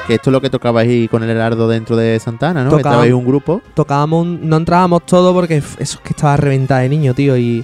[0.08, 2.72] Que esto es lo que tocabais ahí con el Herardo dentro de Santana, ¿no?
[2.72, 3.62] Que estabais un grupo.
[3.74, 7.38] Tocábamos, un- no entrábamos todo porque eso es que estaba reventada de niño, tío.
[7.38, 7.64] Y,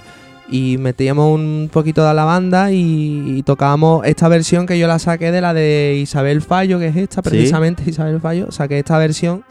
[0.50, 4.98] y metíamos un poquito de la banda y, y tocábamos esta versión que yo la
[4.98, 7.28] saqué de la de Isabel Fallo, que es esta, Sí.
[7.28, 8.50] precisamente Isabel Fallo.
[8.50, 9.44] Saqué esta versión.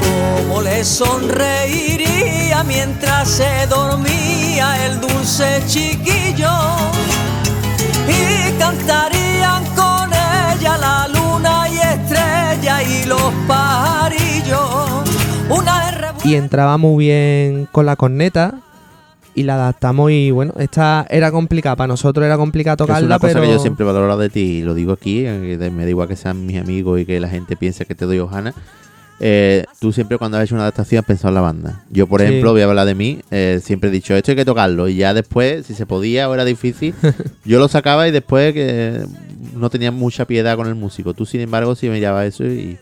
[0.00, 6.50] Cómo le sonreiría mientras se dormía el dulce chiquillo
[8.08, 15.08] y cantarían con ella la luna y estrella y los pajarillos.
[15.48, 15.88] Una
[16.24, 18.54] y entraba muy bien con la corneta
[19.38, 23.06] y la adaptamos y bueno, esta era complicada, para nosotros era complicada Que es tocarla,
[23.06, 25.70] una cosa pero que yo siempre he valorado de ti y lo digo aquí, eh,
[25.72, 28.18] me da igual que sean mis amigos y que la gente piense que te doy
[28.18, 28.54] hojana.
[29.20, 31.84] Eh, tú siempre cuando has hecho una adaptación has pensado en la banda.
[31.90, 32.26] Yo, por Sí.
[32.26, 34.88] ejemplo, voy a hablar de mí, eh, siempre he dicho, esto hay que tocarlo.
[34.88, 36.94] Y ya después, si se podía o era difícil,
[37.44, 39.02] yo lo sacaba y después que
[39.54, 41.14] no tenía mucha piedad con el músico.
[41.14, 42.78] Tú, sin embargo, sí mirabas eso y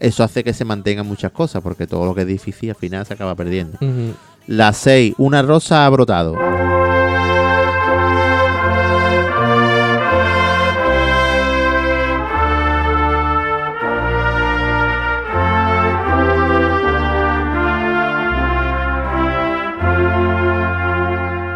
[0.00, 3.06] eso hace que se mantengan muchas cosas, porque todo lo que es difícil al final
[3.06, 3.78] se acaba perdiendo.
[4.50, 6.34] La 6, una rosa ha brotado.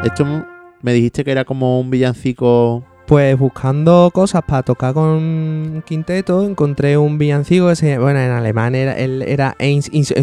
[0.04, 0.46] Esto
[0.80, 2.84] me dijiste que era como un villancico.
[3.06, 8.74] Pues buscando cosas para tocar con quinteto, encontré un villancico que se, bueno, en alemán
[8.74, 10.14] era, él era Eins ins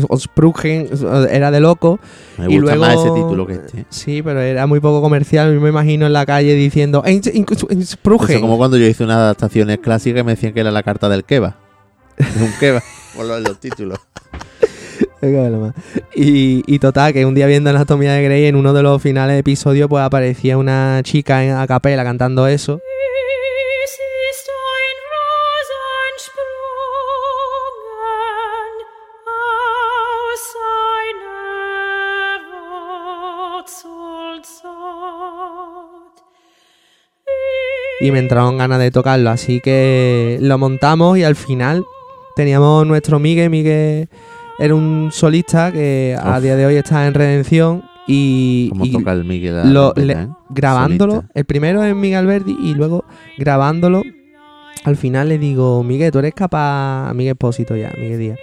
[1.29, 1.99] era de loco.
[2.39, 3.85] Me y gusta luego, más ese título que este.
[3.89, 5.53] Sí, pero era muy poco comercial.
[5.53, 7.51] Yo me imagino en la calle diciendo Eins ins.
[7.69, 11.07] Eso como cuando yo hice unas adaptaciones clásicas y me decían que era la carta
[11.07, 11.53] del kebab.
[12.17, 12.81] Es un kebab,
[13.15, 13.99] por lo de los títulos.
[16.15, 19.35] Y, y total, que un día viendo Anatomía de Grey, en uno de los finales
[19.35, 22.81] de episodio, pues aparecía una chica en a capela cantando eso.
[38.03, 41.85] Y me entraron ganas de tocarlo, así que lo montamos y al final
[42.35, 44.09] teníamos nuestro Miguel, Miguel
[44.61, 49.11] era un solista que a día de hoy está en redención y, Como y toca
[49.13, 49.73] el Miguel.
[49.73, 50.27] lo- le- ¿eh?
[50.49, 53.03] grabándolo, el primero es Miguel Alberti y luego
[53.37, 54.03] grabándolo,
[54.83, 58.39] al final le digo, Miguel, tú eres capaz, a Miguel Espósito ya, Miguel Díaz,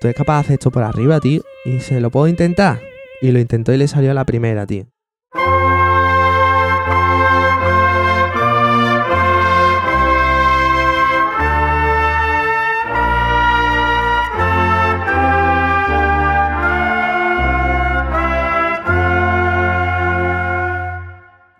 [0.00, 2.80] tú eres capaz de hacer esto por arriba, tío, y se lo puedo intentar.
[3.20, 4.84] Y lo intentó y le salió a la primera, tío.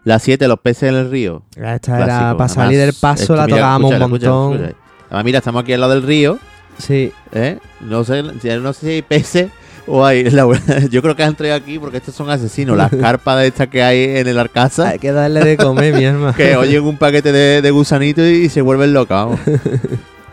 [0.08, 1.42] La 7, los peces en el río.
[1.54, 2.04] Esta Clásico.
[2.04, 4.74] era para salir del paso, la tocábamos un montón.
[5.10, 6.38] Además, mira, estamos aquí al lado del río.
[6.78, 7.12] Sí.
[7.32, 7.58] ¿eh?
[7.80, 9.48] No sé, si- no sé si hay peces
[9.86, 10.24] o hay.
[10.30, 10.46] la-
[10.90, 12.74] yo creo que han traído aquí porque estos son asesinos.
[12.76, 14.88] Las carpas de estas que hay en el Arcasa.
[14.88, 16.34] Hay que darle de comer, mi hermano.
[16.34, 19.40] que oyen un paquete de, de gusanitos y se vuelven locas, vamos.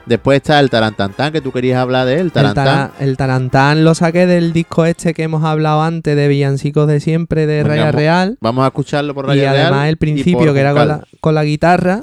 [0.05, 2.19] Después está el Tarantantán, que tú querías hablar de él.
[2.27, 2.65] El, Tarantán.
[2.65, 6.99] tara- el Tarantán lo saqué del disco este que hemos hablado antes de Villancicos de
[6.99, 8.37] siempre de Raya vamos- Real.
[8.39, 9.55] Vamos a escucharlo por Y Radio Real.
[9.63, 11.99] además el y principio que era con la, con la guitarra.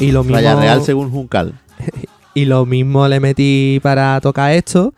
[0.00, 1.54] Y lo mismo, Raya Real según Juncal.
[2.34, 4.94] y lo mismo le metí para tocar esto.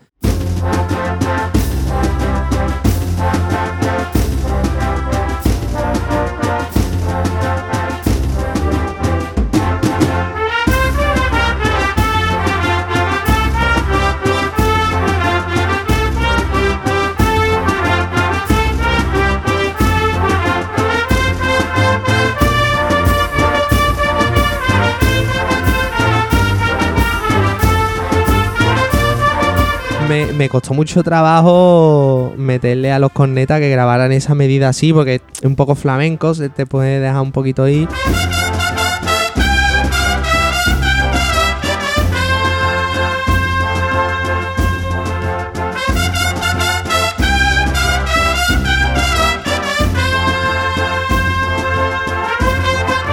[30.13, 35.43] Me, costó mucho trabajo meterle a los cornetas que grabaran esa medida así, porque es
[35.43, 37.87] un poco flamenco, se te puede dejar un poquito ir.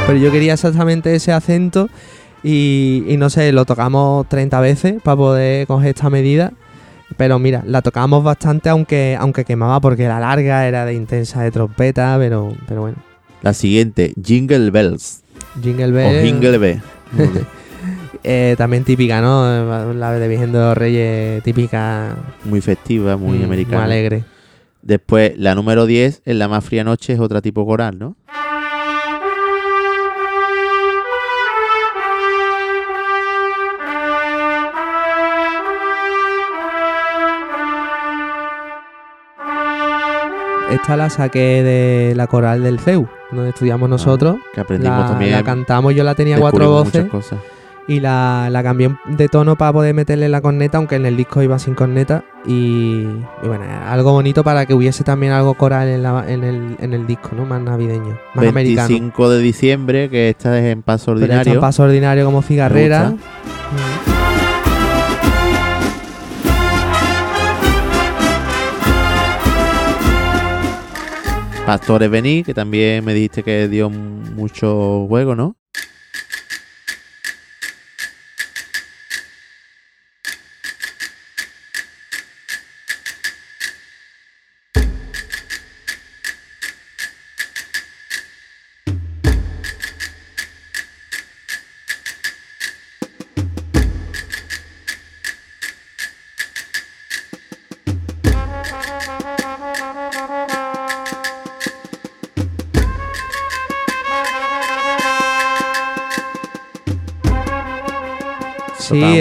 [0.06, 1.89] Pero yo quería exactamente ese acento
[2.43, 6.52] y no sé, lo tocamos 30 veces para poder coger esta medida.
[7.20, 11.51] Pero mira, la tocamos bastante aunque, aunque quemaba porque era larga, era de intensa de
[11.51, 12.97] trompeta, pero, pero bueno.
[13.42, 15.20] La siguiente, Jingle Bells.
[15.62, 16.24] Jingle O Bell.
[16.24, 16.80] Jingle Bell.
[18.24, 19.92] eh, también típica, ¿no?
[19.92, 22.16] La de Virgen de los Reyes, típica.
[22.47, 23.76] Muy festiva, muy mm, americana.
[23.76, 24.24] Muy alegre.
[24.80, 28.16] Después, la número 10, en la más fría noche, es otra tipo coral, ¿no?
[40.70, 44.36] Esta la saqué de la coral del CEU, donde estudiamos nosotros.
[44.55, 45.32] Que aprendimos la, también.
[45.32, 47.06] la cantamos, yo la tenía cuatro voces.
[47.06, 47.38] cosas.
[47.88, 51.42] Y la, la cambié de tono para poder meterle la corneta, aunque en el disco
[51.42, 52.22] iba sin corneta.
[52.47, 53.01] Y,
[53.42, 56.94] y bueno, algo bonito para que hubiese también algo coral en, la- en, el, en
[56.94, 57.47] el disco, ¿no?
[57.47, 58.86] Más navideño, más americano.
[58.88, 61.55] 25 de diciembre, que esta es en paso Pero esta ordinario.
[61.55, 63.10] en paso ordinario como cigarrera.
[63.10, 63.89] Me
[71.70, 75.55] Pastores Vení, que también me dijiste que dio mucho juego, ¿no?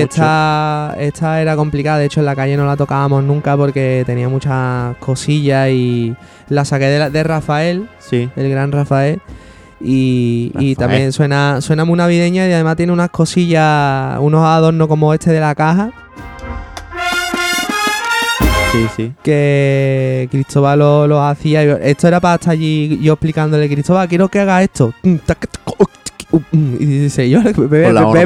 [0.02, 0.14] Mucho.
[0.16, 1.98] esta, esta era complicada.
[2.00, 6.16] De hecho, en la calle no la tocábamos nunca porque tenía muchas cosillas y
[6.50, 8.30] la saqué de, la- de Rafael, Sí.
[8.36, 9.20] el gran Rafael.
[9.82, 15.14] Y, y también suena, suena muy navideña y además tiene unas cosillas, unos adornos como
[15.14, 15.92] este de la caja,
[18.72, 19.14] Sí, sí.
[19.24, 21.64] que Cristóbal lo- los hacía.
[21.64, 24.94] y Esto era para estar allí yo explicándole, Cristóbal, quiero que haga esto.
[26.52, 28.14] Y dice, yo, bebe, agua.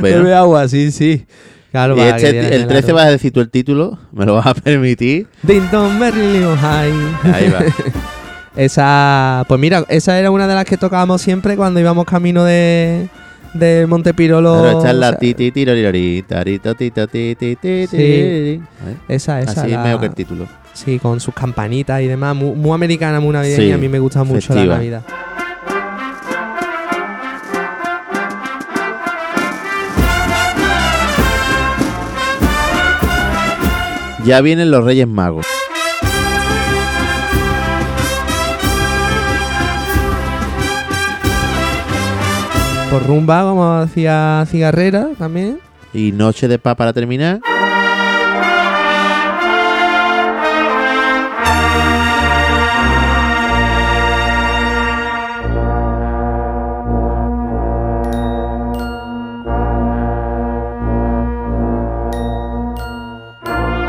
[0.00, 1.24] Bebe agua, sí, sí.
[1.70, 2.94] Claro, Y este, el 13 claro.
[2.96, 5.26] vas a decir tú el título, me lo vas a permitir.
[5.42, 6.92] Ding dong, little high.
[7.32, 7.60] Ahí va.
[8.56, 13.08] Esa, pues mira, esa era una de las que tocábamos siempre cuando íbamos camino de,
[13.54, 14.58] de Montepirolo.
[14.62, 15.34] Pero esta es la ti.
[19.08, 19.62] Esa, esa.
[19.62, 20.46] Así la- mejor que el título.
[20.74, 22.34] Sí, con sus campanitas y demás.
[22.36, 23.62] Muy, muy americana, muy navideña.
[23.62, 24.64] Sí, a mí me gusta mucho festiva.
[24.64, 25.02] la Navidad.
[34.24, 35.44] Ya vienen los Reyes Magos.
[42.88, 45.58] Por rumba, como hacía Cigarrera también.
[45.92, 47.40] Y Noche de Paz para terminar.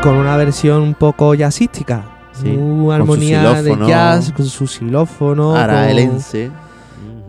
[0.04, 2.04] Con una versión un poco jazzística.
[2.32, 5.50] Sí, Muy con su armonía de jazz, con su xilófono.
[5.52, 6.50] con- Araelense.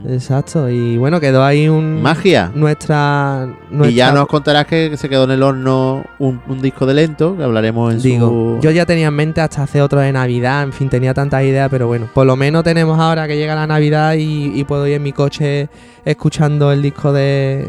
[0.07, 0.69] Exacto.
[0.69, 2.01] Y bueno, quedó ahí un.
[2.01, 2.51] Magia.
[2.53, 3.47] Nuestra.
[3.71, 7.35] Y ya nos contarás que se quedó en el horno un, un disco de lento,
[7.37, 8.59] que hablaremos en Digo, su...
[8.61, 11.69] yo ya tenía en mente hasta hacer otro de Navidad, en fin, tenía tantas ideas,
[11.71, 14.93] pero bueno, por lo menos tenemos ahora que llega la Navidad y, y puedo ir
[14.93, 15.69] en mi coche
[16.03, 17.67] escuchando el disco de,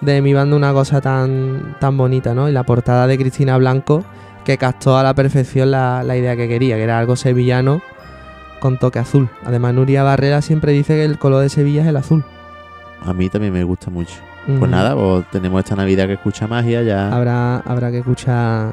[0.00, 2.48] de mi banda, una cosa tan, tan bonita, ¿no?
[2.48, 4.04] Y la portada de Cristina Blanco,
[4.48, 7.82] que captó a la perfección la, la idea que quería, que era algo sevillano
[8.60, 9.28] con toque azul.
[9.44, 12.24] Además, Nuria Barrera siempre dice que el color de Sevilla es el azul.
[13.04, 14.14] A mí también me gusta mucho.
[14.46, 17.14] Pues nada, pues tenemos esta Navidad que escucha magia ya.
[17.14, 18.70] Habrá, habrá que escuchar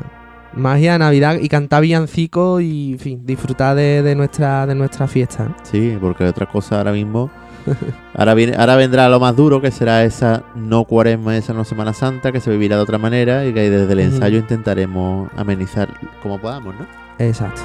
[0.53, 5.53] magia, Navidad y cantar villancicos y, en fin, disfrutar de, de nuestra, de nuestra fiesta.
[5.64, 7.30] Sí, porque otra cosa ahora mismo.
[8.13, 11.93] Ahora, viene, ahora vendrá lo más duro, que será esa no cuaresma, esa no Semana
[11.93, 15.89] Santa, que se vivirá de otra manera y que desde el ensayo intentaremos amenizar
[16.21, 16.85] como podamos, ¿no?
[17.19, 17.61] Exacto.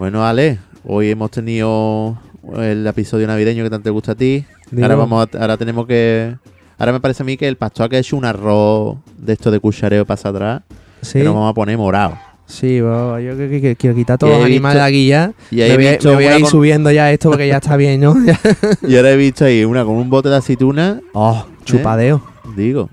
[0.00, 2.16] Bueno, Ale, hoy hemos tenido
[2.56, 4.46] el episodio navideño que tanto te gusta a ti.
[4.70, 4.82] Digo.
[4.82, 6.34] Ahora vamos a- ahora tenemos que.
[6.78, 9.50] Ahora me parece a mí que el pastor que ha hecho un arroz de esto
[9.50, 10.62] de cuchareo pasa atrás.
[11.02, 11.18] Sí.
[11.18, 12.16] Que nos vamos a poner morado.
[12.46, 15.34] Sí, yo que, que- quiero quitar todos los animales aquí ya.
[15.50, 17.12] y ahí me he voy, a- visto me voy a una ir con- subiendo ya
[17.12, 18.16] esto porque ya está bien, ¿no?
[18.88, 20.98] Y ahora he visto ahí una con un bote de aceituna.
[21.12, 22.22] Oh, chupadeo.
[22.56, 22.88] Digo.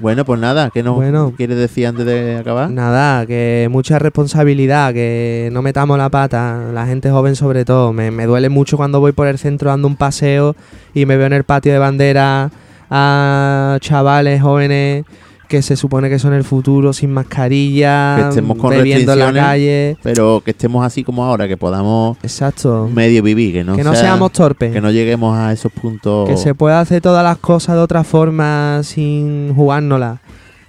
[0.00, 1.32] Bueno, pues nada, ¿qué nos Bueno.
[1.36, 2.68] quieres decir antes de acabar?
[2.70, 7.92] Nada, que mucha responsabilidad, que no metamos la pata, la gente joven sobre todo.
[7.92, 10.56] Me, me duele mucho cuando voy por el centro dando un paseo
[10.94, 12.50] y me veo en el patio de bandera
[12.90, 15.04] a chavales jóvenes
[15.48, 19.32] que se supone que son el futuro sin mascarilla, Que estemos con bebiendo en la
[19.32, 19.96] calle.
[20.02, 22.88] Pero que estemos así como ahora, que podamos Exacto.
[22.92, 24.72] medio vivir, que no, Que no sea- seamos torpes.
[24.72, 26.28] Que no lleguemos a esos puntos.
[26.28, 30.18] Que se pueda hacer todas las cosas de otra forma sin jugárnoslas.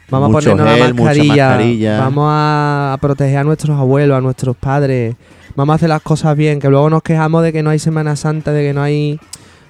[0.09, 1.99] Vamos Mucho a ponernos gel, la mascarilla, mascarilla.
[1.99, 5.15] Vamos a proteger a nuestros abuelos, a nuestros padres.
[5.55, 8.15] Vamos a hacer las cosas bien, que luego nos quejamos de que no hay Semana
[8.15, 9.19] Santa, de que no hay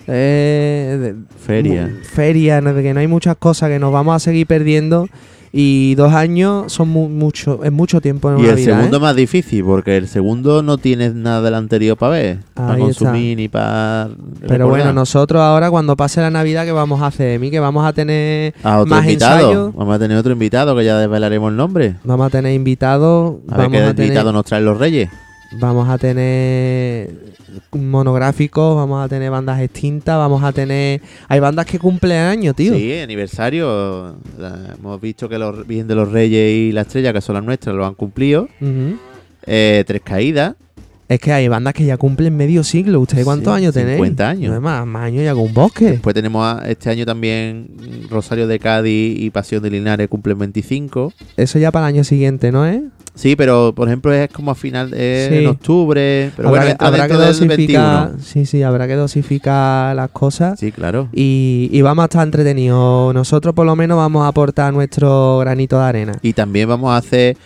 [0.07, 1.15] eh, de-
[1.45, 1.89] Feria.
[2.03, 5.07] feria, de que no hay muchas cosas, que nos vamos a seguir perdiendo.
[5.57, 8.97] Y dos años son mu- mucho, es mucho tiempo en Y una el vida, segundo
[8.97, 8.99] ¿eh?
[8.99, 12.83] más difícil, porque el segundo no tienes nada del anterior para ver, para está.
[12.83, 14.09] consumir ni para.
[14.45, 17.39] Pero bueno, nosotros ahora cuando pase la Navidad, ¿qué vamos a hacer?
[17.39, 17.51] ¿Mi?
[17.51, 19.71] Que vamos a tener A otro más invitado.
[19.71, 21.95] Vamos a tener otro invitado que ya desvelaremos el nombre.
[22.03, 23.35] Vamos a tener invitados.
[23.47, 25.09] A ver vamos qué a tener, invitado nos traen los reyes.
[25.59, 27.09] Vamos a tener
[27.71, 31.01] monográficos, vamos a tener bandas extintas, vamos a tener...
[31.29, 32.73] Hay bandas que cumplen años, tío.
[32.75, 34.17] Sí, aniversario.
[34.37, 37.43] La- hemos visto que los Virgen de los Reyes y la Estrella, que son las
[37.43, 38.47] nuestras, lo han cumplido.
[39.45, 40.55] Eh, tres caídas.
[41.07, 42.99] Es que hay bandas que ya cumplen medio siglo.
[42.99, 43.97] ¿Ustedes cuántos Sí, años tenéis?
[43.97, 44.49] 50 años.
[44.49, 45.91] No es más, más años ya con bosque.
[45.91, 47.67] Después tenemos a- este año también
[48.09, 51.13] Rosario de Cádiz y Pasión de Linares cumplen 25.
[51.37, 52.81] Eso ya para el año siguiente, ¿no es?
[53.13, 55.37] Sí, pero por ejemplo es como a final de Sí.
[55.37, 56.31] en octubre.
[56.35, 58.07] Pero habrá bueno, habrá que dosificar...
[58.09, 58.23] 21.
[58.23, 60.59] Sí, sí, habrá que dosificar las cosas.
[60.59, 61.07] Sí, claro.
[61.13, 63.13] Y, y vamos a estar entretenidos.
[63.13, 66.11] Nosotros por lo menos vamos a aportar nuestro granito de arena.
[66.23, 67.37] Y también vamos a hacer.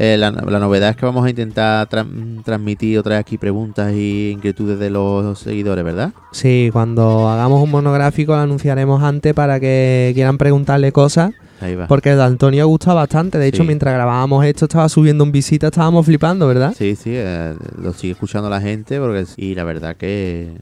[0.00, 3.92] Eh, la, la novedad es que vamos a intentar tran- transmitir otra vez aquí preguntas
[3.92, 6.12] y inquietudes de los seguidores, ¿verdad?
[6.30, 11.32] Sí, cuando hagamos un monográfico lo anunciaremos antes para que quieran preguntarle cosas.
[11.60, 11.88] Ahí va.
[11.88, 13.36] Porque el de Antonio gusta bastante.
[13.38, 16.72] De hecho, mientras grabábamos esto, estaba subiendo un visita, estábamos flipando, ¿verdad?
[16.78, 20.52] Sí, sí, eh, lo sigue escuchando la gente porque y la verdad que,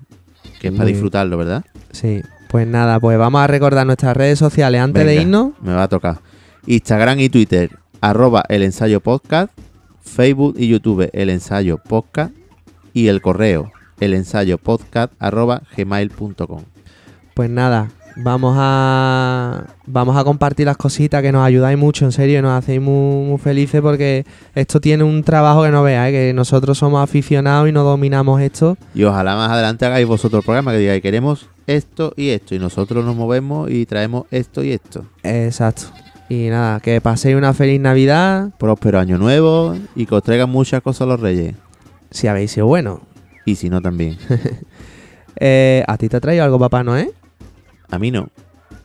[0.58, 1.62] que es para disfrutarlo, ¿verdad?
[1.92, 2.22] Sí.
[2.48, 5.50] Pues nada, pues vamos a recordar nuestras redes sociales antes de irnos.
[5.60, 6.20] Me va a tocar.
[6.64, 7.70] Instagram y Twitter,
[8.06, 9.52] arroba el ensayo podcast,
[10.00, 12.32] Facebook y YouTube, el ensayo podcast
[12.92, 16.62] y el correo, el ensayo podcast arroba gmail.com.
[17.34, 22.40] Pues nada, vamos a vamos a compartir las cositas que nos ayudáis mucho, en serio,
[22.42, 24.24] nos hacéis muy, muy felices porque
[24.54, 28.78] esto tiene un trabajo que no veáis, que nosotros somos aficionados y no dominamos esto.
[28.94, 32.60] Y ojalá más adelante hagáis vosotros el programa que digáis queremos esto y esto y
[32.60, 35.04] nosotros nos movemos y traemos esto y esto.
[35.24, 35.86] Exacto.
[36.28, 38.50] Y nada, que paséis una feliz Navidad.
[38.58, 41.54] Próspero año nuevo y que os traigan muchas cosas los reyes.
[42.10, 43.00] Si habéis sido bueno.
[43.44, 44.16] Y si no también.
[45.38, 47.12] Eh, ¿A ti te ha traído algo, papá Noé?
[47.90, 48.30] A mí no.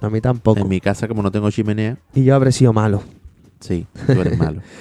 [0.02, 0.60] A mí tampoco.
[0.60, 1.96] En mi casa como no tengo chimenea.
[2.14, 3.02] Y yo habré sido malo.
[3.62, 4.62] Sí, tú eres malo.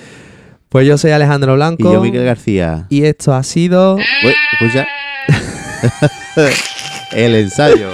[0.69, 1.89] Pues yo soy Alejandro Blanco.
[1.89, 2.87] y yo, Miguel García.
[2.91, 3.97] Y esto ha sido.
[3.97, 4.05] Uy,
[4.53, 4.87] escucha.
[7.13, 7.91] El ensayo.